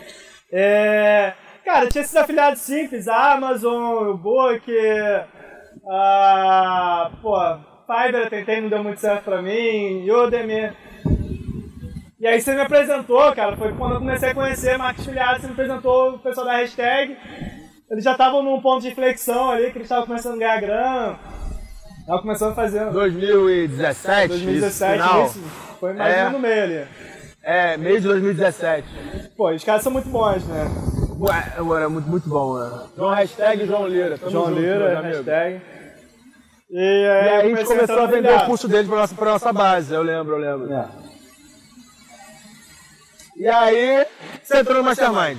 É, 0.52 1.32
cara, 1.64 1.88
tinha 1.88 2.02
esses 2.02 2.14
afiliados 2.14 2.60
simples, 2.60 3.08
Amazon, 3.08 4.10
o 4.10 4.18
Book, 4.18 4.70
a, 5.88 7.10
pô, 7.22 7.36
Fiverr 7.86 8.24
eu 8.24 8.30
tentei, 8.30 8.60
não 8.60 8.68
deu 8.68 8.82
muito 8.82 9.00
certo 9.00 9.24
pra 9.24 9.40
mim, 9.40 10.10
Udemy. 10.10 10.72
E 12.18 12.26
aí 12.26 12.40
você 12.40 12.54
me 12.54 12.60
apresentou, 12.60 13.32
cara, 13.32 13.56
foi 13.56 13.72
quando 13.74 13.94
eu 13.94 13.98
comecei 13.98 14.30
a 14.30 14.34
conhecer 14.34 14.76
marketing 14.76 15.08
afiliado, 15.08 15.40
você 15.40 15.46
me 15.46 15.52
apresentou 15.52 16.10
o 16.14 16.18
pessoal 16.18 16.46
da 16.46 16.56
hashtag. 16.56 17.16
Eles 17.90 18.04
já 18.04 18.12
estavam 18.12 18.42
num 18.42 18.60
ponto 18.60 18.82
de 18.82 18.88
inflexão 18.88 19.50
ali, 19.50 19.70
que 19.70 19.78
eles 19.78 19.86
estavam 19.86 20.06
começando 20.06 20.34
a 20.34 20.38
ganhar 20.38 20.60
grana. 20.60 21.18
Estavam 22.06 22.22
começando 22.22 22.52
a 22.52 22.54
fazer 22.54 22.84
2017, 22.92 24.28
2017, 24.28 24.68
isso, 24.68 25.02
final. 25.02 25.26
isso, 25.26 25.40
foi 25.80 25.92
mais 25.92 26.08
ou 26.08 26.14
É. 26.14 26.16
menos 26.18 26.32
no 26.34 26.38
meio 26.38 26.62
ali. 26.62 26.86
É, 27.42 27.76
mês 27.76 28.02
de 28.02 28.08
2017. 28.08 28.88
Pô, 29.36 29.50
os 29.50 29.64
caras 29.64 29.82
são 29.82 29.90
muito 29.90 30.08
bons, 30.08 30.44
né? 30.46 30.64
Ué, 31.18 31.52
era 31.76 31.88
muito, 31.88 32.08
muito 32.08 32.28
bom, 32.28 32.58
né? 32.58 32.80
João 32.96 33.12
Hashtag 33.12 33.66
João 33.66 33.88
Lira. 33.88 34.18
Tamo 34.18 34.30
João 34.30 34.46
junto, 34.50 34.60
Lira, 34.60 35.00
hashtag. 35.00 35.60
E 36.70 36.78
E 36.78 37.08
aí, 37.08 37.28
a 37.28 37.42
gente 37.56 37.64
começou 37.64 37.98
a 38.00 38.06
vender 38.06 38.34
o 38.36 38.46
curso 38.46 38.68
deles 38.68 38.86
pra 38.86 38.96
nossa, 38.98 39.14
pra 39.14 39.30
nossa 39.32 39.52
base, 39.52 39.92
eu 39.92 40.02
lembro, 40.02 40.36
eu 40.36 40.38
lembro. 40.58 40.72
É. 40.72 40.86
E 43.36 43.48
aí, 43.48 44.06
você 44.44 44.58
entrou 44.58 44.78
no 44.78 44.84
Mastermind. 44.84 45.38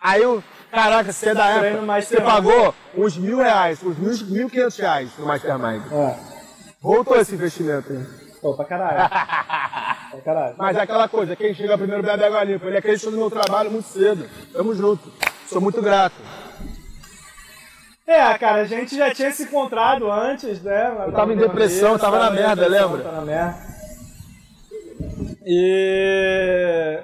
Aí 0.00 0.22
eu, 0.22 0.42
caraca, 0.70 1.12
você 1.12 1.30
é 1.30 1.34
da 1.34 1.46
época, 1.46 1.80
você 1.80 1.86
Mastermind. 1.86 2.26
pagou 2.26 2.74
uns 2.96 3.16
mil 3.16 3.38
reais, 3.38 3.82
uns 3.82 3.98
mil, 3.98 4.26
mil 4.28 4.50
quinhentos 4.50 4.76
reais 4.76 5.10
no 5.18 5.26
Mastermind. 5.26 5.82
É. 5.92 6.16
Voltou 6.80 7.16
esse 7.16 7.34
investimento 7.34 7.92
aí. 7.92 8.06
Pô, 8.40 8.54
pra 8.54 8.64
caralho. 8.64 9.08
pra 10.10 10.20
caralho. 10.24 10.54
Mas 10.56 10.76
é 10.76 10.80
aquela 10.80 11.08
coisa, 11.08 11.34
quem 11.34 11.54
chega 11.54 11.76
primeiro 11.76 12.02
bebe 12.02 12.24
água 12.24 12.44
limpa. 12.44 12.66
Ele 12.66 12.78
acreditou 12.78 13.10
no 13.10 13.18
meu 13.18 13.30
trabalho 13.30 13.70
muito 13.70 13.88
cedo. 13.88 14.28
Tamo 14.52 14.74
junto. 14.74 15.12
Sou 15.46 15.60
muito 15.60 15.82
grato. 15.82 16.16
É, 18.06 18.38
cara, 18.38 18.62
a 18.62 18.64
gente 18.64 18.96
já 18.96 19.12
tinha 19.12 19.30
se 19.30 19.42
encontrado 19.42 20.10
antes, 20.10 20.62
né? 20.62 21.04
Eu 21.06 21.12
tava 21.12 21.32
em 21.32 21.36
depressão, 21.36 21.92
eu 21.92 21.98
tava 21.98 22.18
na 22.18 22.30
merda, 22.30 22.66
lembra? 22.66 23.02
Tava 23.02 23.16
na 23.16 23.22
merda. 23.22 23.58
E. 25.44 27.00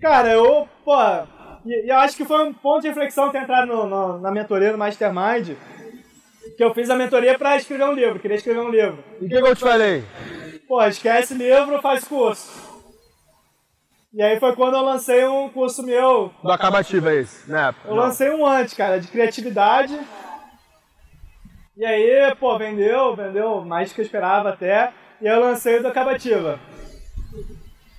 Cara, 0.00 0.32
eu, 0.32 0.68
pô. 0.84 0.92
E 1.66 1.86
e 1.86 1.88
eu 1.88 1.96
acho 1.98 2.16
que 2.16 2.24
foi 2.24 2.44
um 2.44 2.52
ponto 2.54 2.82
de 2.82 2.88
reflexão 2.88 3.30
ter 3.30 3.38
entrado 3.42 3.66
no- 3.66 3.86
no- 3.86 4.18
na 4.18 4.30
mentoria 4.30 4.72
do 4.72 4.78
Mastermind. 4.78 5.56
Que 6.56 6.64
eu 6.64 6.72
fiz 6.72 6.88
a 6.88 6.96
mentoria 6.96 7.36
pra 7.36 7.56
escrever 7.56 7.84
um 7.84 7.92
livro, 7.92 8.18
queria 8.20 8.36
escrever 8.36 8.60
um 8.60 8.70
livro. 8.70 9.02
E 9.20 9.26
o 9.26 9.28
que, 9.28 9.42
que 9.42 9.48
eu 9.48 9.56
te 9.56 9.60
falei? 9.60 10.04
Pô, 10.66 10.82
esquece 10.84 11.34
livro, 11.34 11.80
faz 11.82 12.04
curso. 12.04 12.64
E 14.14 14.22
aí 14.22 14.38
foi 14.40 14.54
quando 14.56 14.74
eu 14.76 14.82
lancei 14.82 15.26
um 15.26 15.48
curso 15.50 15.82
meu. 15.82 16.32
Do 16.42 16.50
acabativo 16.50 17.08
é 17.08 17.16
esse, 17.16 17.50
né? 17.50 17.74
Eu 17.84 17.94
lancei 17.94 18.30
um 18.30 18.46
antes, 18.46 18.72
cara, 18.74 18.98
de 18.98 19.08
criatividade. 19.08 19.98
E 21.76 21.84
aí, 21.84 22.34
pô, 22.40 22.56
vendeu, 22.56 23.14
vendeu 23.14 23.60
mais 23.62 23.90
do 23.90 23.94
que 23.96 24.00
eu 24.00 24.04
esperava 24.04 24.48
até. 24.50 24.92
E 25.20 25.28
aí 25.28 25.34
eu 25.36 25.40
lancei 25.44 25.78
o 25.78 25.82
do 25.82 25.88
Acabativa. 25.88 26.58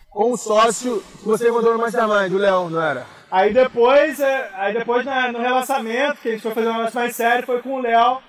Com 0.10 0.32
um 0.32 0.38
sócio 0.38 1.04
que 1.20 1.26
você 1.26 1.50
encontrou 1.50 1.74
no 1.74 1.80
Mastermind, 1.80 2.34
o 2.34 2.38
Leão, 2.38 2.70
não 2.72 2.82
era? 2.82 3.06
Aí 3.30 3.54
depois, 3.54 4.20
é, 4.20 4.50
aí 4.56 4.74
depois 4.74 5.06
na- 5.06 5.32
no 5.32 5.40
relançamento, 5.40 6.22
que 6.22 6.30
a 6.30 6.32
gente 6.32 6.42
foi 6.42 6.52
fazer 6.54 6.70
um 6.70 6.74
negócio 6.78 6.96
mais 7.00 7.16
sério, 7.16 7.46
foi 7.46 7.62
com 7.62 7.74
o 7.76 7.80
Léo, 7.82 8.20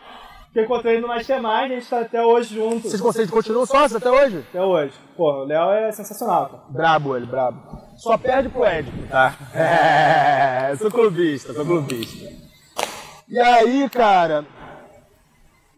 que 0.53 0.59
eu 0.59 0.65
encontrei 0.65 1.01
no 1.01 1.07
Mastermind, 1.09 1.47
a 1.49 1.69
gente 1.69 1.87
tá 1.89 2.01
até 2.01 2.25
hoje 2.25 2.55
junto. 2.57 2.89
Vocês, 2.89 3.01
vocês 3.01 3.31
continuam 3.31 3.65
sócios 3.65 3.95
até 3.95 4.11
hoje? 4.11 4.45
Até 4.49 4.61
hoje. 4.63 4.93
Pô, 5.17 5.43
o 5.43 5.45
Léo 5.45 5.71
é 5.71 5.93
sensacional, 5.93 6.49
cara. 6.49 6.63
Brabo 6.71 7.17
ele, 7.17 7.27
brabo. 7.27 7.63
Só 7.97 8.17
perde 8.19 8.49
pro 8.49 8.65
Édipo, 8.65 9.07
tá? 9.09 9.35
É, 9.55 10.75
sou 10.79 10.91
clubista, 10.91 11.53
sou 11.53 11.65
clubista. 11.65 12.29
E 13.29 13.39
aí, 13.39 13.89
cara, 13.91 14.45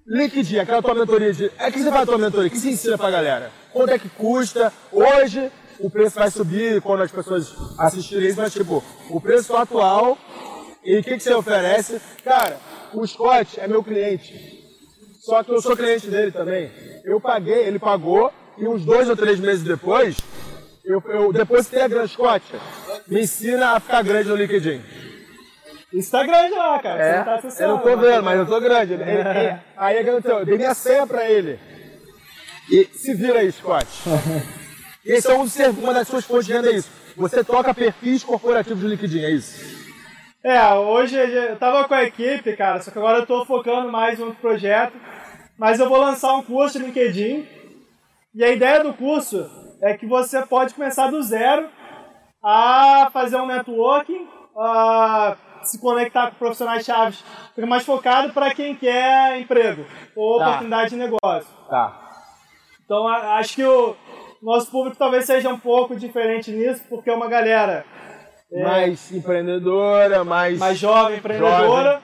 LinkedIn, 0.07 0.59
aquela 0.59 0.81
tua 0.83 0.95
mentoria 0.95 1.33
de... 1.33 1.51
É 1.59 1.71
que 1.71 1.79
você 1.83 1.91
faz 1.91 2.03
a 2.03 2.07
tua 2.07 2.19
mentoria, 2.19 2.49
o 2.49 2.51
que 2.51 2.59
você 2.59 2.71
ensina 2.71 2.97
pra 2.97 3.11
galera? 3.11 3.51
Quanto 3.73 3.93
é 3.93 3.99
que 3.99 4.09
custa? 4.09 4.73
Hoje, 4.93 5.51
o 5.83 5.91
preço 5.91 6.17
vai 6.19 6.31
subir 6.31 6.81
quando 6.83 7.03
as 7.03 7.11
pessoas 7.11 7.55
assistirem 7.79 8.29
isso, 8.29 8.41
mas 8.41 8.53
tipo, 8.53 8.83
o 9.09 9.21
preço 9.21 9.55
atual 9.57 10.17
e 10.85 10.99
o 10.99 11.03
que, 11.03 11.17
que 11.17 11.21
você 11.23 11.35
oferece. 11.35 12.01
Cara, 12.25 12.59
o 12.93 13.07
Scott 13.07 13.59
é 13.61 13.67
meu 13.69 13.83
cliente. 13.83 14.59
Só 15.21 15.43
que 15.43 15.51
eu 15.53 15.61
sou 15.61 15.77
cliente 15.77 16.09
dele 16.09 16.33
também. 16.33 16.71
Eu 17.05 17.21
paguei, 17.21 17.67
ele 17.67 17.79
pagou, 17.79 18.33
e 18.59 18.67
uns 18.67 18.85
dois 18.85 19.09
ou 19.09 19.17
três 19.17 19.39
meses 19.39 19.63
depois, 19.63 20.17
eu, 20.85 21.03
eu 21.09 21.33
depositei 21.33 21.83
a 21.83 21.89
grande 21.89 22.13
Scott. 22.13 22.43
Me 23.07 23.21
ensina 23.23 23.73
a 23.73 23.81
ficar 23.81 24.03
grande 24.03 24.29
no 24.29 24.37
LinkedIn. 24.37 24.81
Isso 25.93 26.11
tá 26.11 26.25
grande 26.25 26.55
lá, 26.55 26.79
cara. 26.81 27.03
É, 27.05 27.13
Você 27.15 27.19
não 27.19 27.25
tá 27.25 27.65
eu 27.65 27.69
não 27.69 27.79
tô 27.79 27.97
vendo, 28.01 28.23
mas 28.23 28.39
eu 28.39 28.47
tô 28.47 28.61
grande. 28.61 28.93
Ele- 28.95 29.03
ele- 29.03 29.59
aí 29.77 29.99
aconteceu, 29.99 30.39
eu 30.39 30.45
dei 30.47 30.57
minha 30.57 30.75
senha 30.75 31.07
pra 31.07 31.29
ele. 31.29 31.59
E 32.71 32.85
se 32.95 33.13
vira 33.15 33.41
aí, 33.41 33.51
Scott. 33.51 33.87
Esse 35.05 35.31
é 35.31 35.35
um 35.35 35.45
dos 35.45 35.57
uma 35.57 35.95
das 35.95 36.09
suas 36.09 36.25
fontes 36.25 36.47
de 36.47 36.53
renda, 36.53 36.71
é 36.71 36.75
isso. 36.77 36.91
Você 37.17 37.43
toca 37.43 37.73
perfis 37.75 38.23
corporativos 38.23 38.81
do 38.83 38.89
LinkedIn, 38.89 39.21
é 39.25 39.31
isso. 39.31 39.81
É, 40.43 40.73
hoje 40.75 41.17
eu 41.17 41.57
tava 41.57 41.87
com 41.87 41.95
a 41.95 42.05
equipe, 42.05 42.57
cara, 42.57 42.81
só 42.81 42.91
que 42.91 42.99
agora 42.99 43.19
eu 43.19 43.27
tô 43.27 43.45
focando 43.45 43.91
mais 43.91 44.19
em 44.19 44.23
outro 44.23 44.41
projeto. 44.41 44.95
Mas 45.59 45.79
eu 45.79 45.89
vou 45.89 45.99
lançar 46.01 46.33
um 46.35 46.43
curso 46.43 46.79
de 46.79 46.87
LinkedIn. 46.87 47.47
E 48.35 48.43
a 48.43 48.51
ideia 48.51 48.83
do 48.83 48.95
curso 48.95 49.51
é 49.83 49.95
que 49.95 50.07
você 50.07 50.41
pode 50.47 50.73
começar 50.73 51.11
do 51.11 51.23
zero 51.23 51.69
a 52.43 53.11
fazer 53.13 53.37
um 53.37 53.47
networking, 53.47 54.27
a 54.57 55.37
se 55.63 55.79
conectar 55.79 56.31
com 56.31 56.37
profissionais 56.37 56.85
chaves. 56.87 57.23
Fica 57.55 57.67
mais 57.67 57.85
focado 57.85 58.33
para 58.33 58.55
quem 58.55 58.75
quer 58.75 59.39
emprego 59.39 59.85
ou 60.17 60.39
Tá. 60.39 60.47
oportunidade 60.47 60.91
de 60.91 60.97
negócio. 60.97 61.49
Tá. 61.69 62.09
Então 62.83 63.07
acho 63.07 63.55
que 63.57 63.65
o 63.65 63.95
nosso 64.43 64.71
público 64.71 64.97
talvez 64.97 65.25
seja 65.25 65.49
um 65.49 65.59
pouco 65.59 65.97
diferente 65.97 66.51
nisso, 66.51 66.83
porque 66.89 67.11
é 67.11 67.15
uma 67.15 67.29
galera 67.29 67.85
Mais 68.51 69.13
empreendedora, 69.13 70.25
mais. 70.25 70.59
mais 70.59 70.79
jovem, 70.79 71.19
empreendedora. 71.19 72.01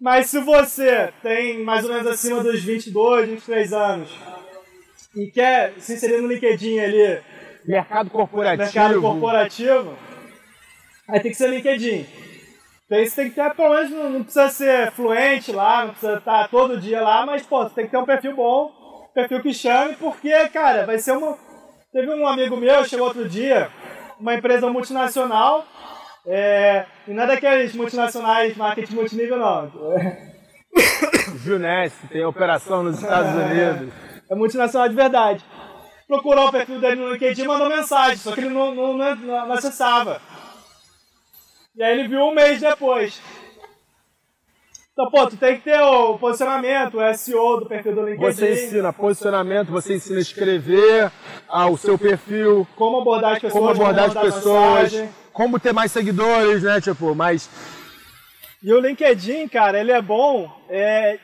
Mas 0.00 0.26
se 0.26 0.38
você 0.40 1.12
tem 1.22 1.64
mais 1.64 1.84
ou 1.84 1.92
menos 1.92 2.06
acima 2.06 2.42
dos 2.42 2.62
22, 2.62 3.28
23 3.28 3.72
anos 3.72 4.10
e 5.16 5.26
quer 5.26 5.72
se 5.78 5.94
inserir 5.94 6.20
no 6.20 6.28
LinkedIn 6.28 6.78
ali, 6.78 7.20
mercado 7.64 8.08
corporativo. 8.10 8.62
mercado 8.62 9.00
corporativo, 9.00 9.94
aí 11.08 11.20
tem 11.20 11.32
que 11.32 11.36
ser 11.36 11.50
LinkedIn. 11.50 12.06
Então 12.86 13.04
você 13.04 13.16
tem 13.16 13.28
que 13.28 13.34
ter, 13.34 13.54
pelo 13.54 13.74
menos, 13.74 13.90
não, 13.90 14.22
precisa 14.22 14.48
ser 14.48 14.92
fluente 14.92 15.52
lá, 15.52 15.84
não 15.84 15.90
precisa 15.90 16.16
estar 16.16 16.48
todo 16.48 16.80
dia 16.80 17.02
lá, 17.02 17.26
mas, 17.26 17.44
pô, 17.44 17.62
você 17.62 17.74
tem 17.74 17.84
que 17.84 17.90
ter 17.90 17.98
um 17.98 18.06
perfil 18.06 18.34
bom, 18.34 18.72
um 19.10 19.12
perfil 19.12 19.42
que 19.42 19.52
chame, 19.52 19.94
porque, 19.96 20.48
cara, 20.48 20.86
vai 20.86 20.98
ser 20.98 21.12
uma... 21.12 21.36
Teve 21.92 22.14
um 22.14 22.26
amigo 22.26 22.56
meu, 22.56 22.84
chegou 22.84 23.06
outro 23.06 23.26
dia, 23.26 23.70
uma 24.20 24.34
empresa 24.34 24.70
multinacional, 24.70 25.66
é, 26.26 26.84
e 27.06 27.12
não 27.12 27.22
é 27.22 27.26
daqueles 27.26 27.74
multinacionais 27.74 28.54
marketing 28.56 28.94
multinível, 28.94 29.38
não. 29.38 29.72
Juness, 31.42 31.94
tem 32.10 32.24
operação 32.26 32.82
nos 32.82 33.00
Estados 33.00 33.32
Unidos. 33.34 33.94
É 34.30 34.34
multinacional 34.34 34.88
de 34.88 34.94
verdade. 34.94 35.42
Procurou 36.06 36.48
o 36.48 36.52
perfil 36.52 36.78
dele 36.78 36.96
no 36.96 37.12
LinkedIn 37.12 37.42
e 37.42 37.48
mandou 37.48 37.70
mensagem, 37.70 38.18
só 38.18 38.32
que 38.32 38.40
ele 38.40 38.50
não, 38.50 38.74
não, 38.74 38.94
não, 38.94 39.16
não 39.16 39.52
acessava. 39.52 40.20
E 41.74 41.82
aí 41.82 41.98
ele 41.98 42.08
viu 42.08 42.20
um 42.20 42.34
mês 42.34 42.60
depois. 42.60 43.20
Então, 44.98 45.12
pô, 45.12 45.28
tu 45.28 45.36
tem 45.36 45.58
que 45.58 45.62
ter 45.62 45.80
o 45.80 46.18
posicionamento, 46.18 46.98
o 46.98 47.14
SEO 47.14 47.60
do 47.60 47.66
perfil 47.66 47.94
do 47.94 48.02
LinkedIn. 48.02 48.32
Você 48.32 48.52
ensina 48.52 48.92
posicionamento, 48.92 49.70
você 49.70 49.94
ensina 49.94 50.18
a 50.18 50.20
escrever 50.20 51.12
ah, 51.48 51.68
o 51.68 51.78
seu 51.78 51.96
perfil, 51.96 52.66
como 52.74 53.00
abordar 53.00 53.36
as 53.36 53.38
pessoas, 53.38 53.52
como 53.52 53.70
abordar 53.70 54.04
as 54.06 54.14
pessoas, 54.14 55.04
como 55.32 55.60
ter 55.60 55.72
mais 55.72 55.92
seguidores, 55.92 56.64
né? 56.64 56.80
Tipo, 56.80 57.14
mais. 57.14 57.48
E 58.60 58.72
o 58.72 58.80
LinkedIn, 58.80 59.46
cara, 59.46 59.78
ele 59.78 59.92
é 59.92 60.02
bom 60.02 60.50
é, 60.68 61.16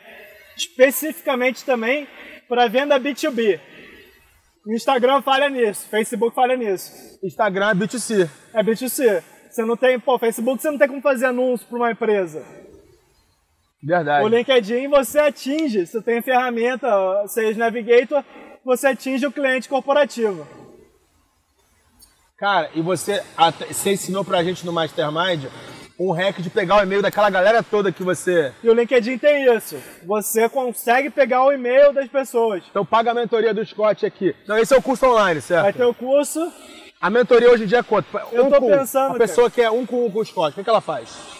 especificamente 0.56 1.64
também 1.64 2.06
para 2.48 2.68
venda 2.68 3.00
B2B. 3.00 3.58
O 4.64 4.72
Instagram 4.72 5.20
falha 5.20 5.50
nisso, 5.50 5.88
Facebook 5.88 6.32
falha 6.32 6.56
nisso. 6.56 7.18
Instagram 7.24 7.70
é 7.70 7.74
B2C. 7.74 8.30
É 8.54 8.62
B2C. 8.62 9.20
Você 9.50 9.64
não 9.64 9.76
tem, 9.76 9.98
pô, 9.98 10.16
Facebook 10.16 10.62
você 10.62 10.70
não 10.70 10.78
tem 10.78 10.86
como 10.86 11.02
fazer 11.02 11.26
anúncio 11.26 11.66
para 11.66 11.76
uma 11.76 11.90
empresa. 11.90 12.63
Verdade. 13.84 14.24
O 14.24 14.28
LinkedIn 14.28 14.88
você 14.88 15.18
atinge, 15.18 15.86
você 15.86 16.00
tem 16.00 16.22
ferramenta, 16.22 16.88
Sales 17.28 17.56
Navigator, 17.56 18.24
você 18.64 18.88
atinge 18.88 19.26
o 19.26 19.32
cliente 19.32 19.68
corporativo. 19.68 20.46
Cara, 22.38 22.70
e 22.74 22.80
você, 22.80 23.22
você 23.68 23.92
ensinou 23.92 24.24
pra 24.24 24.42
gente 24.42 24.64
no 24.64 24.72
Mastermind 24.72 25.44
um 25.98 26.10
hack 26.10 26.40
de 26.40 26.50
pegar 26.50 26.78
o 26.78 26.82
e-mail 26.82 27.02
daquela 27.02 27.30
galera 27.30 27.62
toda 27.62 27.92
que 27.92 28.02
você. 28.02 28.52
E 28.62 28.68
o 28.68 28.74
LinkedIn 28.74 29.18
tem 29.18 29.54
isso. 29.54 29.76
Você 30.04 30.48
consegue 30.48 31.10
pegar 31.10 31.44
o 31.44 31.52
e-mail 31.52 31.92
das 31.92 32.08
pessoas. 32.08 32.64
Então 32.68 32.84
paga 32.84 33.12
a 33.12 33.14
mentoria 33.14 33.54
do 33.54 33.64
Scott 33.64 34.04
aqui. 34.04 34.34
Não, 34.48 34.58
esse 34.58 34.74
é 34.74 34.76
o 34.76 34.82
curso 34.82 35.06
online, 35.06 35.40
certo? 35.40 35.62
Vai 35.62 35.72
ter 35.72 35.84
o 35.84 35.94
curso. 35.94 36.52
A 37.00 37.10
mentoria 37.10 37.50
hoje 37.50 37.64
em 37.64 37.66
dia 37.66 37.78
é 37.78 37.82
quanto? 37.82 38.06
Eu 38.32 38.46
um 38.46 38.50
tô 38.50 38.60
com 38.60 38.68
pensando, 38.68 39.14
A 39.14 39.18
pessoa 39.18 39.50
que 39.50 39.60
é 39.60 39.70
um 39.70 39.84
com 39.84 40.06
um 40.06 40.10
com 40.10 40.20
o 40.20 40.24
Scott, 40.24 40.52
o 40.52 40.54
que, 40.54 40.64
que 40.64 40.70
ela 40.70 40.80
faz? 40.80 41.33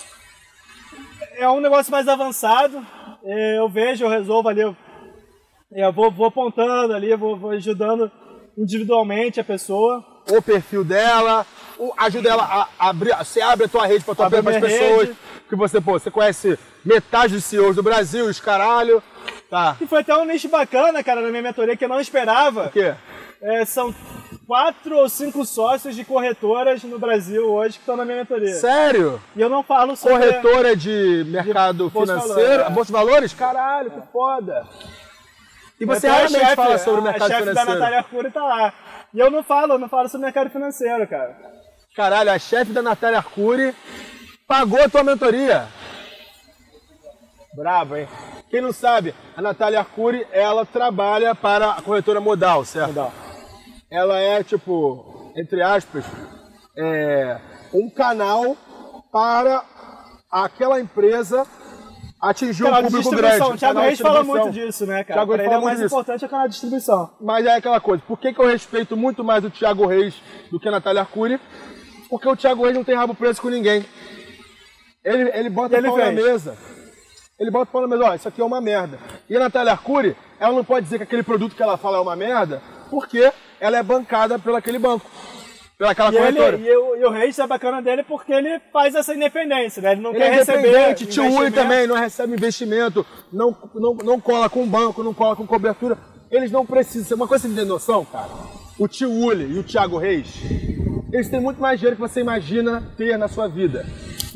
É 1.37 1.49
um 1.49 1.61
negócio 1.61 1.91
mais 1.91 2.07
avançado. 2.09 2.85
É, 3.25 3.59
Eu 3.59 3.69
vejo, 3.69 4.05
eu 4.05 4.09
resolvo 4.09 4.49
ali. 4.49 4.61
Eu, 4.61 4.77
eu 5.73 5.93
vou, 5.93 6.11
vou 6.11 6.27
apontando 6.27 6.95
ali, 6.95 7.15
vou, 7.17 7.37
vou 7.37 7.51
ajudando 7.51 8.11
individualmente 8.57 9.41
a 9.41 9.45
pessoa. 9.45 10.05
O 10.31 10.41
perfil 10.41 10.85
dela, 10.85 11.45
o- 11.79 11.93
ajuda 11.97 12.31
ela 12.31 12.69
a 12.79 12.89
abrir. 12.89 13.15
Você 13.17 13.41
abre 13.41 13.67
a 13.67 13.69
tua 13.69 13.87
rede 13.87 14.05
pra 14.05 14.15
tua 14.15 14.31
para 14.31 14.39
as 14.39 14.61
pessoas. 14.61 15.09
rede. 15.09 15.17
Que 15.49 15.57
você, 15.57 15.81
pô, 15.81 15.93
você 15.93 16.11
conhece 16.11 16.59
metade 16.85 17.35
dos 17.35 17.45
CEOs 17.45 17.77
do 17.77 17.83
Brasil, 17.83 18.25
os 18.27 18.41
caralho. 18.41 19.03
Tá. 19.51 19.77
E 19.81 19.87
foi 19.87 20.01
até 20.01 20.17
um 20.17 20.25
nicho 20.25 20.49
bacana, 20.49 21.03
cara, 21.05 21.21
na 21.21 21.29
minha 21.29 21.43
mentoria 21.43 21.77
que 21.77 21.85
eu 21.85 21.89
não 21.89 22.01
esperava. 22.01 22.67
O 22.67 22.71
quê? 22.71 22.95
É, 23.43 23.65
são 23.65 23.95
quatro 24.47 24.97
ou 24.99 25.09
cinco 25.09 25.45
sócios 25.45 25.95
de 25.97 26.05
corretoras 26.05 26.83
no 26.85 26.99
Brasil 26.99 27.51
hoje 27.53 27.75
que 27.75 27.81
estão 27.81 27.97
na 27.97 28.05
minha 28.05 28.19
mentoria. 28.19 28.55
Sério? 28.55 29.21
E 29.35 29.41
eu 29.41 29.49
não 29.49 29.63
falo 29.63 29.97
sobre. 29.97 30.19
Corretora 30.19 30.77
de 30.77 31.25
mercado 31.29 31.87
De 31.91 31.99
financeiro. 31.99 32.63
É. 32.65 32.71
Bolsa 32.71 32.87
de 32.87 32.93
Valores? 32.93 33.33
Caralho, 33.35 33.91
que 33.91 34.01
foda. 34.13 34.67
E 35.81 35.85
você 35.85 36.07
Até 36.07 36.09
a 36.09 36.19
realmente 36.21 36.41
chefe- 36.41 36.57
fala 36.57 36.79
sobre 36.79 37.01
o 37.01 37.03
a 37.03 37.11
mercado 37.11 37.29
chefe 37.31 37.45
da 37.45 37.51
financeiro. 37.51 37.79
Natália 37.81 37.99
Arcuri 37.99 38.31
tá 38.31 38.43
lá. 38.45 38.73
E 39.13 39.19
eu 39.19 39.31
não 39.31 39.43
falo, 39.43 39.73
eu 39.75 39.79
não 39.79 39.89
falo 39.89 40.09
sobre 40.09 40.25
mercado 40.27 40.51
financeiro, 40.51 41.07
cara. 41.09 41.37
Caralho, 41.97 42.31
a 42.33 42.39
chefe 42.39 42.73
da 42.73 42.83
Natália 42.83 43.19
Arcuri 43.19 43.75
pagou 44.47 44.83
a 44.83 44.89
tua 44.89 45.03
mentoria. 45.05 45.67
Bravo, 47.57 47.97
hein? 47.97 48.09
Quem 48.51 48.61
não 48.61 48.73
sabe, 48.73 49.15
a 49.37 49.43
Natália 49.43 49.79
Arcuri, 49.81 50.27
ela 50.33 50.65
trabalha 50.67 51.35
para 51.35 51.71
a 51.73 51.83
corretora 51.83 52.21
Modal, 52.21 52.65
certo? 52.65 52.89
Modal. 52.89 53.13
Ela 53.95 54.19
é, 54.19 54.43
tipo, 54.43 55.33
entre 55.37 55.63
aspas, 55.63 56.05
é, 56.77 57.39
um 57.73 57.89
canal 57.89 58.57
para 59.13 59.63
aquela 60.29 60.81
empresa 60.81 61.47
atingir 62.21 62.65
Canal 62.65 62.81
um 62.81 62.85
público 62.87 63.03
distribuição. 63.11 63.39
grande. 63.39 63.55
O 63.55 63.59
Thiago 63.59 63.81
Reis 63.81 64.01
fala 64.01 64.25
muito 64.25 64.51
disso, 64.51 64.85
né, 64.85 65.05
cara? 65.05 65.21
Thiago 65.21 65.33
Reis 65.37 65.47
ele 65.47 65.55
é 65.55 65.61
mais 65.61 65.79
disso. 65.79 65.95
importante 65.95 66.25
é 66.25 66.27
o 66.27 66.31
canal 66.31 66.47
de 66.47 66.53
distribuição. 66.53 67.11
Mas 67.21 67.47
é 67.47 67.55
aquela 67.55 67.81
coisa, 67.81 68.03
por 68.05 68.19
que, 68.19 68.33
que 68.33 68.41
eu 68.41 68.49
respeito 68.49 68.97
muito 68.97 69.23
mais 69.23 69.45
o 69.45 69.51
Thiago 69.51 69.87
Reis 69.87 70.21
do 70.51 70.59
que 70.59 70.67
a 70.67 70.73
Natália 70.73 71.03
Arcuri? 71.03 71.39
Porque 72.11 72.29
o 72.29 72.35
Thiago 72.37 72.65
Reis 72.65 72.75
não 72.75 72.83
tem 72.83 72.97
rabo 72.97 73.15
preso 73.15 73.41
com 73.41 73.49
ninguém. 73.49 73.85
Ele, 75.05 75.31
ele 75.35 75.51
bota 75.51 75.77
ele 75.77 75.87
pau 75.87 75.99
na 75.99 76.05
fez. 76.07 76.17
mesa. 76.17 76.57
Ele 77.39 77.51
bota 77.51 77.71
pau 77.71 77.83
na 77.83 77.89
mesa, 77.89 78.11
ó, 78.11 78.15
isso 78.15 78.27
aqui 78.29 78.41
é 78.41 78.45
uma 78.45 78.61
merda. 78.61 78.99
E 79.31 79.37
a 79.37 79.41
Natália 79.41 79.73
Arcuri, 79.73 80.17
ela 80.41 80.53
não 80.53 80.65
pode 80.65 80.85
dizer 80.85 80.97
que 80.99 81.05
aquele 81.05 81.23
produto 81.23 81.55
que 81.55 81.63
ela 81.63 81.77
fala 81.77 81.99
é 81.99 82.01
uma 82.01 82.17
merda, 82.17 82.61
porque 82.95 83.33
ela 83.61 83.77
é 83.77 83.83
bancada 83.83 84.39
pelo 84.39 84.55
aquele 84.57 84.79
banco. 84.79 85.11
Pela 85.77 85.91
aquela 85.91 86.13
E, 86.13 86.17
ele, 86.17 86.37
corretora. 86.39 86.57
e, 86.57 86.77
o, 86.77 86.97
e 86.97 87.05
o 87.05 87.11
Reis 87.11 87.37
é 87.37 87.47
bacana 87.49 87.83
dele 87.83 88.05
porque 88.05 88.33
ele 88.33 88.61
faz 88.73 88.95
essa 88.95 89.13
independência, 89.13 89.83
né? 89.83 89.93
Ele 89.93 90.01
não 90.01 90.11
Ele 90.11 90.21
quer 90.21 90.27
é 90.33 90.35
receber. 90.37 90.95
tio 90.95 91.25
Uli 91.25 91.51
também 91.51 91.87
não 91.89 91.97
recebe 91.97 92.33
investimento, 92.33 93.05
não, 93.33 93.57
não, 93.75 93.95
não 93.95 94.21
cola 94.21 94.49
com 94.49 94.65
banco, 94.69 95.03
não 95.03 95.13
cola 95.13 95.35
com 95.35 95.45
cobertura. 95.45 95.99
Eles 96.31 96.53
não 96.53 96.65
precisam. 96.65 97.17
Uma 97.17 97.27
coisa 97.27 97.49
que 97.49 97.53
você 97.55 97.61
tem 97.61 97.69
noção, 97.69 98.05
cara. 98.05 98.31
O 98.79 98.87
tio 98.87 99.11
Uli 99.11 99.57
e 99.57 99.59
o 99.59 99.65
Thiago 99.65 99.99
Reis, 99.99 100.29
eles 101.13 101.29
têm 101.29 101.41
muito 101.41 101.61
mais 101.61 101.81
dinheiro 101.81 101.97
que 101.97 102.03
você 102.03 102.21
imagina 102.21 102.93
ter 102.97 103.19
na 103.19 103.27
sua 103.27 103.49
vida. 103.49 103.85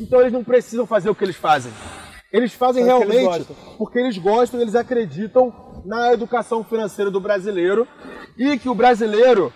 Então 0.01 0.19
eles 0.19 0.33
não 0.33 0.43
precisam 0.43 0.85
fazer 0.85 1.09
o 1.09 1.15
que 1.15 1.23
eles 1.23 1.37
fazem. 1.37 1.71
Eles 2.33 2.53
fazem 2.53 2.83
eles 2.83 2.93
realmente 2.93 3.23
gostam. 3.25 3.55
porque 3.77 3.97
eles 3.97 4.17
gostam, 4.17 4.59
eles 4.61 4.75
acreditam 4.75 5.53
na 5.89 6.13
educação 6.13 6.63
financeira 6.63 7.09
do 7.09 7.19
brasileiro 7.19 7.87
e 8.37 8.59
que 8.59 8.69
o 8.69 8.75
brasileiro 8.75 9.51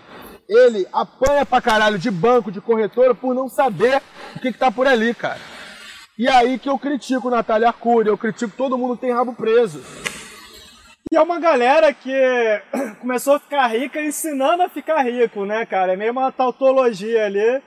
ele 0.48 0.84
apanha 0.92 1.46
pra 1.46 1.62
caralho 1.62 1.96
de 1.96 2.10
banco, 2.10 2.50
de 2.50 2.60
corretora 2.60 3.14
por 3.14 3.32
não 3.32 3.48
saber 3.48 4.02
o 4.34 4.40
que, 4.40 4.50
que 4.50 4.58
tá 4.58 4.68
por 4.68 4.84
ali, 4.84 5.14
cara. 5.14 5.38
E 6.18 6.26
aí 6.28 6.58
que 6.58 6.68
eu 6.68 6.76
critico 6.76 7.30
Natália 7.30 7.68
Arcuri, 7.68 8.08
eu 8.08 8.18
critico 8.18 8.52
todo 8.56 8.76
mundo 8.76 8.96
tem 8.96 9.12
rabo 9.12 9.32
preso. 9.32 9.80
E 11.12 11.16
é 11.16 11.22
uma 11.22 11.38
galera 11.38 11.94
que 11.94 12.12
começou 13.00 13.36
a 13.36 13.40
ficar 13.40 13.68
rica 13.68 14.02
ensinando 14.02 14.64
a 14.64 14.68
ficar 14.68 15.02
rico, 15.02 15.44
né, 15.44 15.64
cara? 15.64 15.92
É 15.92 15.96
meio 15.96 16.10
uma 16.10 16.32
tautologia 16.32 17.26
ali. 17.26 17.62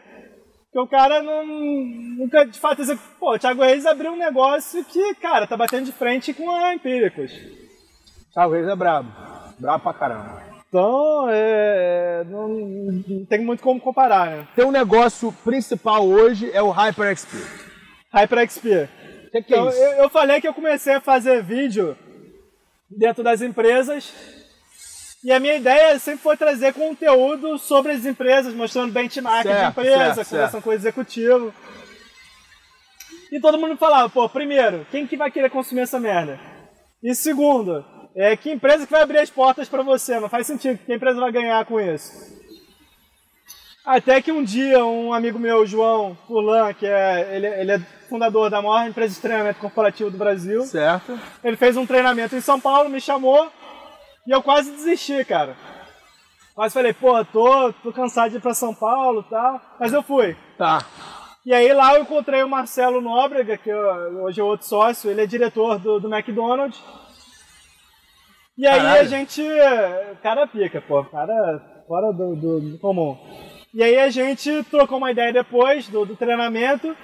Que 0.74 0.80
o 0.80 0.88
cara 0.88 1.24
não, 1.24 1.46
nunca 1.46 2.44
de 2.44 2.60
fato 2.60 2.84
pô, 3.18 3.36
o 3.36 3.40
Thiago 3.40 3.64
Reis 3.64 3.86
abriu 3.86 4.12
um 4.12 4.18
negócio 4.18 4.84
que, 4.84 5.16
cara, 5.16 5.48
tá 5.48 5.56
batendo 5.56 5.86
de 5.86 5.94
frente 5.94 6.34
com 6.34 6.52
a 6.52 6.76
Empíricos. 6.76 7.32
Reis 8.46 8.68
é 8.68 8.76
brabo. 8.76 9.12
Brabo 9.60 9.84
pra 9.84 9.94
caramba. 9.94 10.44
Então, 10.70 11.28
é, 11.30 12.24
não, 12.28 12.48
não 12.50 13.26
tem 13.26 13.40
muito 13.40 13.64
como 13.64 13.80
comparar, 13.80 14.28
né? 14.28 14.48
Tem 14.56 14.66
um 14.66 14.72
negócio 14.72 15.32
principal 15.44 16.06
hoje, 16.06 16.52
é 16.54 16.62
o 16.62 16.70
HyperXP. 16.72 17.36
HyperXP. 18.14 18.68
O 18.68 19.30
que, 19.32 19.42
que 19.42 19.54
é 19.54 19.58
Então, 19.58 19.70
isso? 19.70 19.78
eu, 19.78 19.92
eu 20.04 20.10
falei 20.10 20.42
que 20.42 20.48
eu 20.48 20.54
comecei 20.54 20.96
a 20.96 21.02
fazer 21.02 21.42
vídeo 21.42 21.98
dentro 22.90 23.24
das 23.24 23.42
empresas. 23.42 24.14
E 25.24 25.32
a 25.32 25.40
minha 25.40 25.56
ideia 25.56 25.98
sempre 26.00 26.22
foi 26.22 26.38
trazer 26.38 26.74
conteúdo 26.74 27.58
sobre 27.58 27.94
as 27.94 28.06
empresas, 28.06 28.54
mostrando 28.54 28.94
benchmark 28.94 29.48
de 29.48 29.54
Certo, 29.54 29.70
empresa, 29.80 29.98
certo, 30.16 30.30
conversando 30.30 30.52
certo. 30.52 30.64
com 30.64 30.70
o 30.70 30.74
executivo. 30.74 31.54
E 33.32 33.40
todo 33.40 33.58
mundo 33.58 33.76
falava, 33.78 34.10
pô, 34.10 34.30
primeiro, 34.30 34.86
quem 34.92 35.08
que 35.08 35.18
vai 35.18 35.32
querer 35.32 35.50
consumir 35.50 35.82
essa 35.82 36.00
merda? 36.00 36.40
E 37.04 37.14
segundo, 37.16 37.84
é, 38.18 38.36
que 38.36 38.52
empresa 38.52 38.86
que 38.86 38.92
vai 38.92 39.02
abrir 39.02 39.20
as 39.20 39.30
portas 39.30 39.70
para 39.70 39.84
você? 39.84 40.20
Não 40.20 40.28
faz 40.30 40.46
sentido, 40.48 40.80
que 40.86 40.94
empresa 40.94 41.20
vai 41.20 41.32
ganhar 41.32 41.64
com 41.66 41.80
isso? 41.80 42.36
Até 43.86 44.22
que 44.22 44.32
um 44.34 44.44
dia 44.44 44.84
um 44.86 45.14
amigo 45.14 45.40
meu, 45.40 45.66
João 45.66 46.18
Fulan, 46.28 46.74
que 46.74 46.86
é 46.86 47.36
ele, 47.36 47.48
ele 47.48 47.72
é 47.72 47.80
fundador 48.10 48.50
da 48.50 48.62
maior 48.62 48.86
empresa 48.88 49.14
de 49.16 49.22
treinamento 49.22 49.60
corporativo 49.60 50.12
do 50.12 50.18
Brasil, 50.18 50.64
Certo. 50.64 51.18
ele 51.44 51.56
fez 51.56 51.78
um 51.78 51.86
treinamento 51.86 52.36
em 52.36 52.42
São 52.42 52.60
Paulo, 52.60 52.90
me 52.90 53.00
chamou 53.00 53.50
e 54.28 54.32
eu 54.32 54.42
quase 54.44 54.72
desisti, 54.72 55.24
cara. 55.24 55.56
Quase 56.54 56.74
falei, 56.74 56.92
porra, 56.92 57.24
tô, 57.24 57.72
tô 57.84 57.94
cansado 57.94 58.32
de 58.32 58.38
ir 58.38 58.42
pra 58.42 58.54
São 58.54 58.74
Paulo 58.74 59.24
e 59.26 59.30
tal. 59.30 59.62
Mas 59.80 59.94
eu 59.94 60.02
fui. 60.04 60.36
Tá. 60.58 60.84
E 61.46 61.54
aí 61.54 61.72
lá 61.72 61.94
eu 61.96 62.02
encontrei 62.02 62.44
o 62.44 62.50
Marcelo 62.50 63.00
Nóbrega, 63.00 63.58
que 63.58 63.70
eu- 63.70 64.24
hoje 64.24 64.42
é 64.42 64.44
outro 64.44 64.66
sócio, 64.68 65.10
ele 65.10 65.22
é 65.22 65.26
diretor 65.28 65.78
do, 65.80 66.00
do 66.00 66.14
McDonald's. 66.14 66.82
E 68.58 68.66
aí 68.66 68.80
a 68.80 68.84
Caralho. 68.84 69.10
gente. 69.10 69.44
Cara 70.24 70.48
pica, 70.48 70.82
pô, 70.82 71.04
cara 71.06 71.84
fora 71.88 72.12
do, 72.12 72.36
do- 72.36 72.60
do 72.72 72.80
comum. 72.80 73.18
E 73.74 73.84
aí 73.84 73.98
a 74.00 74.10
gente 74.10 74.64
trocou 74.64 74.98
uma 74.98 75.12
ideia 75.12 75.32
depois 75.32 75.88
do, 75.88 76.06
do 76.06 76.16
treinamento. 76.16 76.96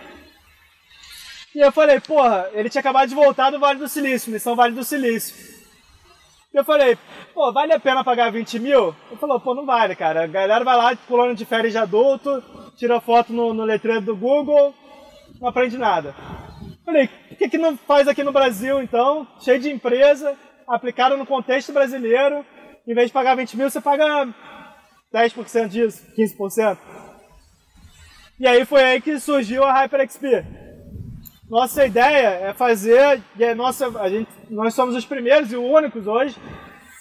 E 1.56 1.60
eu 1.60 1.72
falei, 1.72 2.00
porra, 2.00 2.50
ele 2.54 2.70
tinha 2.70 2.80
acabado 2.80 3.08
de 3.10 3.14
voltar 3.16 3.52
do 3.52 3.60
Vale 3.60 3.78
do 3.78 3.88
Silício, 3.88 4.32
missão 4.32 4.56
Vale 4.56 4.74
do 4.74 4.84
Silício. 4.84 5.54
E 6.52 6.58
eu 6.58 6.64
falei, 6.66 6.98
pô, 7.34 7.52
vale 7.52 7.74
a 7.74 7.80
pena 7.80 8.04
pagar 8.04 8.32
20 8.32 8.60
mil? 8.60 8.96
Ele 9.10 9.20
falou, 9.20 9.40
pô, 9.40 9.54
não 9.54 9.66
vale, 9.66 9.96
cara. 9.96 10.24
A 10.24 10.28
galera 10.28 10.64
vai 10.64 10.76
lá 10.76 10.96
pulando 11.08 11.36
de 11.36 11.46
férias 11.46 11.72
de 11.74 11.78
adulto, 11.80 12.44
tira 12.76 13.00
foto 13.02 13.32
no, 13.34 13.54
no 13.54 13.64
letreiro 13.64 14.02
do 14.02 14.16
Google, 14.16 14.74
não 15.40 15.48
aprende 15.48 15.78
nada. 15.78 16.16
Falei, 16.86 17.08
por 17.08 17.38
que, 17.38 17.50
que 17.50 17.58
não 17.58 17.78
faz 17.78 18.08
aqui 18.08 18.24
no 18.24 18.32
Brasil, 18.32 18.82
então? 18.82 19.28
Cheio 19.40 19.60
de 19.60 19.72
empresa, 19.72 20.36
aplicado 20.68 21.18
no 21.18 21.26
contexto 21.26 21.72
brasileiro. 21.72 22.46
Em 22.88 22.94
vez 22.94 23.08
de 23.08 23.14
pagar 23.14 23.36
20 23.36 23.58
mil, 23.58 23.70
você 23.70 23.80
paga 23.80 24.28
10% 25.14 25.68
disso, 25.68 26.04
15%. 26.18 26.78
E 28.40 28.48
aí 28.48 28.66
foi 28.66 28.84
aí 28.84 29.02
que 29.02 29.20
surgiu 29.20 29.64
a 29.64 29.72
HyperXP. 29.72 30.46
Nossa 31.50 31.86
ideia 31.86 32.30
é 32.30 32.54
fazer, 32.54 33.22
e 33.38 33.44
é 33.44 33.54
nossa, 33.54 33.88
a 34.00 34.10
gente, 34.10 34.30
nós 34.50 34.74
somos 34.74 34.96
os 34.96 35.06
primeiros 35.06 35.52
e 35.52 35.56
únicos 35.56 36.08
hoje 36.08 36.36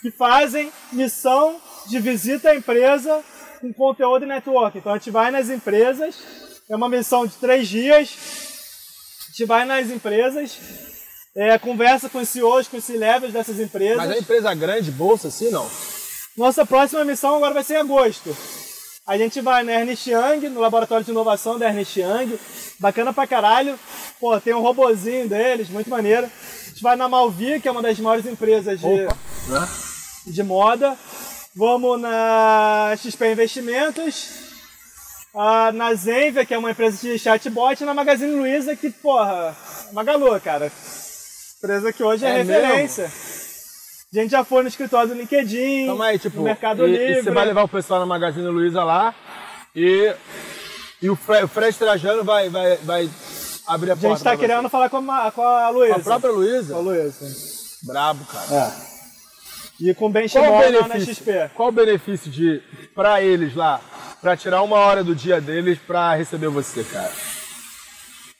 que 0.02 0.10
fazem 0.10 0.70
missão 0.92 1.58
de 1.88 1.98
visita 2.00 2.50
à 2.50 2.54
empresa 2.54 3.22
com 3.60 3.72
conteúdo 3.72 4.24
e 4.24 4.28
network. 4.28 4.76
Então 4.76 4.92
a 4.92 4.98
gente 4.98 5.10
vai 5.10 5.30
nas 5.30 5.48
empresas, 5.48 6.60
é 6.68 6.76
uma 6.76 6.88
missão 6.88 7.24
de 7.24 7.34
três 7.36 7.66
dias, 7.68 8.16
a 9.22 9.30
gente 9.30 9.46
vai 9.46 9.64
nas 9.64 9.88
empresas, 9.90 10.91
é, 11.34 11.58
conversa 11.58 12.08
com 12.08 12.18
os 12.18 12.28
CEOs, 12.28 12.68
com 12.68 12.76
os 12.76 12.84
C-levels 12.84 13.32
dessas 13.32 13.58
empresas. 13.58 13.96
Mas 13.96 14.10
é 14.10 14.18
empresa 14.18 14.52
grande, 14.54 14.90
bolsa, 14.90 15.28
assim, 15.28 15.50
não? 15.50 15.68
Nossa 16.36 16.64
próxima 16.64 17.04
missão 17.04 17.36
agora 17.36 17.54
vai 17.54 17.64
ser 17.64 17.74
em 17.74 17.80
agosto. 17.80 18.36
A 19.06 19.18
gente 19.18 19.40
vai 19.40 19.62
na 19.64 19.72
Ernest 19.72 20.08
Young, 20.10 20.48
no 20.48 20.60
laboratório 20.60 21.04
de 21.04 21.10
inovação 21.10 21.58
da 21.58 21.68
Ernest 21.68 21.98
Young. 22.00 22.38
Bacana 22.78 23.12
pra 23.12 23.26
caralho. 23.26 23.78
Pô, 24.20 24.40
tem 24.40 24.54
um 24.54 24.60
robozinho 24.60 25.28
deles, 25.28 25.68
muito 25.68 25.90
maneiro. 25.90 26.26
A 26.26 26.68
gente 26.68 26.82
vai 26.82 26.94
na 26.96 27.08
Malvi, 27.08 27.60
que 27.60 27.66
é 27.66 27.70
uma 27.70 27.82
das 27.82 27.98
maiores 27.98 28.26
empresas 28.26 28.78
de, 28.78 28.86
Opa, 28.86 29.16
né? 29.48 29.68
de 30.26 30.42
moda. 30.42 30.96
Vamos 31.54 32.00
na 32.00 32.94
XP 32.96 33.32
Investimentos. 33.32 34.28
ah, 35.34 35.72
na 35.72 35.92
Zenvia, 35.94 36.46
que 36.46 36.54
é 36.54 36.58
uma 36.58 36.70
empresa 36.70 36.96
de 36.98 37.18
chatbot. 37.18 37.82
E 37.82 37.84
na 37.86 37.92
Magazine 37.94 38.32
Luiza, 38.32 38.76
que, 38.76 38.88
porra, 38.90 39.54
Magalu, 39.92 40.40
cara. 40.40 40.70
Empresa 41.62 41.92
que 41.92 42.02
hoje 42.02 42.24
é, 42.26 42.40
É 42.40 42.42
referência. 42.42 43.04
A 43.04 44.18
gente 44.18 44.30
já 44.32 44.44
foi 44.44 44.62
no 44.62 44.68
escritório 44.68 45.08
do 45.08 45.14
LinkedIn, 45.14 45.86
Calma 45.86 46.06
aí, 46.06 46.18
tipo, 46.18 46.36
no 46.38 46.42
Mercado 46.42 46.86
e, 46.86 46.90
Livre. 46.90 47.20
e 47.20 47.22
você 47.22 47.30
vai 47.30 47.46
levar 47.46 47.62
o 47.62 47.68
pessoal 47.68 48.00
na 48.00 48.04
Magazine 48.06 48.46
Luiza 48.48 48.82
lá 48.84 49.14
e, 49.74 50.12
e 51.00 51.08
o, 51.08 51.16
Fre, 51.16 51.44
o 51.44 51.48
Fred 51.48 51.74
Trajano 51.78 52.22
vai, 52.24 52.50
vai, 52.50 52.76
vai 52.78 53.10
abrir 53.66 53.90
a 53.90 53.94
A 53.94 53.96
porta. 53.96 54.08
gente 54.16 54.24
tá 54.24 54.30
pra 54.30 54.38
querendo 54.38 54.68
falar 54.68 54.90
com 54.90 54.98
a, 55.10 55.30
com 55.30 55.40
a 55.42 55.70
Luísa. 55.70 55.94
você. 55.94 56.00
A 56.00 56.04
própria 56.04 56.30
Luiza? 56.32 56.74
Com 56.74 56.80
a 56.80 56.82
Luísa. 56.82 57.26
Brabo, 57.84 58.24
cara. 58.26 58.54
É. 58.54 58.92
E 59.80 59.94
com 59.94 60.06
o 60.06 60.10
Ben 60.10 60.28
Qual 60.28 60.44
o 60.44 60.46
Shimon 60.46 60.58
lá 60.60 60.70
na 60.82 60.88
benefício? 60.88 61.14
XP. 61.14 61.50
Qual 61.54 61.68
o 61.68 61.72
benefício 61.72 62.30
de 62.30 62.60
para 62.94 63.22
eles 63.22 63.54
lá, 63.56 63.80
para 64.20 64.36
tirar 64.36 64.62
uma 64.62 64.76
hora 64.76 65.02
do 65.02 65.14
dia 65.14 65.40
deles 65.40 65.78
para 65.86 66.12
receber 66.14 66.48
você, 66.48 66.84
cara? 66.84 67.10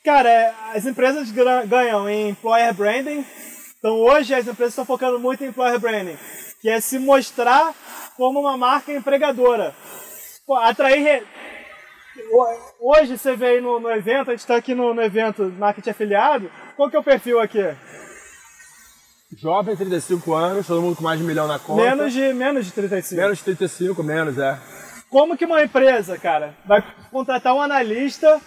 Cara, 0.04 0.52
as 0.74 0.84
empresas 0.84 1.30
ganham 1.30 2.08
em 2.08 2.30
employer 2.30 2.74
branding. 2.74 3.24
Então 3.78 3.94
hoje 4.00 4.34
as 4.34 4.46
empresas 4.46 4.72
estão 4.72 4.84
focando 4.84 5.18
muito 5.18 5.44
em 5.44 5.48
employer 5.48 5.78
branding, 5.78 6.18
que 6.60 6.68
é 6.68 6.80
se 6.80 6.98
mostrar 6.98 7.72
como 8.16 8.40
uma 8.40 8.56
marca 8.56 8.92
empregadora. 8.92 9.74
Pô, 10.44 10.56
atrair. 10.56 11.24
Hoje 12.80 13.16
você 13.16 13.36
vê 13.36 13.46
aí 13.46 13.60
no, 13.60 13.78
no 13.78 13.90
evento, 13.90 14.30
a 14.30 14.32
gente 14.32 14.40
está 14.40 14.56
aqui 14.56 14.74
no, 14.74 14.92
no 14.92 15.02
evento 15.02 15.44
Marketing 15.56 15.90
Afiliado. 15.90 16.50
Qual 16.76 16.90
que 16.90 16.96
é 16.96 16.98
o 16.98 17.04
perfil 17.04 17.40
aqui? 17.40 17.62
Jovem, 19.38 19.76
35 19.76 20.34
anos, 20.34 20.66
todo 20.66 20.82
mundo 20.82 20.96
com 20.96 21.04
mais 21.04 21.18
de 21.18 21.24
um 21.24 21.28
milhão 21.28 21.46
na 21.46 21.58
conta. 21.58 21.82
Menos 21.82 22.12
de, 22.12 22.34
menos 22.34 22.66
de 22.66 22.72
35. 22.72 23.20
Menos 23.20 23.38
de 23.38 23.44
35, 23.44 24.02
menos, 24.02 24.36
é. 24.36 24.58
Como 25.08 25.36
que 25.36 25.44
uma 25.44 25.62
empresa, 25.62 26.18
cara, 26.18 26.54
vai 26.66 26.84
contratar 27.10 27.54
um 27.54 27.62
analista 27.62 28.40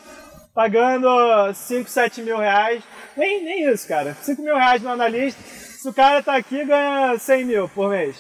pagando 0.56 1.54
5, 1.54 1.90
7 1.90 2.22
mil 2.24 2.38
reais? 2.38 2.82
Nem, 3.16 3.44
nem 3.44 3.70
isso, 3.72 3.88
cara. 3.88 4.16
5 4.22 4.42
mil 4.42 4.56
reais 4.56 4.82
no 4.82 4.90
analista. 4.90 5.40
Se 5.44 5.88
o 5.90 5.94
cara 5.94 6.24
tá 6.24 6.36
aqui, 6.36 6.64
ganha 6.66 7.18
100 7.20 7.46
mil 7.46 7.70
por 7.70 7.90
mês. 7.90 8.16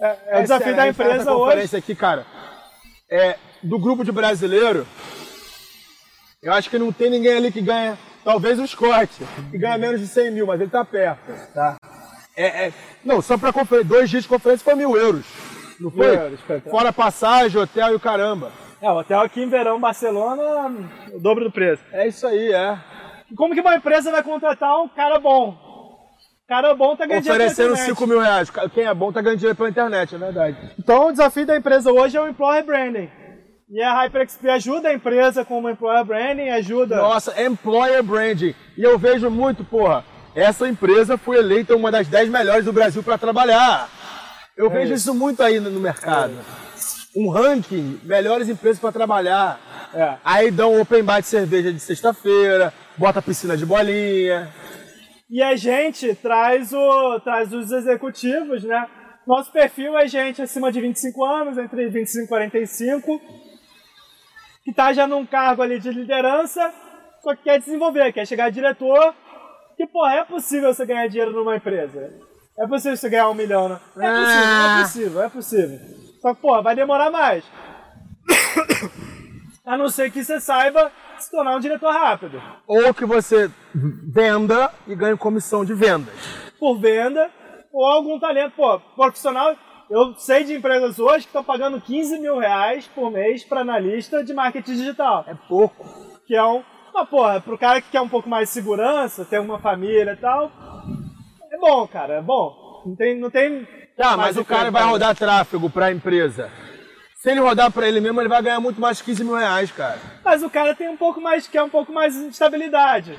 É, 0.00 0.16
é 0.28 0.38
o 0.38 0.42
desafio 0.42 0.68
Essa- 0.68 0.76
da 0.76 0.88
empresa 0.88 1.32
hoje. 1.34 1.76
aqui, 1.76 1.94
cara, 1.94 2.26
é 3.08 3.36
do 3.62 3.78
grupo 3.78 4.02
de 4.02 4.10
brasileiro, 4.10 4.86
eu 6.42 6.52
acho 6.54 6.70
que 6.70 6.78
não 6.78 6.90
tem 6.90 7.10
ninguém 7.10 7.36
ali 7.36 7.52
que 7.52 7.60
ganha, 7.60 7.98
talvez 8.24 8.58
o 8.58 8.66
Scott, 8.66 9.10
que 9.50 9.58
ganha 9.58 9.76
menos 9.76 10.00
de 10.00 10.06
100 10.08 10.30
mil, 10.30 10.46
mas 10.46 10.58
ele 10.58 10.70
tá 10.70 10.82
perto, 10.82 11.20
tá? 11.52 11.76
É, 12.34 12.68
é- 12.68 12.72
não, 13.04 13.20
só 13.20 13.36
pra 13.36 13.52
dois 13.84 14.08
dias 14.08 14.22
de 14.22 14.28
conferência 14.28 14.64
foi 14.64 14.74
mil 14.74 14.96
euros, 14.96 15.26
não 15.78 15.90
foi? 15.90 16.16
Euros. 16.16 16.40
Fora 16.70 16.90
passagem, 16.94 17.60
hotel 17.60 17.92
e 17.92 17.94
o 17.96 18.00
caramba. 18.00 18.50
É, 18.82 18.90
o 18.90 18.96
hotel 18.98 19.20
aqui 19.20 19.42
em 19.42 19.48
verão, 19.48 19.78
Barcelona, 19.78 20.72
o 21.12 21.20
dobro 21.20 21.44
do 21.44 21.52
preço. 21.52 21.82
É 21.92 22.08
isso 22.08 22.26
aí, 22.26 22.52
é. 22.52 22.78
E 23.30 23.34
Como 23.34 23.54
que 23.54 23.60
uma 23.60 23.76
empresa 23.76 24.10
vai 24.10 24.22
contratar 24.22 24.80
um 24.80 24.88
cara 24.88 25.18
bom? 25.18 25.54
Cara 26.48 26.74
bom 26.74 26.96
tá 26.96 27.06
ganhando 27.06 27.22
dinheiro 27.22 27.38
pela 27.38 27.52
Oferecendo 27.52 27.74
internet. 27.74 27.96
5 27.96 28.06
mil 28.08 28.20
reais. 28.20 28.50
Quem 28.74 28.84
é 28.84 28.94
bom 28.94 29.12
tá 29.12 29.20
ganhando 29.20 29.38
dinheiro 29.38 29.56
pela 29.56 29.68
internet, 29.68 30.14
é 30.14 30.18
verdade. 30.18 30.56
Então 30.78 31.06
o 31.06 31.12
desafio 31.12 31.46
da 31.46 31.56
empresa 31.56 31.92
hoje 31.92 32.16
é 32.16 32.20
o 32.20 32.26
employer 32.26 32.64
branding. 32.64 33.08
E 33.68 33.80
a 33.80 33.92
HyperXP 34.02 34.48
ajuda 34.48 34.88
a 34.88 34.94
empresa 34.94 35.44
com 35.44 35.62
o 35.62 35.70
employer 35.70 36.04
branding, 36.04 36.48
ajuda. 36.48 36.96
Nossa, 36.96 37.40
employer 37.40 38.02
branding. 38.02 38.52
E 38.76 38.82
eu 38.82 38.98
vejo 38.98 39.30
muito, 39.30 39.62
porra, 39.62 40.04
essa 40.34 40.66
empresa 40.66 41.16
foi 41.16 41.36
eleita 41.36 41.76
uma 41.76 41.92
das 41.92 42.08
10 42.08 42.28
melhores 42.30 42.64
do 42.64 42.72
Brasil 42.72 43.02
para 43.02 43.16
trabalhar. 43.16 43.88
Eu 44.56 44.68
vejo 44.70 44.92
isso 44.92 45.14
muito 45.14 45.42
aí 45.44 45.60
no 45.60 45.70
no 45.70 45.78
mercado. 45.78 46.32
Um 47.16 47.28
ranking, 47.28 48.00
melhores 48.04 48.48
empresas 48.48 48.78
para 48.80 48.92
trabalhar. 48.92 49.60
É. 49.92 50.16
Aí 50.24 50.50
dão 50.50 50.74
um 50.74 50.80
open 50.80 51.02
bar 51.02 51.20
de 51.20 51.26
cerveja 51.26 51.72
de 51.72 51.80
sexta-feira, 51.80 52.72
bota 52.96 53.20
piscina 53.20 53.56
de 53.56 53.66
bolinha. 53.66 54.48
E 55.28 55.42
a 55.42 55.56
gente 55.56 56.14
traz, 56.16 56.72
o, 56.72 57.20
traz 57.20 57.52
os 57.52 57.70
executivos, 57.72 58.62
né? 58.64 58.86
Nosso 59.26 59.52
perfil 59.52 59.96
é 59.98 60.06
gente 60.06 60.40
acima 60.42 60.72
de 60.72 60.80
25 60.80 61.24
anos, 61.24 61.58
entre 61.58 61.88
25 61.88 62.24
e 62.24 62.28
45, 62.28 63.20
que 64.64 64.70
está 64.70 64.92
já 64.92 65.06
num 65.06 65.26
cargo 65.26 65.62
ali 65.62 65.78
de 65.78 65.90
liderança, 65.90 66.72
só 67.22 67.34
que 67.34 67.42
quer 67.44 67.58
desenvolver, 67.60 68.12
quer 68.12 68.26
chegar 68.26 68.46
a 68.46 68.50
diretor, 68.50 69.14
que, 69.76 69.86
porra, 69.86 70.14
é 70.14 70.24
possível 70.24 70.72
você 70.72 70.84
ganhar 70.86 71.08
dinheiro 71.08 71.32
numa 71.32 71.56
empresa. 71.56 72.12
É 72.58 72.66
possível 72.66 72.96
você 72.96 73.08
ganhar 73.08 73.28
um 73.30 73.34
milhão, 73.34 73.68
né? 73.68 73.80
É 73.98 74.10
possível, 74.10 74.42
Ah. 74.44 74.78
é 74.78 74.82
possível, 74.82 75.22
é 75.22 75.28
possível. 75.28 75.99
Só 76.20 76.34
que, 76.34 76.40
porra, 76.40 76.62
vai 76.62 76.74
demorar 76.74 77.10
mais. 77.10 77.44
A 79.64 79.76
não 79.76 79.88
ser 79.88 80.10
que 80.10 80.22
você 80.24 80.40
saiba 80.40 80.90
se 81.18 81.30
tornar 81.30 81.56
um 81.56 81.60
diretor 81.60 81.92
rápido. 81.92 82.42
Ou 82.66 82.92
que 82.94 83.04
você 83.04 83.50
venda 83.74 84.72
e 84.86 84.94
ganhe 84.94 85.16
comissão 85.16 85.64
de 85.64 85.74
vendas. 85.74 86.14
por 86.58 86.78
venda 86.78 87.30
ou 87.72 87.86
algum 87.86 88.18
talento. 88.18 88.54
Pô, 88.56 88.78
profissional, 88.96 89.54
eu 89.88 90.14
sei 90.16 90.44
de 90.44 90.54
empresas 90.54 90.98
hoje 90.98 91.20
que 91.20 91.28
estão 91.28 91.44
pagando 91.44 91.80
15 91.80 92.18
mil 92.18 92.38
reais 92.38 92.86
por 92.88 93.10
mês 93.10 93.44
para 93.44 93.60
analista 93.60 94.24
de 94.24 94.34
marketing 94.34 94.72
digital. 94.74 95.24
É 95.26 95.34
pouco. 95.48 95.86
Que 96.26 96.34
é 96.36 96.44
um. 96.44 96.62
Mas, 96.92 97.08
porra, 97.08 97.40
pro 97.40 97.56
cara 97.58 97.80
que 97.80 97.90
quer 97.90 98.00
um 98.00 98.08
pouco 98.08 98.28
mais 98.28 98.48
de 98.48 98.54
segurança, 98.54 99.24
ter 99.24 99.40
uma 99.40 99.58
família 99.58 100.12
e 100.12 100.16
tal. 100.16 100.50
É 101.52 101.58
bom, 101.58 101.86
cara, 101.86 102.14
é 102.14 102.22
bom. 102.22 102.82
Não 102.86 102.96
tem. 102.96 103.18
Não 103.18 103.30
tem 103.30 103.66
Tá, 104.00 104.16
mais 104.16 104.34
mas 104.34 104.36
o 104.38 104.44
cara 104.46 104.70
vai 104.70 104.82
rodar 104.84 105.14
tráfego 105.14 105.68
para 105.68 105.86
a 105.86 105.92
empresa. 105.92 106.50
Se 107.16 107.30
ele 107.30 107.40
rodar 107.40 107.70
para 107.70 107.86
ele 107.86 108.00
mesmo, 108.00 108.18
ele 108.18 108.30
vai 108.30 108.40
ganhar 108.42 108.58
muito 108.58 108.80
mais 108.80 108.96
de 108.96 109.04
15 109.04 109.24
mil 109.24 109.34
reais, 109.34 109.70
cara. 109.70 109.98
Mas 110.24 110.42
o 110.42 110.48
cara 110.48 110.74
tem 110.74 110.88
um 110.88 110.96
pouco 110.96 111.20
mais, 111.20 111.46
quer 111.46 111.62
um 111.62 111.68
pouco 111.68 111.92
mais 111.92 112.14
de 112.14 112.28
estabilidade. 112.28 113.18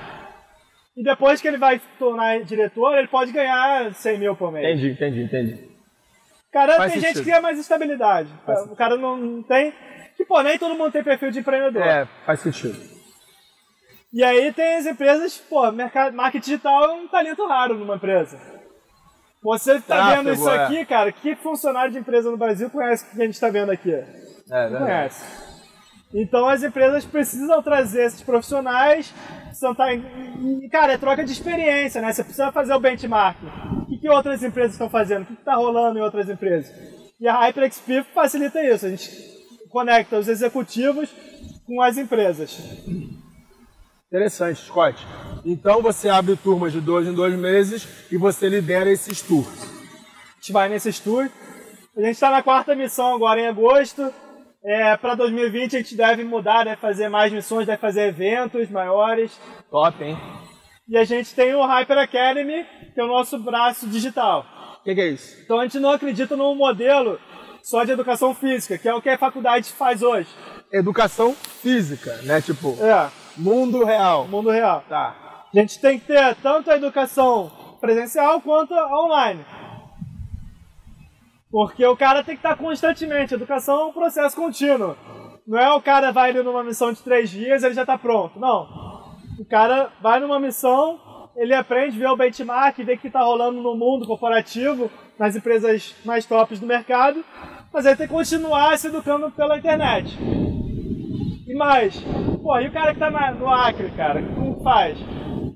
E 0.97 1.03
depois 1.03 1.39
que 1.39 1.47
ele 1.47 1.57
vai 1.57 1.77
se 1.77 1.85
tornar 1.99 2.39
diretor, 2.43 2.97
ele 2.97 3.07
pode 3.07 3.31
ganhar 3.31 3.93
100 3.93 4.17
mil 4.17 4.35
por 4.35 4.51
mês. 4.51 4.65
Entendi, 4.65 4.91
entendi, 4.93 5.21
entendi. 5.21 5.71
Cara, 6.51 6.77
Faz 6.77 6.93
tem 6.93 7.01
gente 7.01 7.09
sentido. 7.09 7.25
que 7.25 7.31
quer 7.31 7.41
mais 7.41 7.59
estabilidade. 7.59 8.29
o 8.69 8.75
cara 8.75 8.97
não, 8.97 9.15
não 9.15 9.43
tem. 9.43 9.71
Que, 10.17 10.25
pô, 10.25 10.41
nem 10.41 10.57
todo 10.57 10.75
mundo 10.75 10.91
tem 10.91 11.03
perfil 11.03 11.29
de 11.29 11.39
empreendedor. 11.39 11.83
É, 11.83 12.07
faz 12.25 12.39
sentido. 12.39 12.77
E 14.11 14.23
aí 14.23 14.51
tem 14.51 14.77
as 14.77 14.87
empresas, 14.87 15.37
pô, 15.37 15.71
mercado, 15.71 16.13
marketing 16.15 16.43
digital 16.43 16.85
é 16.85 16.93
um 16.93 17.07
talento 17.07 17.47
raro 17.47 17.75
numa 17.77 17.95
empresa. 17.95 18.60
Você 19.43 19.75
que 19.75 19.81
tá 19.81 19.95
Tráfego, 19.95 20.23
vendo 20.23 20.33
isso 20.33 20.49
é. 20.49 20.63
aqui, 20.63 20.85
cara, 20.85 21.11
que 21.11 21.35
funcionário 21.35 21.91
de 21.91 21.97
empresa 21.97 22.29
no 22.29 22.37
Brasil 22.37 22.69
conhece 22.69 23.05
o 23.05 23.15
que 23.15 23.21
a 23.21 23.25
gente 23.25 23.39
tá 23.39 23.49
vendo 23.49 23.71
aqui? 23.71 23.91
É, 23.91 24.05
verdade. 24.49 24.83
conhece. 24.83 25.51
Então 26.13 26.47
as 26.47 26.61
empresas 26.61 27.05
precisam 27.05 27.61
trazer 27.63 28.03
esses 28.03 28.21
profissionais, 28.21 29.13
precisam 29.45 29.71
estar 29.71 29.93
em... 29.93 30.69
cara, 30.69 30.93
é 30.93 30.97
troca 30.97 31.23
de 31.23 31.31
experiência, 31.31 32.01
né? 32.01 32.11
Você 32.11 32.23
precisa 32.23 32.51
fazer 32.51 32.73
o 32.73 32.79
benchmark. 32.79 33.37
O 33.81 33.85
que, 33.87 33.97
que 33.97 34.09
outras 34.09 34.43
empresas 34.43 34.73
estão 34.73 34.89
fazendo? 34.89 35.23
O 35.23 35.25
que 35.25 35.33
está 35.33 35.55
rolando 35.55 35.97
em 35.97 36.01
outras 36.01 36.29
empresas? 36.29 36.71
E 37.19 37.27
a 37.27 37.33
HyperXP 37.33 38.03
facilita 38.13 38.61
isso. 38.63 38.85
A 38.85 38.89
gente 38.89 39.09
conecta 39.69 40.17
os 40.19 40.27
executivos 40.27 41.09
com 41.65 41.81
as 41.81 41.97
empresas. 41.97 42.59
Interessante, 44.11 44.59
Scott. 44.59 45.07
Então 45.45 45.81
você 45.81 46.09
abre 46.09 46.35
turmas 46.35 46.73
de 46.73 46.81
dois 46.81 47.07
em 47.07 47.13
dois 47.13 47.33
meses 47.33 47.87
e 48.11 48.17
você 48.17 48.49
lidera 48.49 48.91
esses 48.91 49.21
tours. 49.21 49.47
A 49.47 50.35
gente 50.35 50.51
vai 50.51 50.67
nesses 50.67 50.99
tours. 50.99 51.31
A 51.95 52.01
gente 52.01 52.11
está 52.11 52.29
na 52.29 52.43
quarta 52.43 52.75
missão 52.75 53.15
agora 53.15 53.39
em 53.39 53.47
agosto. 53.47 54.13
É, 54.65 54.97
para 54.97 55.15
2020 55.15 55.77
a 55.77 55.79
gente 55.79 55.95
deve 55.95 56.25
mudar, 56.25 56.65
deve 56.65 56.75
fazer 56.75 57.07
mais 57.07 57.31
missões, 57.31 57.65
deve 57.65 57.79
fazer 57.79 58.09
eventos 58.09 58.69
maiores. 58.69 59.31
Top, 59.71 60.03
hein? 60.03 60.17
E 60.89 60.97
a 60.97 61.05
gente 61.05 61.33
tem 61.33 61.55
o 61.55 61.65
Hyper 61.65 61.97
Academy, 61.97 62.65
que 62.93 62.99
é 62.99 63.03
o 63.03 63.07
nosso 63.07 63.39
braço 63.39 63.87
digital. 63.87 64.45
O 64.81 64.83
que, 64.83 64.93
que 64.93 65.01
é 65.01 65.07
isso? 65.07 65.37
Então 65.45 65.57
a 65.57 65.63
gente 65.63 65.79
não 65.79 65.91
acredita 65.91 66.35
num 66.35 66.53
modelo 66.53 67.17
só 67.63 67.85
de 67.85 67.91
educação 67.91 68.35
física, 68.35 68.77
que 68.77 68.89
é 68.89 68.93
o 68.93 69.01
que 69.01 69.07
a 69.09 69.17
faculdade 69.17 69.71
faz 69.71 70.01
hoje. 70.01 70.27
Educação 70.69 71.33
física, 71.33 72.13
né? 72.23 72.41
Tipo, 72.41 72.77
É, 72.83 73.09
mundo 73.37 73.83
real. 73.83 74.27
mundo 74.27 74.49
real. 74.49 74.83
Tá. 74.87 75.45
A 75.53 75.59
gente 75.59 75.79
tem 75.79 75.99
que 75.99 76.07
ter 76.07 76.35
tanto 76.35 76.71
a 76.71 76.75
educação 76.75 77.51
presencial 77.79 78.39
quanto 78.41 78.73
online. 78.73 79.43
Porque 81.51 81.85
o 81.85 81.97
cara 81.97 82.23
tem 82.23 82.35
que 82.35 82.39
estar 82.39 82.55
constantemente. 82.55 83.33
Educação 83.33 83.81
é 83.81 83.85
um 83.85 83.93
processo 83.93 84.35
contínuo. 84.35 84.95
Não 85.45 85.59
é 85.59 85.73
o 85.73 85.81
cara 85.81 86.11
vai 86.11 86.31
numa 86.31 86.63
missão 86.63 86.93
de 86.93 87.01
três 87.01 87.29
dias 87.29 87.63
ele 87.63 87.73
já 87.73 87.81
está 87.81 87.97
pronto. 87.97 88.39
Não. 88.39 88.91
O 89.37 89.45
cara 89.45 89.91
vai 90.01 90.19
numa 90.19 90.39
missão, 90.39 90.99
ele 91.35 91.53
aprende, 91.53 91.97
vê 91.97 92.07
o 92.07 92.15
benchmark, 92.15 92.77
vê 92.77 92.93
o 92.93 92.97
que 92.97 93.07
está 93.07 93.21
rolando 93.21 93.61
no 93.61 93.75
mundo 93.75 94.05
corporativo, 94.05 94.89
nas 95.17 95.35
empresas 95.35 95.95
mais 96.05 96.25
tops 96.25 96.59
do 96.59 96.67
mercado, 96.67 97.25
mas 97.73 97.85
ele 97.85 97.95
tem 97.95 98.07
que 98.07 98.13
continuar 98.13 98.77
se 98.77 98.87
educando 98.87 99.31
pela 99.31 99.57
internet. 99.57 100.17
E 101.61 101.63
mais, 101.63 101.95
pô, 102.41 102.59
e 102.59 102.67
o 102.67 102.71
cara 102.71 102.91
que 102.93 102.99
tá 102.99 103.11
na- 103.11 103.31
no 103.33 103.47
Acre, 103.47 103.91
cara, 103.91 104.19
como 104.33 104.63
faz? 104.63 104.97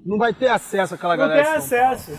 Não 0.06 0.20
vai 0.20 0.34
ter 0.34 0.50
acesso 0.50 0.94
àquela 0.94 1.18
Não 1.18 1.28
galera. 1.28 1.44
tem 1.44 1.54
de 1.58 1.62
São 1.66 1.80
Paulo. 1.80 1.94
acesso. 1.96 2.12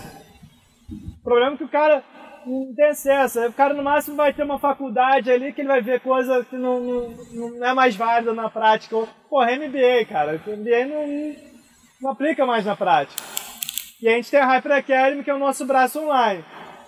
O 1.20 1.22
problema 1.22 1.54
é 1.54 1.56
que 1.56 1.64
o 1.64 1.68
cara 1.68 2.02
não 2.44 2.74
tem 2.74 2.86
acesso. 2.86 3.46
O 3.46 3.52
cara 3.52 3.74
no 3.74 3.84
máximo 3.84 4.16
vai 4.16 4.32
ter 4.32 4.42
uma 4.42 4.58
faculdade 4.58 5.30
ali 5.30 5.52
que 5.52 5.60
ele 5.60 5.68
vai 5.68 5.80
ver 5.80 6.00
coisa 6.00 6.44
que 6.44 6.56
não, 6.56 6.80
não, 6.80 7.10
não 7.58 7.64
é 7.66 7.72
mais 7.74 7.94
válida 7.94 8.32
na 8.34 8.50
prática. 8.50 8.96
Porra, 9.30 9.52
MBA, 9.52 10.04
cara. 10.08 10.32
MBA 10.44 10.84
não, 10.86 11.34
não 12.02 12.10
aplica 12.10 12.44
mais 12.44 12.64
na 12.66 12.74
prática. 12.74 13.22
E 14.02 14.08
a 14.08 14.12
gente 14.16 14.30
tem 14.32 14.40
a 14.40 14.46
Hyper 14.46 14.72
Academy, 14.72 15.22
que 15.22 15.30
é 15.30 15.34
o 15.34 15.38
nosso 15.38 15.64
braço 15.64 16.00
online. 16.02 16.44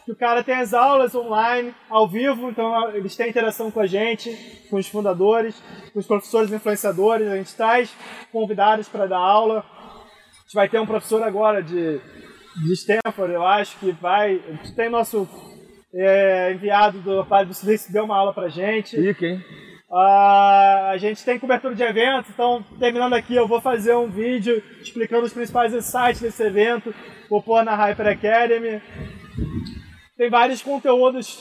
Que 0.08 0.12
o 0.12 0.16
cara 0.16 0.42
tem 0.42 0.54
as 0.54 0.72
aulas 0.72 1.14
online, 1.14 1.74
ao 1.90 2.08
vivo, 2.08 2.48
então 2.48 2.90
eles 2.94 3.14
têm 3.14 3.28
interação 3.28 3.70
com 3.70 3.78
a 3.78 3.86
gente, 3.86 4.34
com 4.70 4.78
os 4.78 4.88
fundadores, 4.88 5.62
com 5.92 5.98
os 5.98 6.06
professores 6.06 6.50
influenciadores. 6.50 7.28
A 7.28 7.36
gente 7.36 7.54
traz 7.54 7.94
convidados 8.32 8.88
para 8.88 9.06
dar 9.06 9.18
aula. 9.18 9.58
A 9.58 10.40
gente 10.44 10.54
vai 10.54 10.66
ter 10.66 10.80
um 10.80 10.86
professor 10.86 11.22
agora 11.22 11.62
de, 11.62 12.00
de 12.56 12.72
Stanford, 12.72 13.34
eu 13.34 13.46
acho, 13.46 13.76
que 13.76 13.92
vai. 13.92 14.40
A 14.48 14.52
gente 14.52 14.74
tem 14.74 14.88
nosso 14.88 15.28
é, 15.92 16.52
enviado 16.54 17.00
do 17.00 17.22
Padre 17.26 17.48
do 17.48 17.54
Silício 17.54 17.88
que 17.88 17.92
deu 17.92 18.04
uma 18.04 18.16
aula 18.16 18.32
pra 18.32 18.48
gente. 18.48 18.96
Fica, 18.96 19.26
hein? 19.26 19.44
Ah, 19.92 20.88
a 20.90 20.96
gente 20.96 21.22
tem 21.22 21.38
cobertura 21.38 21.74
de 21.74 21.82
eventos, 21.82 22.30
então 22.30 22.64
terminando 22.78 23.12
aqui 23.12 23.36
eu 23.36 23.46
vou 23.46 23.60
fazer 23.60 23.94
um 23.94 24.08
vídeo 24.08 24.62
explicando 24.80 25.26
os 25.26 25.34
principais 25.34 25.74
insights 25.74 26.22
desse 26.22 26.42
evento, 26.42 26.94
vou 27.28 27.42
pôr 27.42 27.62
na 27.62 27.74
Hyper 27.74 28.06
Academy. 28.06 28.80
Tem 30.18 30.28
vários 30.28 30.60
conteúdos 30.60 31.38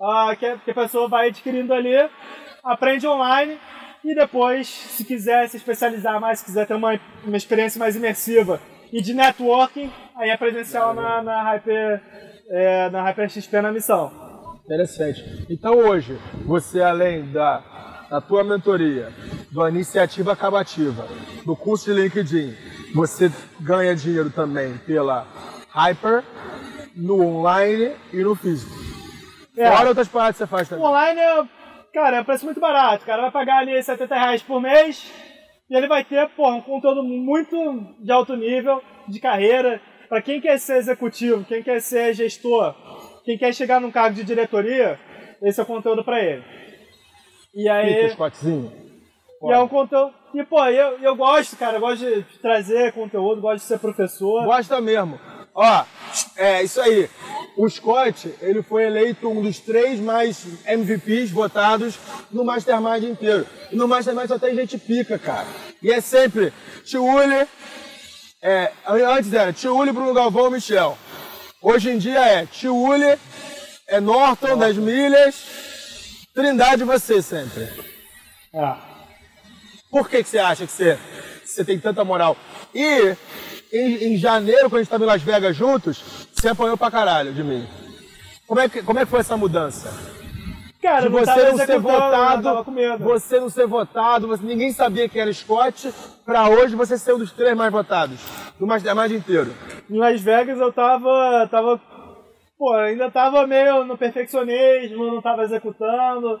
ah, 0.00 0.34
que, 0.36 0.44
a, 0.44 0.58
que 0.58 0.72
a 0.72 0.74
pessoa 0.74 1.08
vai 1.08 1.28
adquirindo 1.28 1.72
ali, 1.72 1.94
aprende 2.64 3.06
online 3.06 3.56
e 4.04 4.16
depois, 4.16 4.66
se 4.66 5.04
quiser 5.04 5.48
se 5.48 5.56
especializar 5.56 6.20
mais, 6.20 6.40
se 6.40 6.44
quiser 6.44 6.66
ter 6.66 6.74
uma, 6.74 6.98
uma 7.24 7.36
experiência 7.36 7.78
mais 7.78 7.94
imersiva 7.94 8.60
e 8.92 9.00
de 9.00 9.14
networking, 9.14 9.92
aí 10.16 10.30
é 10.30 10.36
presencial 10.36 10.92
na, 10.92 11.22
na 11.22 11.42
Hyper, 11.44 12.02
é, 12.50 12.90
na 12.90 13.02
Hyper 13.04 13.30
XP 13.30 13.60
na 13.60 13.70
missão. 13.70 14.10
Interessante. 14.64 15.46
Então 15.48 15.78
hoje, 15.78 16.18
você 16.44 16.82
além 16.82 17.30
da, 17.30 18.06
da 18.10 18.20
tua 18.20 18.42
mentoria, 18.42 19.12
da 19.52 19.68
iniciativa 19.70 20.32
acabativa, 20.32 21.06
do 21.44 21.54
curso 21.54 21.94
de 21.94 22.00
LinkedIn, 22.00 22.56
você 22.92 23.30
ganha 23.60 23.94
dinheiro 23.94 24.30
também 24.30 24.76
pela 24.78 25.26
Hyper, 25.68 26.24
no 26.96 27.22
online 27.22 27.92
e 28.12 28.16
no 28.22 28.34
físico. 28.34 28.72
É. 29.56 29.70
Fora 29.70 29.88
outras 29.88 30.08
paradas 30.08 30.36
que 30.36 30.38
você 30.38 30.46
faz 30.46 30.66
O 30.66 30.70
também. 30.70 30.84
online 30.86 31.20
é, 31.20 31.44
cara, 31.92 32.16
é 32.16 32.20
um 32.20 32.24
preço 32.24 32.44
muito 32.44 32.60
barato. 32.60 33.04
O 33.04 33.06
cara 33.06 33.22
vai 33.22 33.30
pagar 33.30 33.58
ali 33.58 33.82
70 33.82 34.14
reais 34.14 34.42
por 34.42 34.60
mês 34.60 35.10
e 35.70 35.76
ele 35.76 35.88
vai 35.88 36.04
ter, 36.04 36.28
porra, 36.30 36.56
um 36.56 36.60
conteúdo 36.60 37.02
muito 37.02 37.56
de 38.00 38.12
alto 38.12 38.34
nível, 38.36 38.82
de 39.08 39.20
carreira. 39.20 39.80
Para 40.08 40.22
quem 40.22 40.40
quer 40.40 40.58
ser 40.58 40.76
executivo, 40.76 41.44
quem 41.44 41.62
quer 41.62 41.80
ser 41.80 42.14
gestor, 42.14 42.74
quem 43.24 43.36
quer 43.36 43.52
chegar 43.52 43.80
num 43.80 43.90
cargo 43.90 44.14
de 44.14 44.22
diretoria, 44.24 44.98
esse 45.42 45.58
é 45.58 45.62
o 45.62 45.66
conteúdo 45.66 46.04
para 46.04 46.22
ele. 46.22 46.44
E 47.54 47.62
Fica, 47.62 47.72
aí, 47.74 48.10
Scottzinho. 48.10 48.72
e 49.42 49.52
é 49.52 49.58
um 49.58 49.66
conteúdo. 49.66 50.14
E, 50.34 50.44
pô, 50.44 50.64
eu, 50.66 50.98
eu 51.00 51.16
gosto, 51.16 51.56
cara, 51.56 51.78
eu 51.78 51.80
gosto 51.80 52.04
de 52.04 52.22
trazer 52.40 52.92
conteúdo, 52.92 53.40
gosto 53.40 53.62
de 53.62 53.68
ser 53.68 53.78
professor. 53.78 54.44
Gosta 54.44 54.80
mesmo. 54.80 55.18
Ó, 55.56 55.84
é 56.36 56.62
isso 56.62 56.78
aí. 56.82 57.08
O 57.56 57.66
Scott, 57.66 58.30
ele 58.42 58.62
foi 58.62 58.84
eleito 58.84 59.26
um 59.26 59.40
dos 59.40 59.58
três 59.58 59.98
mais 59.98 60.44
MVPs 60.66 61.30
votados 61.30 61.98
no 62.30 62.44
Mastermind 62.44 63.04
inteiro. 63.04 63.46
E 63.72 63.76
no 63.76 63.88
Mastermind 63.88 64.28
só 64.28 64.38
tem 64.38 64.54
gente 64.54 64.76
pica, 64.76 65.18
cara. 65.18 65.46
E 65.82 65.90
é 65.90 66.02
sempre 66.02 66.52
Tiuli, 66.84 67.48
é, 68.42 68.70
antes 68.86 69.32
era 69.32 69.50
Tiuli, 69.50 69.92
Bruno 69.92 70.12
Galvão, 70.12 70.50
Michel. 70.50 70.98
Hoje 71.62 71.90
em 71.90 71.96
dia 71.96 72.20
é 72.20 72.44
Tiuli, 72.44 73.18
é 73.88 73.98
Norton, 73.98 74.58
das 74.58 74.76
milhas, 74.76 75.42
Trindade 76.34 76.84
você 76.84 77.22
sempre. 77.22 77.66
É. 78.52 78.74
Por 79.90 80.06
que, 80.06 80.22
que 80.22 80.28
você 80.28 80.38
acha 80.38 80.66
que 80.66 80.72
você, 80.72 80.98
você 81.42 81.64
tem 81.64 81.78
tanta 81.78 82.04
moral? 82.04 82.36
E 82.74 83.16
em, 83.72 84.12
em 84.12 84.16
janeiro, 84.16 84.68
quando 84.70 84.74
a 84.74 84.78
gente 84.78 84.86
estava 84.86 85.04
em 85.04 85.06
Las 85.06 85.22
Vegas 85.22 85.56
juntos, 85.56 86.28
você 86.32 86.48
apanhou 86.48 86.76
pra 86.76 86.90
caralho 86.90 87.32
de 87.32 87.42
mim. 87.42 87.66
Como 88.46 88.60
é 88.60 88.68
que, 88.68 88.82
como 88.82 88.98
é 88.98 89.04
que 89.04 89.10
foi 89.10 89.20
essa 89.20 89.36
mudança? 89.36 90.16
Cara, 90.80 91.02
De 91.02 91.08
você 91.08 91.50
não 91.50 91.56
ser 91.56 91.78
votado, 91.80 92.64
você 92.98 93.40
não 93.40 93.48
ser 93.48 93.66
votado, 93.66 94.28
você, 94.28 94.44
ninguém 94.44 94.70
sabia 94.70 95.08
que 95.08 95.18
era 95.18 95.32
Scott, 95.32 95.92
pra 96.24 96.48
hoje 96.48 96.76
você 96.76 96.96
ser 96.96 97.14
um 97.14 97.18
dos 97.18 97.32
três 97.32 97.56
mais 97.56 97.72
votados 97.72 98.20
do 98.58 98.66
Mastermind 98.66 99.10
inteiro. 99.10 99.52
Em 99.90 99.98
Las 99.98 100.20
Vegas 100.20 100.60
eu 100.60 100.72
tava. 100.72 101.48
tava. 101.50 101.80
Pô, 102.56 102.72
ainda 102.74 103.10
tava 103.10 103.46
meio 103.46 103.84
no 103.84 103.98
perfeccionismo, 103.98 105.06
não 105.06 105.20
tava 105.20 105.42
executando. 105.42 106.40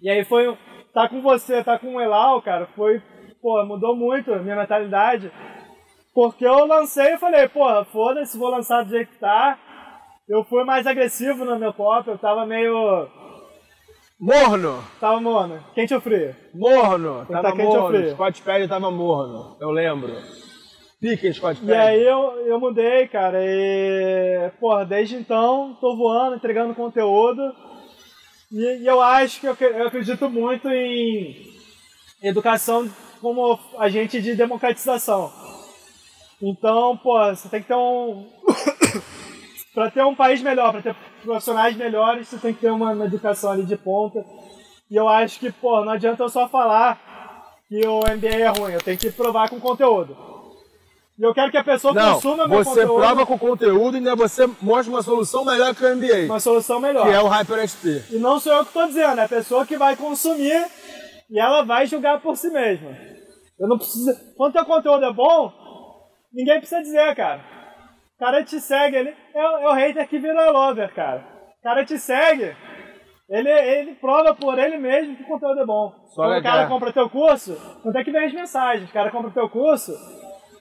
E 0.00 0.08
aí 0.08 0.24
foi. 0.24 0.56
Tá 0.94 1.08
com 1.08 1.20
você, 1.20 1.62
tá 1.62 1.78
com 1.78 1.96
o 1.96 2.00
Elal, 2.00 2.40
cara, 2.40 2.66
foi. 2.74 3.02
Pô, 3.42 3.62
mudou 3.66 3.94
muito 3.94 4.32
a 4.32 4.38
minha 4.38 4.56
mentalidade. 4.56 5.30
Porque 6.20 6.44
eu 6.44 6.66
lancei 6.66 7.14
e 7.14 7.18
falei, 7.18 7.46
porra, 7.48 7.84
foda-se, 7.84 8.36
vou 8.36 8.48
lançar 8.50 8.82
do 8.82 8.90
jeito 8.90 9.12
que 9.12 9.18
tá. 9.20 9.56
Eu 10.28 10.42
fui 10.42 10.64
mais 10.64 10.84
agressivo 10.84 11.44
no 11.44 11.56
meu 11.56 11.72
pop, 11.72 12.08
eu 12.08 12.18
tava 12.18 12.44
meio. 12.44 13.06
Morno! 14.20 14.82
Tava, 14.98 15.20
mano, 15.20 15.62
quente 15.76 15.94
ou 15.94 16.00
frio? 16.00 16.34
Morno! 16.52 17.24
Tá 17.26 17.34
Tava 17.40 17.52
quente 17.54 17.68
ou 17.76 17.82
morno. 17.82 17.98
frio? 18.00 18.10
Scott 18.16 18.42
Perry 18.42 18.66
tava 18.66 18.90
morno, 18.90 19.56
eu 19.60 19.70
lembro. 19.70 20.12
Pique, 21.00 21.32
Scott 21.32 21.62
E 21.62 21.66
Perry. 21.66 21.78
aí 21.80 22.02
eu, 22.02 22.32
eu 22.48 22.58
mudei, 22.58 23.06
cara, 23.06 23.38
e, 23.40 24.50
porra, 24.58 24.84
desde 24.84 25.14
então 25.14 25.78
tô 25.80 25.96
voando, 25.96 26.34
entregando 26.34 26.74
conteúdo. 26.74 27.40
E, 28.50 28.82
e 28.82 28.86
eu 28.88 29.00
acho 29.00 29.38
que 29.40 29.46
eu, 29.46 29.54
que- 29.54 29.62
eu 29.64 29.86
acredito 29.86 30.28
muito 30.28 30.68
em 30.68 31.36
educação 32.20 32.90
como 33.20 33.56
agente 33.78 34.20
de 34.20 34.34
democratização. 34.34 35.30
Então, 36.40 36.96
pô, 36.96 37.18
você 37.26 37.48
tem 37.48 37.62
que 37.62 37.68
ter 37.68 37.74
um. 37.74 38.26
para 39.74 39.90
ter 39.90 40.04
um 40.04 40.14
país 40.14 40.40
melhor, 40.42 40.72
para 40.72 40.82
ter 40.82 40.96
profissionais 41.22 41.76
melhores, 41.76 42.28
você 42.28 42.38
tem 42.38 42.54
que 42.54 42.60
ter 42.60 42.70
uma, 42.70 42.92
uma 42.92 43.06
educação 43.06 43.50
ali 43.52 43.64
de 43.64 43.76
ponta. 43.76 44.24
E 44.90 44.96
eu 44.96 45.08
acho 45.08 45.38
que, 45.38 45.50
pô, 45.52 45.84
não 45.84 45.92
adianta 45.92 46.22
eu 46.22 46.28
só 46.28 46.48
falar 46.48 46.98
que 47.68 47.86
o 47.86 48.00
MBA 48.00 48.28
é 48.28 48.46
ruim, 48.48 48.72
eu 48.72 48.80
tenho 48.80 48.96
que 48.96 49.10
provar 49.10 49.50
com 49.50 49.60
conteúdo. 49.60 50.16
E 51.18 51.22
eu 51.22 51.34
quero 51.34 51.50
que 51.50 51.56
a 51.56 51.64
pessoa 51.64 51.92
Não, 51.92 52.14
consuma 52.14 52.46
meu 52.46 52.58
você 52.58 52.70
conteúdo. 52.70 53.00
prova 53.00 53.26
com 53.26 53.34
o 53.34 53.38
conteúdo 53.38 53.96
e 53.96 54.16
você 54.16 54.48
mostra 54.62 54.94
uma 54.94 55.02
solução 55.02 55.44
melhor 55.44 55.74
que 55.74 55.84
o 55.84 55.96
MBA, 55.96 56.26
uma 56.26 56.38
solução 56.38 56.78
melhor. 56.78 57.04
que 57.04 57.12
é 57.12 57.20
o 57.20 57.26
HyperXP. 57.26 58.04
E 58.12 58.18
não 58.18 58.38
sou 58.38 58.52
eu 58.52 58.60
que 58.60 58.68
estou 58.68 58.86
dizendo, 58.86 59.20
é 59.20 59.24
a 59.24 59.28
pessoa 59.28 59.66
que 59.66 59.76
vai 59.76 59.96
consumir 59.96 60.64
e 61.28 61.38
ela 61.38 61.64
vai 61.64 61.86
julgar 61.86 62.20
por 62.20 62.36
si 62.36 62.48
mesma. 62.50 62.96
Eu 63.58 63.68
não 63.68 63.76
preciso. 63.76 64.12
Quando 64.36 64.52
teu 64.52 64.64
conteúdo 64.64 65.04
é 65.04 65.12
bom, 65.12 65.52
ninguém 66.38 66.58
precisa 66.58 66.80
dizer, 66.80 67.14
cara. 67.14 67.40
O 68.16 68.18
cara 68.18 68.42
te 68.44 68.60
segue, 68.60 68.96
ele 68.96 69.14
é, 69.34 69.46
o- 69.48 69.58
é 69.58 69.68
o 69.68 69.72
hater 69.74 70.08
que 70.08 70.18
vira 70.18 70.50
lover, 70.50 70.92
cara. 70.94 71.24
O 71.60 71.62
cara 71.62 71.84
te 71.84 71.98
segue, 71.98 72.56
ele, 73.28 73.50
ele 73.50 73.94
prova 73.96 74.34
por 74.34 74.58
ele 74.58 74.78
mesmo 74.78 75.14
que 75.16 75.22
o 75.22 75.26
conteúdo 75.26 75.60
é 75.60 75.66
bom. 75.66 75.92
Só 76.14 76.22
Quando 76.22 76.30
o 76.30 76.34
legal. 76.34 76.52
cara 76.54 76.66
compra 76.68 76.92
teu 76.92 77.10
curso, 77.10 77.56
não 77.84 77.92
tem 77.92 78.04
que 78.04 78.10
ver 78.10 78.24
as 78.24 78.32
mensagens. 78.32 78.88
O 78.88 78.92
cara 78.92 79.10
compra 79.10 79.30
teu 79.30 79.48
curso 79.48 79.92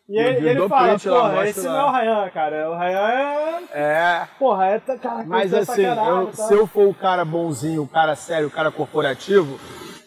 e 0.10 0.20
ele, 0.20 0.50
ele 0.50 0.68
fala, 0.70 0.90
print 0.90 1.08
porra, 1.10 1.48
esse 1.48 1.68
lá." 1.68 1.74
não 1.74 1.80
é 1.80 1.84
o 1.86 1.92
Ryan, 1.92 2.30
cara. 2.30 2.70
O 2.72 2.78
Ryan 2.78 3.08
é. 3.10 3.64
É. 3.74 4.28
Porra, 4.38 4.66
é. 4.68 4.80
Cara, 4.80 5.24
Mas 5.26 5.50
pra 5.52 5.60
assim, 5.60 5.84
caralho, 5.84 6.10
eu- 6.10 6.28
tá? 6.28 6.34
se 6.34 6.54
eu 6.54 6.68
for 6.68 6.88
o 6.88 6.94
cara 6.94 7.24
bonzinho, 7.26 7.82
o 7.84 7.88
cara 7.88 8.16
sério, 8.16 8.48
o 8.48 8.52
cara 8.52 8.72
corporativo, 8.72 9.60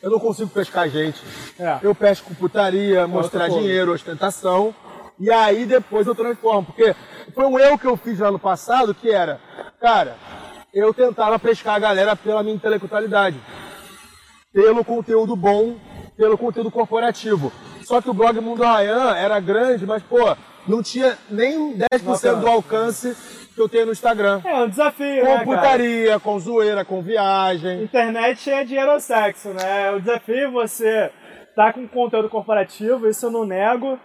eu 0.02 0.10
não 0.10 0.20
consigo 0.20 0.50
pescar 0.50 0.88
gente. 0.88 1.20
É. 1.58 1.78
Eu 1.82 1.94
pesco 1.94 2.34
putaria, 2.34 3.06
mostrar 3.08 3.42
outra 3.44 3.52
coisa. 3.54 3.60
dinheiro, 3.66 3.92
ostentação. 3.92 4.74
E 5.20 5.30
aí 5.30 5.66
depois 5.66 6.06
eu 6.06 6.14
transformo. 6.14 6.64
Porque 6.64 6.96
foi 7.34 7.44
um 7.44 7.58
erro 7.58 7.78
que 7.78 7.86
eu 7.86 7.96
fiz 7.96 8.18
lá 8.18 8.30
no 8.30 8.38
passado, 8.38 8.94
que 8.94 9.10
era, 9.10 9.38
cara, 9.78 10.16
eu 10.72 10.94
tentava 10.94 11.38
pescar 11.38 11.74
a 11.74 11.78
galera 11.78 12.16
pela 12.16 12.42
minha 12.42 12.54
intelectualidade. 12.56 13.38
Pelo 14.52 14.84
conteúdo 14.84 15.36
bom, 15.36 15.76
pelo 16.16 16.38
conteúdo 16.38 16.70
corporativo. 16.70 17.52
Só 17.84 18.00
que 18.00 18.10
o 18.10 18.14
blog 18.14 18.40
Mundo 18.40 18.62
Ryan 18.62 19.14
era 19.16 19.38
grande, 19.38 19.86
mas, 19.86 20.02
pô, 20.02 20.36
não 20.66 20.82
tinha 20.82 21.16
nem 21.28 21.76
10% 21.76 22.40
do 22.40 22.48
alcance 22.48 23.16
que 23.54 23.60
eu 23.60 23.68
tenho 23.68 23.86
no 23.86 23.92
Instagram. 23.92 24.40
É 24.44 24.62
um 24.62 24.68
desafio, 24.68 25.20
Com 25.20 25.26
né, 25.26 25.32
cara? 25.32 25.44
putaria, 25.44 26.20
com 26.20 26.38
zoeira, 26.38 26.84
com 26.84 27.02
viagem. 27.02 27.82
Internet 27.82 28.50
é 28.50 28.64
dinheiro 28.64 28.92
ou 28.92 29.00
sexo, 29.00 29.50
né? 29.50 29.90
O 29.92 30.00
desafio 30.00 30.48
é 30.48 30.50
você 30.50 31.10
tá 31.54 31.72
com 31.72 31.86
conteúdo 31.86 32.28
corporativo, 32.28 33.08
isso 33.08 33.26
eu 33.26 33.30
não 33.30 33.44
nego. 33.44 33.98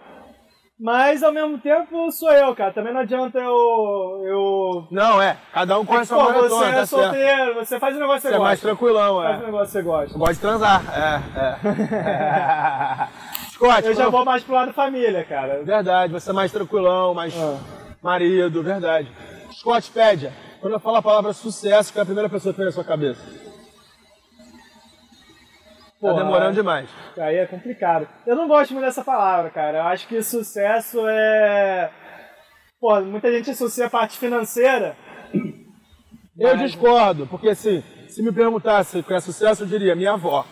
Mas 0.78 1.22
ao 1.22 1.32
mesmo 1.32 1.56
tempo 1.58 2.10
sou 2.12 2.30
eu, 2.30 2.54
cara. 2.54 2.70
Também 2.72 2.92
não 2.92 3.00
adianta 3.00 3.38
eu. 3.38 4.22
eu... 4.26 4.86
Não, 4.90 5.22
é. 5.22 5.38
Cada 5.52 5.78
um 5.78 5.86
corre 5.86 6.04
sua 6.04 6.18
Pô, 6.18 6.24
maratona, 6.24 6.48
você 6.50 6.64
é 6.64 6.72
tá 6.72 6.86
certo. 6.86 7.02
solteiro, 7.02 7.54
você 7.54 7.80
faz 7.80 7.96
o 7.96 7.98
negócio 7.98 8.20
que 8.20 8.28
Você 8.28 8.28
você 8.28 8.34
é 8.34 8.38
mais 8.38 8.60
gosta. 8.60 8.66
tranquilão, 8.68 9.22
Faz 9.22 9.38
o 9.38 9.42
é. 9.42 9.46
negócio 9.46 9.66
que 9.66 9.72
você 9.72 9.82
gosta. 9.82 10.18
Gosta 10.18 10.34
de 10.34 10.40
transar, 10.40 10.82
é, 10.94 11.22
é. 11.40 13.08
Scott, 13.56 13.86
Eu 13.86 13.94
já 13.94 14.08
vou 14.10 14.22
mais 14.24 14.42
pro 14.44 14.54
lado 14.54 14.72
família, 14.74 15.24
cara. 15.24 15.62
Verdade, 15.64 16.12
você 16.12 16.28
é 16.28 16.32
mais 16.34 16.52
tranquilão, 16.52 17.14
mais 17.14 17.34
Ah. 17.40 17.56
marido, 18.02 18.62
verdade. 18.62 19.10
Scott 19.52 19.90
Pédia, 19.90 20.30
quando 20.60 20.74
eu 20.74 20.80
falo 20.80 20.96
a 20.98 21.02
palavra 21.02 21.32
sucesso, 21.32 21.90
qual 21.90 22.00
é 22.00 22.02
a 22.02 22.06
primeira 22.06 22.28
pessoa 22.28 22.52
que 22.52 22.58
vem 22.58 22.66
na 22.66 22.72
sua 22.72 22.84
cabeça? 22.84 23.20
Tá 26.00 26.08
Porra, 26.10 26.24
demorando 26.24 26.54
demais. 26.54 26.88
Aí 27.18 27.36
é 27.36 27.46
complicado. 27.46 28.06
Eu 28.26 28.36
não 28.36 28.46
gosto 28.46 28.72
muito 28.74 28.84
dessa 28.84 29.02
palavra, 29.02 29.50
cara. 29.50 29.78
Eu 29.78 29.82
acho 29.84 30.06
que 30.06 30.22
sucesso 30.22 31.00
é. 31.08 31.90
Pô, 32.80 33.00
muita 33.00 33.32
gente 33.32 33.50
associa 33.50 33.86
a 33.86 33.90
parte 33.90 34.18
financeira. 34.18 34.94
Eu 36.38 36.54
Mas- 36.54 36.60
discordo, 36.60 37.26
porque 37.26 37.48
assim, 37.48 37.82
se 38.08 38.22
me 38.22 38.30
perguntasse 38.30 38.98
o 38.98 39.02
que 39.02 39.14
é 39.14 39.20
sucesso, 39.20 39.62
eu 39.62 39.66
diria 39.66 39.96
minha 39.96 40.12
avó. 40.12 40.44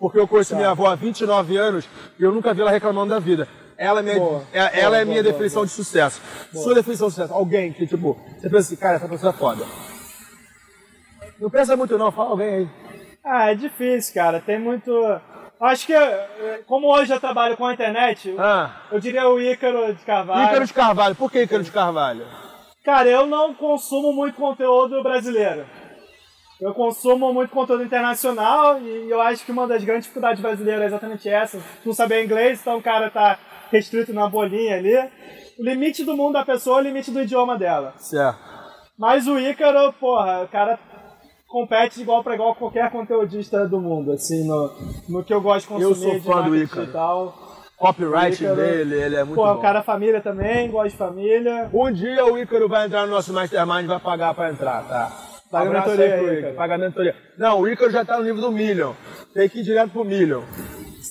Porque 0.00 0.18
eu 0.18 0.26
conheço 0.26 0.56
minha 0.56 0.70
avó 0.70 0.88
há 0.88 0.94
29 0.96 1.56
anos 1.56 1.88
e 2.18 2.22
eu 2.24 2.32
nunca 2.32 2.52
vi 2.52 2.62
ela 2.62 2.70
reclamando 2.70 3.10
da 3.14 3.20
vida. 3.20 3.46
Ela 3.78 4.00
é 4.00 4.02
minha, 4.02 4.18
Boa. 4.18 4.42
é- 4.52 4.58
ela 4.58 4.70
Boa, 4.70 4.80
é 4.80 4.84
a 4.84 4.90
boa, 4.90 5.04
minha 5.04 5.22
definição 5.22 5.64
de 5.64 5.70
sucesso. 5.70 6.20
Sua 6.52 6.74
definição 6.74 7.06
de 7.08 7.14
sucesso, 7.14 7.32
alguém 7.32 7.72
que, 7.72 7.86
tipo, 7.86 8.14
você 8.36 8.48
pensa 8.50 8.58
assim, 8.58 8.76
cara, 8.76 8.96
essa 8.96 9.08
pessoa 9.08 9.30
é 9.30 9.36
foda. 9.36 9.64
Não 11.38 11.48
pensa 11.48 11.76
muito 11.76 11.96
não, 11.96 12.10
fala 12.10 12.30
alguém 12.30 12.48
aí. 12.48 12.68
Ah, 13.24 13.50
é 13.50 13.54
difícil, 13.54 14.14
cara. 14.14 14.40
Tem 14.40 14.58
muito. 14.58 14.90
Acho 15.60 15.86
que, 15.86 15.92
como 16.66 16.86
hoje 16.86 17.12
eu 17.12 17.20
trabalho 17.20 17.56
com 17.56 17.66
a 17.66 17.74
internet, 17.74 18.34
Ah, 18.38 18.70
eu 18.90 18.98
diria 18.98 19.28
o 19.28 19.40
Ícaro 19.40 19.94
de 19.94 20.02
Carvalho. 20.04 20.48
Ícaro 20.48 20.66
de 20.66 20.72
Carvalho. 20.72 21.14
Por 21.14 21.30
que 21.30 21.42
Ícaro 21.42 21.62
de 21.62 21.70
Carvalho? 21.70 22.26
Cara, 22.84 23.08
eu 23.08 23.26
não 23.26 23.52
consumo 23.54 24.12
muito 24.12 24.36
conteúdo 24.36 25.02
brasileiro. 25.02 25.66
Eu 26.60 26.74
consumo 26.74 27.32
muito 27.32 27.50
conteúdo 27.50 27.82
internacional 27.84 28.78
e 28.80 29.10
eu 29.10 29.20
acho 29.20 29.44
que 29.44 29.52
uma 29.52 29.66
das 29.66 29.82
grandes 29.84 30.04
dificuldades 30.04 30.42
brasileiras 30.42 30.84
é 30.84 30.86
exatamente 30.86 31.28
essa. 31.28 31.58
Não 31.84 31.92
saber 31.92 32.24
inglês, 32.24 32.60
então 32.60 32.78
o 32.78 32.82
cara 32.82 33.10
tá 33.10 33.38
restrito 33.70 34.12
na 34.12 34.28
bolinha 34.28 34.76
ali. 34.76 34.94
O 35.58 35.62
limite 35.64 36.04
do 36.04 36.16
mundo 36.16 36.34
da 36.34 36.44
pessoa 36.44 36.78
é 36.78 36.80
o 36.80 36.84
limite 36.84 37.10
do 37.10 37.20
idioma 37.20 37.56
dela. 37.56 37.94
Certo. 37.98 38.38
Mas 38.98 39.26
o 39.26 39.38
Ícaro, 39.38 39.92
porra, 39.94 40.42
o 40.42 40.48
cara 40.48 40.78
compete 41.50 42.00
igual 42.00 42.22
para 42.22 42.34
igual 42.34 42.54
qualquer 42.54 42.90
conteudista 42.90 43.66
do 43.68 43.80
mundo, 43.80 44.12
assim, 44.12 44.46
no, 44.46 44.70
no 45.08 45.24
que 45.24 45.34
eu 45.34 45.40
gosto 45.40 45.66
de 45.76 45.82
Eu 45.82 45.88
consumir 45.90 46.10
sou 46.10 46.20
de 46.20 46.26
fã 46.26 46.42
do 46.48 46.56
Ícaro. 46.56 46.80
digital. 46.82 47.34
Copyright 47.76 48.42
Ícaro- 48.42 48.56
dele, 48.56 48.94
ele 49.02 49.16
é 49.16 49.24
muito 49.24 49.34
Pô, 49.36 49.46
bom. 49.46 49.54
o 49.54 49.60
cara 49.62 49.82
família 49.82 50.20
também, 50.20 50.70
gosta 50.70 50.90
de 50.90 50.96
família. 50.96 51.68
Um 51.72 51.90
dia 51.90 52.24
o 52.26 52.38
Ícaro 52.38 52.68
vai 52.68 52.86
entrar 52.86 53.06
no 53.06 53.12
nosso 53.12 53.32
Mastermind 53.32 53.84
e 53.84 53.88
vai 53.88 53.98
pagar 54.00 54.34
pra 54.34 54.50
entrar, 54.50 54.82
tá? 54.86 55.12
Paga 55.50 55.66
Abraço 55.70 55.88
mentoria 55.90 56.14
aí 56.14 56.20
Ícaro. 56.24 56.40
cara. 56.42 56.54
Paga 56.54 56.78
mentoria. 56.78 57.16
Não, 57.38 57.60
o 57.60 57.68
Ícaro 57.68 57.90
já 57.90 58.04
tá 58.04 58.16
no 58.18 58.22
nível 58.24 58.40
do 58.42 58.52
Million. 58.52 58.92
Tem 59.34 59.48
que 59.48 59.60
ir 59.60 59.62
direto 59.64 59.90
pro 59.90 60.04
Million. 60.04 60.42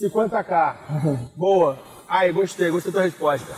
50k. 0.01 0.75
Boa. 1.35 1.77
Aí, 2.07 2.31
gostei, 2.31 2.69
gostei 2.71 2.91
da 2.91 2.99
tua 2.99 3.05
resposta. 3.05 3.51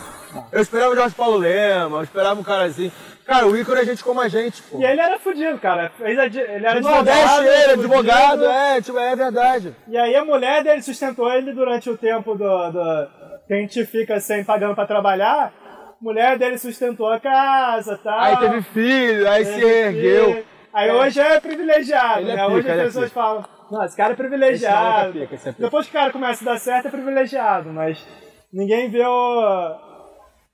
Eu 0.52 0.60
esperava 0.60 0.92
o 0.92 0.96
Jorge 0.96 1.14
Paulo 1.14 1.36
Lema, 1.38 1.98
eu 1.98 2.02
esperava 2.02 2.40
um 2.40 2.44
cara 2.44 2.64
assim. 2.64 2.90
Cara, 3.24 3.46
o 3.46 3.56
Ícaro 3.56 3.78
é 3.78 3.84
gente 3.84 4.02
como 4.02 4.20
a 4.20 4.28
gente, 4.28 4.60
pô. 4.62 4.78
E 4.80 4.84
ele 4.84 5.00
era 5.00 5.18
fudido, 5.18 5.56
cara. 5.58 5.92
Ele 6.00 6.20
era 6.66 6.80
Nordeste, 6.80 7.38
ele, 7.40 7.52
fudido. 7.76 7.80
advogado, 7.94 8.44
é, 8.46 8.80
tipo, 8.82 8.98
é 8.98 9.14
verdade. 9.16 9.76
E 9.88 9.96
aí 9.96 10.14
a 10.16 10.24
mulher 10.24 10.64
dele 10.64 10.82
sustentou 10.82 11.30
ele 11.32 11.52
durante 11.52 11.88
o 11.88 11.96
tempo 11.96 12.34
do, 12.34 12.70
do 12.70 13.08
que 13.46 13.54
a 13.54 13.56
gente 13.58 13.84
fica 13.86 14.18
sem 14.20 14.44
pagando 14.44 14.74
pra 14.74 14.86
trabalhar. 14.86 15.52
Mulher 16.00 16.36
dele 16.36 16.58
sustentou 16.58 17.08
a 17.12 17.20
casa, 17.20 17.96
tal. 18.02 18.18
Aí 18.18 18.36
teve 18.38 18.62
filho, 18.62 19.30
aí 19.30 19.44
se 19.44 19.62
ergueu. 19.64 20.44
Aí 20.74 20.88
É. 20.88 20.92
hoje 20.94 21.20
é 21.20 21.38
privilegiado, 21.38 22.22
Ele 22.22 22.32
é 22.32 22.36
né? 22.36 22.42
pica, 22.44 22.54
hoje 22.56 22.70
as 22.70 22.78
é 22.78 22.82
pessoas 22.84 23.08
pica. 23.10 23.20
falam, 23.20 23.44
não, 23.70 23.84
esse 23.84 23.96
cara 23.96 24.12
é 24.14 24.16
privilegiado. 24.16 25.16
é 25.18 25.22
é 25.22 25.26
pica. 25.26 25.54
Depois 25.58 25.86
que 25.86 25.96
o 25.96 26.00
cara 26.00 26.10
começa 26.10 26.42
a 26.42 26.52
dar 26.54 26.58
certo, 26.58 26.88
é 26.88 26.90
privilegiado, 26.90 27.68
mas 27.72 28.04
ninguém 28.52 28.90
vê 28.90 29.04
o... 29.06 29.91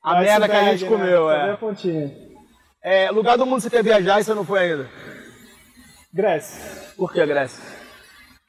A 0.03 0.15
o 0.15 0.21
merda 0.21 0.49
que 0.49 0.57
a 0.57 0.65
gente 0.65 0.85
né? 0.85 0.91
comeu, 0.91 1.27
vê 1.29 1.35
é. 1.35 1.51
a 1.51 1.57
pontinha. 1.57 2.13
é. 2.83 3.11
Lugar 3.11 3.37
do 3.37 3.45
mundo 3.47 3.61
você 3.61 3.71
quer 3.71 3.83
viajar 3.83 4.21
e 4.21 4.25
você 4.25 4.35
não 4.35 4.45
foi 4.45 4.61
ainda. 4.61 4.89
Grécia. 6.13 6.95
Por 6.97 7.13
que, 7.13 7.25
Grécia? 7.27 7.63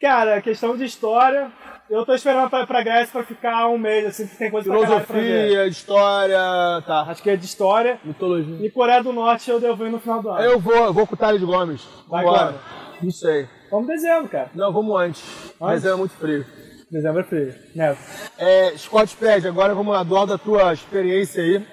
Cara, 0.02 0.42
questão 0.42 0.78
de 0.78 0.86
história. 0.86 1.52
Eu 1.90 2.06
tô 2.06 2.14
esperando 2.14 2.50
pra, 2.50 2.68
pra 2.68 2.84
Grécia 2.84 3.12
pra 3.12 3.24
ficar 3.24 3.68
um 3.68 3.78
mês, 3.78 4.06
assim, 4.06 4.28
porque 4.28 4.38
tem 4.38 4.52
coisa 4.52 4.70
pra 4.70 4.80
caralho 4.80 5.06
pra. 5.06 5.16
Filosofia, 5.16 5.68
história, 5.68 6.38
tá. 6.86 7.02
Acho 7.08 7.24
que 7.24 7.32
é 7.32 7.36
de 7.36 7.46
história. 7.46 8.00
Mitologia. 8.04 8.66
E 8.66 8.70
Coreia 8.70 9.02
do 9.04 9.12
Norte 9.12 9.50
eu 9.50 9.60
devo 9.60 9.86
ir 9.86 9.90
no 9.90 10.00
final 10.00 10.22
do 10.22 10.30
ano. 10.30 10.40
Eu 10.40 10.60
vou, 10.60 10.76
eu 10.76 10.94
vou 10.94 11.08
com 11.08 11.16
o 11.16 11.18
Thales 11.18 11.42
Gomes. 11.42 11.88
Vai 12.08 12.24
quando? 12.24 12.60
Não 13.02 13.12
sei. 13.12 13.48
Vamos 13.72 13.90
em 13.90 13.94
dezembro, 13.94 14.30
cara. 14.30 14.52
Não, 14.54 14.72
vamos 14.72 14.96
antes. 15.00 15.24
Mas 15.60 15.84
é 15.84 15.96
muito 15.96 16.14
frio. 16.14 16.46
Dezembro 16.92 17.22
é 17.22 17.24
frio. 17.24 17.56
Neto. 17.76 18.00
É, 18.38 18.76
Scott 18.78 19.16
Ped, 19.16 19.48
agora 19.48 19.76
vamos 19.76 19.94
lá, 19.94 20.02
do 20.02 20.26
da 20.26 20.38
tua 20.38 20.74
experiência 20.74 21.44
aí. 21.44 21.66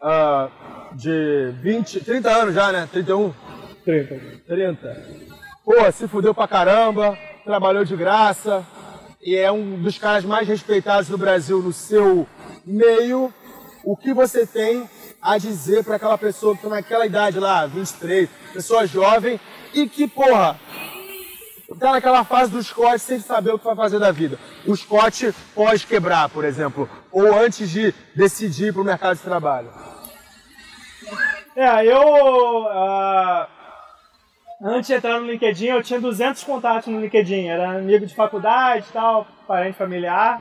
ah, 0.00 0.48
de 0.92 1.52
20, 1.60 2.00
30 2.04 2.30
anos 2.30 2.54
já, 2.54 2.72
né? 2.72 2.88
31? 2.90 3.34
30. 3.84 4.20
30. 4.46 5.06
Pô, 5.64 5.92
se 5.92 6.06
fudeu 6.06 6.34
pra 6.34 6.46
caramba, 6.46 7.18
trabalhou 7.44 7.84
de 7.84 7.96
graça 7.96 8.64
e 9.20 9.36
é 9.36 9.50
um 9.50 9.80
dos 9.82 9.98
caras 9.98 10.24
mais 10.24 10.46
respeitados 10.46 11.08
do 11.08 11.18
Brasil 11.18 11.60
no 11.60 11.72
seu 11.72 12.26
meio. 12.64 13.32
O 13.84 13.96
que 13.96 14.12
você 14.12 14.46
tem 14.46 14.88
a 15.20 15.38
dizer 15.38 15.84
pra 15.84 15.96
aquela 15.96 16.16
pessoa 16.16 16.56
que 16.56 16.62
tá 16.62 16.68
naquela 16.68 17.04
idade 17.04 17.38
lá, 17.38 17.66
23, 17.66 18.28
pessoa 18.52 18.86
jovem 18.86 19.40
e 19.74 19.88
que, 19.88 20.06
porra, 20.06 20.58
tá 21.78 21.92
naquela 21.92 22.24
fase 22.24 22.50
do 22.50 22.62
Scott 22.62 22.98
sem 22.98 23.20
saber 23.20 23.52
o 23.52 23.58
que 23.58 23.64
vai 23.64 23.76
fazer 23.76 23.98
da 23.98 24.10
vida. 24.10 24.38
O 24.66 24.74
Scott 24.74 25.32
pode 25.54 25.86
quebrar, 25.86 26.28
por 26.28 26.44
exemplo, 26.44 26.88
ou 27.12 27.32
antes 27.38 27.70
de 27.70 27.94
decidir 28.14 28.72
pro 28.72 28.84
mercado 28.84 29.16
de 29.16 29.22
trabalho. 29.22 29.70
É, 31.56 31.84
eu. 31.84 32.66
ah, 32.68 33.48
antes 34.62 34.88
de 34.88 34.94
entrar 34.94 35.20
no 35.20 35.26
LinkedIn, 35.26 35.66
eu 35.66 35.82
tinha 35.82 36.00
200 36.00 36.42
contatos 36.44 36.92
no 36.92 37.00
LinkedIn. 37.00 37.46
Era 37.46 37.78
amigo 37.78 38.06
de 38.06 38.14
faculdade 38.14 38.86
tal, 38.92 39.26
parente 39.46 39.76
familiar. 39.76 40.40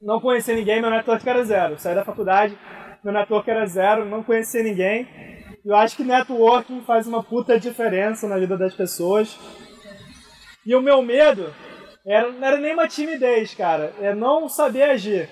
Não 0.00 0.20
conhecia 0.20 0.54
ninguém, 0.54 0.80
meu 0.80 0.90
network 0.90 1.28
era 1.28 1.44
zero. 1.44 1.78
Saí 1.78 1.94
da 1.94 2.04
faculdade, 2.04 2.56
meu 3.02 3.12
network 3.12 3.50
era 3.50 3.66
zero, 3.66 4.04
não 4.04 4.22
conhecia 4.22 4.62
ninguém. 4.62 5.08
Eu 5.64 5.74
acho 5.74 5.96
que 5.96 6.04
networking 6.04 6.82
faz 6.82 7.06
uma 7.06 7.24
puta 7.24 7.58
diferença 7.58 8.28
na 8.28 8.38
vida 8.38 8.56
das 8.56 8.74
pessoas. 8.74 9.36
E 10.66 10.74
o 10.74 10.82
meu 10.82 11.00
medo 11.00 11.54
era, 12.04 12.30
não 12.30 12.46
era 12.46 12.56
nem 12.58 12.74
uma 12.74 12.88
timidez, 12.88 13.54
cara. 13.54 13.92
É 14.00 14.14
não 14.14 14.48
saber 14.48 14.82
agir. 14.82 15.28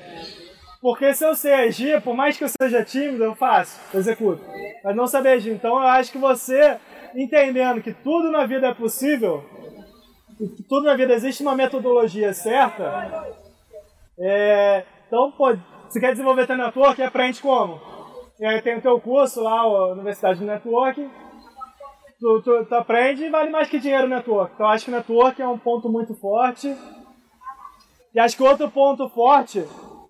Porque 0.81 1.13
se 1.13 1.25
eu 1.25 1.35
sei 1.35 1.55
agir, 1.55 2.01
por 2.03 2.15
mais 2.15 2.37
que 2.37 2.45
eu 2.45 2.49
seja 2.49 2.85
tímido, 2.85 3.25
eu 3.25 3.35
faço, 3.35 3.81
eu 3.93 4.01
executo. 4.01 4.45
Mas 4.85 4.95
não 4.95 5.07
saber 5.07 5.31
agir. 5.31 5.53
Então 5.53 5.73
eu 5.73 5.89
acho 5.89 6.13
que 6.13 6.19
você, 6.19 6.77
entendendo 7.15 7.83
que 7.83 7.93
tudo 7.93 8.31
na 8.31 8.47
vida 8.47 8.69
é 8.69 8.75
possível, 8.75 9.45
que 10.39 10.63
tudo 10.69 10.85
na 10.85 10.95
vida 10.95 11.15
existe 11.15 11.43
uma 11.43 11.55
metodologia 11.55 12.33
certa, 12.35 13.27
é, 14.19 14.85
então, 15.07 15.33
pô, 15.33 15.57
você 15.89 16.01
quer 16.01 16.13
desenvolver 16.13 16.47
teu 16.47 16.57
network, 16.57 17.03
aprende 17.03 17.41
como? 17.41 17.81
E 18.39 18.45
aí 18.45 18.61
tem 18.61 18.77
o 18.77 18.83
teu 18.83 19.01
curso 19.01 19.43
lá, 19.43 19.61
a 19.61 19.93
Universidade 19.93 20.41
de 20.41 20.45
Network, 20.45 21.09
tu, 22.19 22.43
tu, 22.43 22.65
tu 22.65 22.75
aprende 22.75 23.25
e 23.25 23.31
vale 23.31 23.51
mais 23.51 23.69
que 23.69 23.79
dinheiro 23.79 24.09
network. 24.09 24.55
Então 24.55 24.67
acho 24.67 24.85
que 24.85 24.91
network 24.91 25.41
é 25.41 25.47
um 25.47 25.59
ponto 25.59 25.89
muito 25.89 26.15
forte. 26.15 26.75
E 28.15 28.21
acho 28.21 28.37
que 28.37 28.43
outro 28.43 28.71
ponto 28.71 29.09
forte 29.09 29.67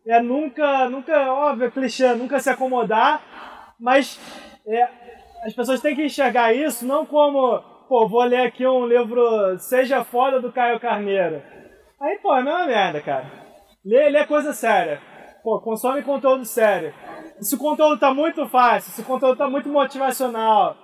é 0.07 0.21
nunca, 0.21 0.89
nunca, 0.89 1.33
óbvio, 1.33 1.67
é 1.67 1.71
clichê, 1.71 2.15
nunca 2.15 2.39
se 2.39 2.51
acomodar, 2.51 3.23
mas 3.81 4.21
é, 4.67 4.89
as 5.45 5.55
pessoas 5.55 5.81
têm 5.81 5.97
que 5.97 6.05
enxergar 6.05 6.53
isso 6.53 6.87
não 6.87 7.07
como, 7.07 7.59
pô, 7.89 8.07
vou 8.07 8.23
ler 8.23 8.47
aqui 8.47 8.67
um 8.67 8.87
livro 8.87 9.59
Seja 9.59 10.05
Foda 10.05 10.41
do 10.41 10.53
Caio 10.53 10.79
Carneiro. 10.79 11.43
Aí, 12.01 12.19
pô, 12.19 12.35
é 12.37 12.41
uma 12.41 12.67
merda, 12.67 13.01
cara. 13.01 13.31
Lê, 13.85 14.11
lê 14.11 14.27
coisa 14.27 14.53
séria. 14.53 15.01
Pô, 15.43 15.61
consome 15.61 16.03
conteúdo 16.03 16.45
sério. 16.45 16.93
Se 17.41 17.55
o 17.55 17.59
conteúdo 17.59 17.99
tá 17.99 18.13
muito 18.13 18.47
fácil, 18.49 18.93
se 18.93 19.01
o 19.01 19.05
conteúdo 19.05 19.37
tá 19.37 19.49
muito 19.49 19.69
motivacional, 19.69 20.77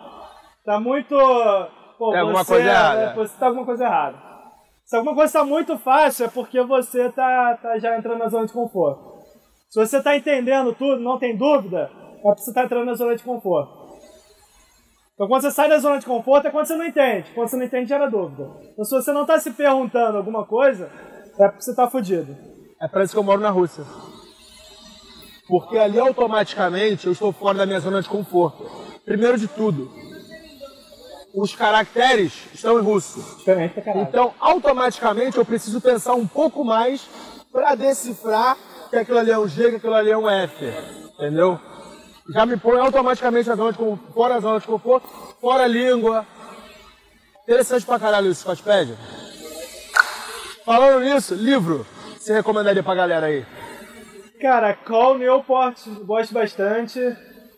tá 0.70 0.78
muito. 0.78 1.16
Pô, 1.98 2.12
Tem 2.12 2.20
alguma 2.20 2.44
você, 2.44 2.52
coisa 2.54 2.68
errada. 2.68 3.00
é, 3.00 3.14
você 3.14 3.38
tá 3.38 3.46
alguma 3.46 3.66
coisa 3.66 3.84
errada. 3.84 4.18
Se 4.84 4.96
alguma 4.96 5.14
coisa 5.14 5.26
está 5.26 5.44
muito 5.44 5.76
fácil, 5.78 6.26
é 6.26 6.28
porque 6.28 6.62
você 6.62 7.10
tá, 7.10 7.58
tá 7.60 7.78
já 7.78 7.96
entrando 7.98 8.18
na 8.18 8.28
zona 8.28 8.46
de 8.46 8.52
conforto. 8.52 9.20
Se 9.68 9.78
você 9.78 9.98
está 9.98 10.16
entendendo 10.16 10.74
tudo, 10.74 11.00
não 11.00 11.18
tem 11.18 11.36
dúvida, 11.36 11.90
é 12.18 12.22
porque 12.22 12.42
você 12.42 12.50
está 12.50 12.64
entrando 12.64 12.86
na 12.86 12.94
zona 12.94 13.16
de 13.16 13.22
conforto. 13.22 13.80
Então, 15.14 15.28
quando 15.28 15.42
você 15.42 15.50
sai 15.50 15.68
da 15.68 15.78
zona 15.78 15.98
de 15.98 16.06
conforto, 16.06 16.46
é 16.48 16.50
quando 16.50 16.66
você 16.66 16.76
não 16.76 16.86
entende. 16.86 17.30
Quando 17.34 17.48
você 17.48 17.56
não 17.56 17.64
entende, 17.64 17.88
gera 17.88 18.08
dúvida. 18.08 18.48
Então, 18.72 18.84
se 18.84 18.94
você 18.94 19.12
não 19.12 19.22
está 19.22 19.38
se 19.38 19.50
perguntando 19.52 20.16
alguma 20.16 20.46
coisa, 20.46 20.90
é 21.38 21.48
porque 21.48 21.62
você 21.62 21.72
está 21.72 21.88
fudido. 21.90 22.34
É 22.80 22.88
para 22.88 23.04
isso 23.04 23.12
que 23.12 23.18
eu 23.18 23.22
moro 23.22 23.40
na 23.40 23.50
Rússia. 23.50 23.84
Porque 25.46 25.76
ali 25.76 25.98
automaticamente 26.00 27.06
eu 27.06 27.12
estou 27.12 27.32
fora 27.32 27.58
da 27.58 27.66
minha 27.66 27.80
zona 27.80 28.00
de 28.00 28.08
conforto. 28.08 28.64
Primeiro 29.04 29.36
de 29.36 29.46
tudo, 29.48 29.90
os 31.34 31.54
caracteres 31.54 32.32
estão 32.52 32.78
em 32.78 32.82
russo. 32.82 33.42
Então, 33.96 34.34
automaticamente 34.40 35.36
eu 35.38 35.44
preciso 35.44 35.80
pensar 35.80 36.14
um 36.14 36.26
pouco 36.26 36.64
mais 36.64 37.08
para 37.52 37.74
decifrar 37.74 38.56
que 38.90 38.96
aquilo 38.96 39.18
ali 39.18 39.30
é 39.30 39.38
um 39.38 39.46
G, 39.48 39.70
que 39.70 39.76
aquilo 39.76 39.94
ali 39.94 40.10
é 40.10 40.16
um 40.18 40.28
F. 40.28 40.64
Entendeu? 41.14 41.60
Já 42.32 42.46
me 42.46 42.56
põe 42.56 42.78
automaticamente 42.80 43.48
na 43.48 43.56
zona 43.56 43.72
de 43.72 43.78
conforto, 43.78 44.12
fora 44.12 44.34
da 44.34 44.40
zona 44.40 44.60
de 44.60 44.66
conforto, 44.66 45.08
fora 45.40 45.64
a 45.64 45.66
língua. 45.68 46.26
Interessante 47.42 47.84
pra 47.84 47.98
caralho 47.98 48.30
isso, 48.30 48.42
Scotchpad. 48.42 48.96
Falando 50.64 51.00
nisso, 51.00 51.34
livro, 51.34 51.86
você 52.16 52.32
recomendaria 52.32 52.82
pra 52.82 52.94
galera 52.94 53.26
aí? 53.26 53.44
Cara, 54.40 54.74
Call 54.74 55.18
Newport, 55.18 55.76
gosto 56.04 56.32
bastante. 56.32 57.00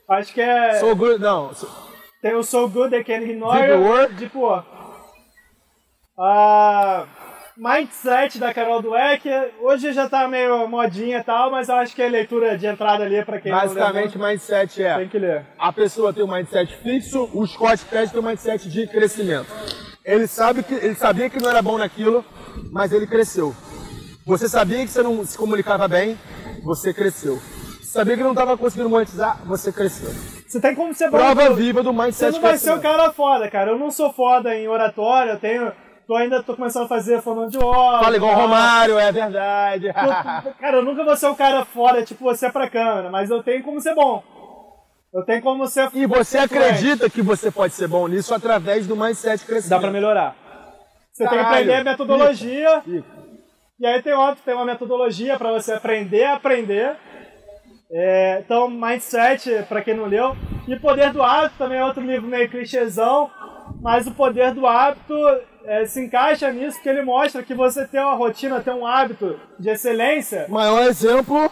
Acho 0.08 0.32
que 0.32 0.40
é. 0.40 0.74
Sou 0.80 0.96
good, 0.96 1.20
não. 1.20 1.54
so- 1.54 1.91
Tem 2.22 2.36
o 2.36 2.42
So 2.44 2.68
Good 2.68 2.94
I 2.94 3.02
Can 3.02 3.22
Ignore. 3.22 4.08
Deep 4.14 4.36
Work. 4.38 4.66
Ah, 6.16 7.04
Mindset 7.56 8.38
da 8.38 8.54
Carol 8.54 8.80
Dweck. 8.80 9.28
Hoje 9.60 9.92
já 9.92 10.08
tá 10.08 10.28
meio 10.28 10.68
modinha 10.68 11.18
e 11.18 11.24
tal, 11.24 11.50
mas 11.50 11.68
eu 11.68 11.74
acho 11.74 11.96
que 11.96 12.00
é 12.00 12.08
leitura 12.08 12.56
de 12.56 12.64
entrada 12.66 13.02
ali 13.02 13.24
pra 13.24 13.40
quem 13.40 13.50
Basicamente, 13.50 14.16
não 14.16 14.24
lê 14.24 14.32
mindset 14.32 14.82
é 14.84 14.96
tem 14.98 15.08
que 15.08 15.18
ler. 15.18 15.44
a 15.58 15.72
pessoa 15.72 16.12
tem 16.12 16.22
um 16.22 16.32
mindset 16.32 16.76
fixo, 16.76 17.28
o 17.34 17.44
Scott 17.44 17.84
Pad 17.86 18.12
tem 18.12 18.20
um 18.20 18.24
mindset 18.24 18.70
de 18.70 18.86
crescimento. 18.86 19.48
Ele 20.04 20.26
sabe 20.28 20.62
que 20.62 20.74
ele 20.74 20.94
sabia 20.94 21.28
que 21.28 21.42
não 21.42 21.50
era 21.50 21.60
bom 21.60 21.76
naquilo, 21.76 22.24
mas 22.70 22.92
ele 22.92 23.06
cresceu. 23.06 23.54
Você 24.24 24.48
sabia 24.48 24.78
que 24.78 24.90
você 24.90 25.02
não 25.02 25.24
se 25.26 25.36
comunicava 25.36 25.88
bem, 25.88 26.16
você 26.62 26.94
cresceu. 26.94 27.36
Você 27.80 27.98
sabia 27.98 28.16
que 28.16 28.22
não 28.22 28.30
estava 28.30 28.56
conseguindo 28.56 28.88
monetizar, 28.88 29.44
você 29.44 29.72
cresceu. 29.72 30.41
Você 30.52 30.60
tem 30.60 30.74
como 30.74 30.92
ser 30.92 31.10
bom. 31.10 31.16
Prova 31.16 31.44
tudo. 31.46 31.54
viva 31.56 31.82
do 31.82 31.92
Você 31.94 32.02
mindset 32.02 32.32
não 32.34 32.40
vai 32.42 32.58
ser 32.58 32.70
o 32.70 32.72
crescimento. 32.74 32.82
cara 32.98 33.12
foda, 33.12 33.50
cara. 33.50 33.70
Eu 33.70 33.78
não 33.78 33.90
sou 33.90 34.12
foda 34.12 34.54
em 34.54 34.68
oratória, 34.68 35.32
eu 35.32 35.38
tenho. 35.40 35.72
Tô 36.06 36.14
ainda 36.14 36.42
tô 36.42 36.54
começando 36.54 36.84
a 36.84 36.88
fazer 36.88 37.22
fonoaudiólogo. 37.22 38.04
Fala 38.04 38.16
igual 38.16 38.32
o. 38.32 38.36
Romário, 38.36 38.98
é 38.98 39.10
verdade. 39.10 39.86
Tô- 39.86 40.52
Cara, 40.60 40.76
eu 40.76 40.84
nunca 40.84 41.04
vou 41.04 41.16
ser 41.16 41.28
o 41.28 41.34
cara 41.34 41.64
foda, 41.64 42.02
tipo 42.04 42.22
você 42.24 42.50
pra 42.50 42.68
câmera, 42.68 43.08
mas 43.08 43.30
eu 43.30 43.42
tenho 43.42 43.62
como 43.62 43.80
ser 43.80 43.94
bom. 43.94 44.22
Eu 45.14 45.24
tenho 45.24 45.40
como 45.40 45.66
ser. 45.66 45.88
E 45.94 46.04
você 46.04 46.36
acredita 46.36 47.08
que 47.08 47.22
você 47.22 47.50
pode 47.50 47.72
ser 47.72 47.88
bom 47.88 48.06
nisso 48.06 48.34
através 48.34 48.86
do 48.86 48.94
mindset 48.94 49.46
crescimento. 49.46 49.70
Dá 49.70 49.78
pra 49.80 49.90
melhorar. 49.90 50.36
Você 51.12 51.24
tem 51.24 51.30
que 51.30 51.44
Caralho. 51.44 51.54
aprender 51.62 51.74
a 51.80 51.84
metodologia. 51.84 52.82
E 53.80 53.86
aí 53.86 54.02
tem 54.02 54.12
óbvio, 54.12 54.42
tem 54.44 54.54
uma 54.54 54.64
metodologia 54.66 55.38
pra 55.38 55.50
você 55.50 55.72
aprender 55.72 56.24
a 56.24 56.34
aprender. 56.34 56.94
É, 57.92 58.42
então, 58.44 58.70
Mindset, 58.70 59.64
pra 59.68 59.82
quem 59.82 59.94
não 59.94 60.06
leu. 60.06 60.34
E 60.66 60.76
Poder 60.76 61.12
do 61.12 61.22
Hábito 61.22 61.56
também 61.58 61.78
é 61.78 61.84
outro 61.84 62.02
livro 62.02 62.26
meio 62.26 62.48
clichêzão. 62.48 63.30
Mas 63.80 64.06
o 64.06 64.12
Poder 64.12 64.54
do 64.54 64.66
Hábito 64.66 65.14
é, 65.64 65.84
se 65.84 66.00
encaixa 66.00 66.50
nisso, 66.50 66.76
porque 66.76 66.88
ele 66.88 67.02
mostra 67.02 67.42
que 67.42 67.54
você 67.54 67.86
ter 67.86 68.00
uma 68.00 68.14
rotina, 68.14 68.60
ter 68.60 68.72
um 68.72 68.86
hábito 68.86 69.38
de 69.58 69.68
excelência. 69.68 70.46
Maior 70.48 70.82
exemplo, 70.82 71.50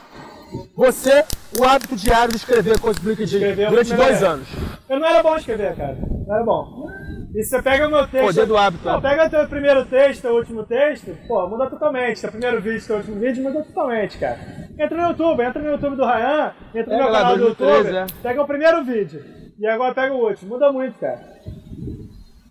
você, 0.75 1.25
o 1.59 1.65
hábito 1.65 1.97
diário 1.97 2.31
de 2.31 2.37
escrever 2.37 2.79
coisas 2.81 3.03
do 3.03 3.11
LinkedIn 3.11 3.55
durante 3.69 3.95
dois 3.95 4.23
é. 4.23 4.27
anos. 4.27 4.49
Eu 4.89 4.99
não 4.99 5.07
era 5.07 5.23
bom 5.23 5.37
escrever, 5.37 5.77
cara. 5.77 5.97
Não 6.27 6.35
era 6.35 6.45
bom. 6.45 6.87
E 7.35 7.45
você 7.45 7.63
pega 7.63 7.87
o 7.87 7.91
meu 7.91 8.07
texto. 8.09 8.27
Poder 8.27 8.47
do 8.47 8.57
hábito, 8.57 8.85
Não, 8.85 9.01
né? 9.01 9.09
pega 9.09 9.27
o 9.27 9.31
teu 9.31 9.49
primeiro 9.49 9.85
texto, 9.85 10.23
teu 10.23 10.35
último 10.35 10.65
texto, 10.65 11.17
pô, 11.29 11.47
muda 11.47 11.69
totalmente. 11.69 12.21
Teu 12.21 12.31
primeiro 12.31 12.61
vídeo, 12.61 12.87
teu 12.87 12.97
último 12.97 13.21
vídeo, 13.21 13.43
muda 13.43 13.63
totalmente, 13.63 14.19
cara. 14.19 14.39
Entra 14.79 14.97
no 14.97 15.09
YouTube, 15.09 15.43
entra 15.43 15.63
no 15.63 15.71
YouTube 15.71 15.97
do 15.97 16.05
Ryan, 16.05 16.53
entra 16.75 16.97
no 16.97 17.03
meu 17.03 17.13
canal 17.13 17.37
do 17.37 17.45
YouTube, 17.45 17.67
2013, 17.67 17.97
é. 17.97 18.23
pega 18.23 18.43
o 18.43 18.47
primeiro 18.47 18.85
vídeo. 18.85 19.25
E 19.59 19.67
agora 19.67 19.95
pega 19.95 20.15
o 20.15 20.27
último. 20.27 20.55
Muda 20.55 20.73
muito, 20.73 20.99
cara. 20.99 21.21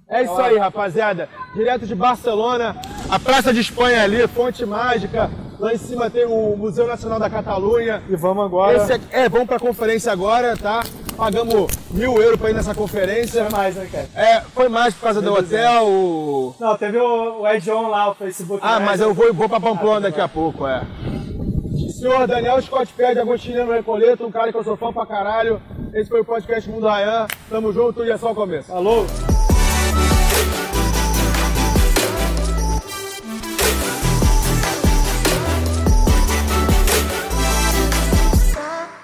É 0.08 0.24
isso 0.24 0.40
aí, 0.40 0.58
rapaziada. 0.58 1.28
Direto 1.54 1.86
de 1.86 1.94
Barcelona, 1.94 2.76
a 3.10 3.20
Praça 3.20 3.54
de 3.54 3.60
Espanha 3.60 4.04
ali, 4.04 4.28
Fonte 4.28 4.66
Mágica. 4.66 5.30
Lá 5.60 5.74
em 5.74 5.78
cima 5.78 6.10
tem 6.10 6.26
o 6.26 6.56
Museu 6.56 6.88
Nacional 6.88 7.20
da 7.20 7.30
Catalunha. 7.30 8.02
E 8.08 8.16
vamos 8.16 8.46
agora. 8.46 8.82
Aqui, 8.84 9.06
é, 9.12 9.28
vamos 9.28 9.48
pra 9.48 9.60
conferência 9.60 10.12
agora, 10.12 10.56
tá? 10.56 10.82
Pagamos 11.20 11.68
mil 11.92 12.22
euros 12.22 12.40
pra 12.40 12.50
ir 12.50 12.54
nessa 12.54 12.74
conferência. 12.74 13.42
É 13.42 13.50
mais, 13.52 13.76
né, 13.76 13.88
cara? 13.92 14.08
É, 14.16 14.42
foi 14.42 14.70
mais 14.70 14.94
por 14.94 15.02
causa 15.04 15.22
do 15.22 15.34
hotel. 15.34 15.86
o- 15.86 16.56
Não, 16.60 16.78
teve 16.78 16.98
o, 16.98 17.42
o 17.42 17.48
Ed 17.48 17.70
On 17.70 17.90
lá, 17.90 18.10
o 18.12 18.16
Facebook. 18.16 18.62
Ah, 18.64 18.80
mas 18.80 19.02
eu 19.02 19.14
vou, 19.14 19.34
vou 19.34 19.50
pra 19.50 19.60
Pamplona 19.60 20.00
daqui 20.02 20.22
a 20.22 20.28
pouco, 20.30 20.66
é. 20.66 20.82
Senhor 22.00 22.26
Daniel 22.26 22.62
Scott 22.62 22.94
Ped, 22.94 23.20
Agostiniano 23.20 23.74
Recoleto, 23.74 24.26
um 24.26 24.32
cara 24.32 24.52
que 24.52 24.58
eu 24.58 24.64
sou 24.64 24.78
fã 24.78 24.94
pra 24.94 25.06
caralho. 25.06 25.62
Esse 25.94 26.10
foi 26.10 26.22
o 26.22 26.26
podcast 26.26 26.70
Mundo 26.70 26.88
Rayan. 26.88 27.28
Tamo 27.50 27.74
junto 27.74 28.06
e 28.06 28.12
é 28.12 28.18
só 28.18 28.32
o 28.32 28.36
começo. 28.36 28.70
Falou! 28.70 29.06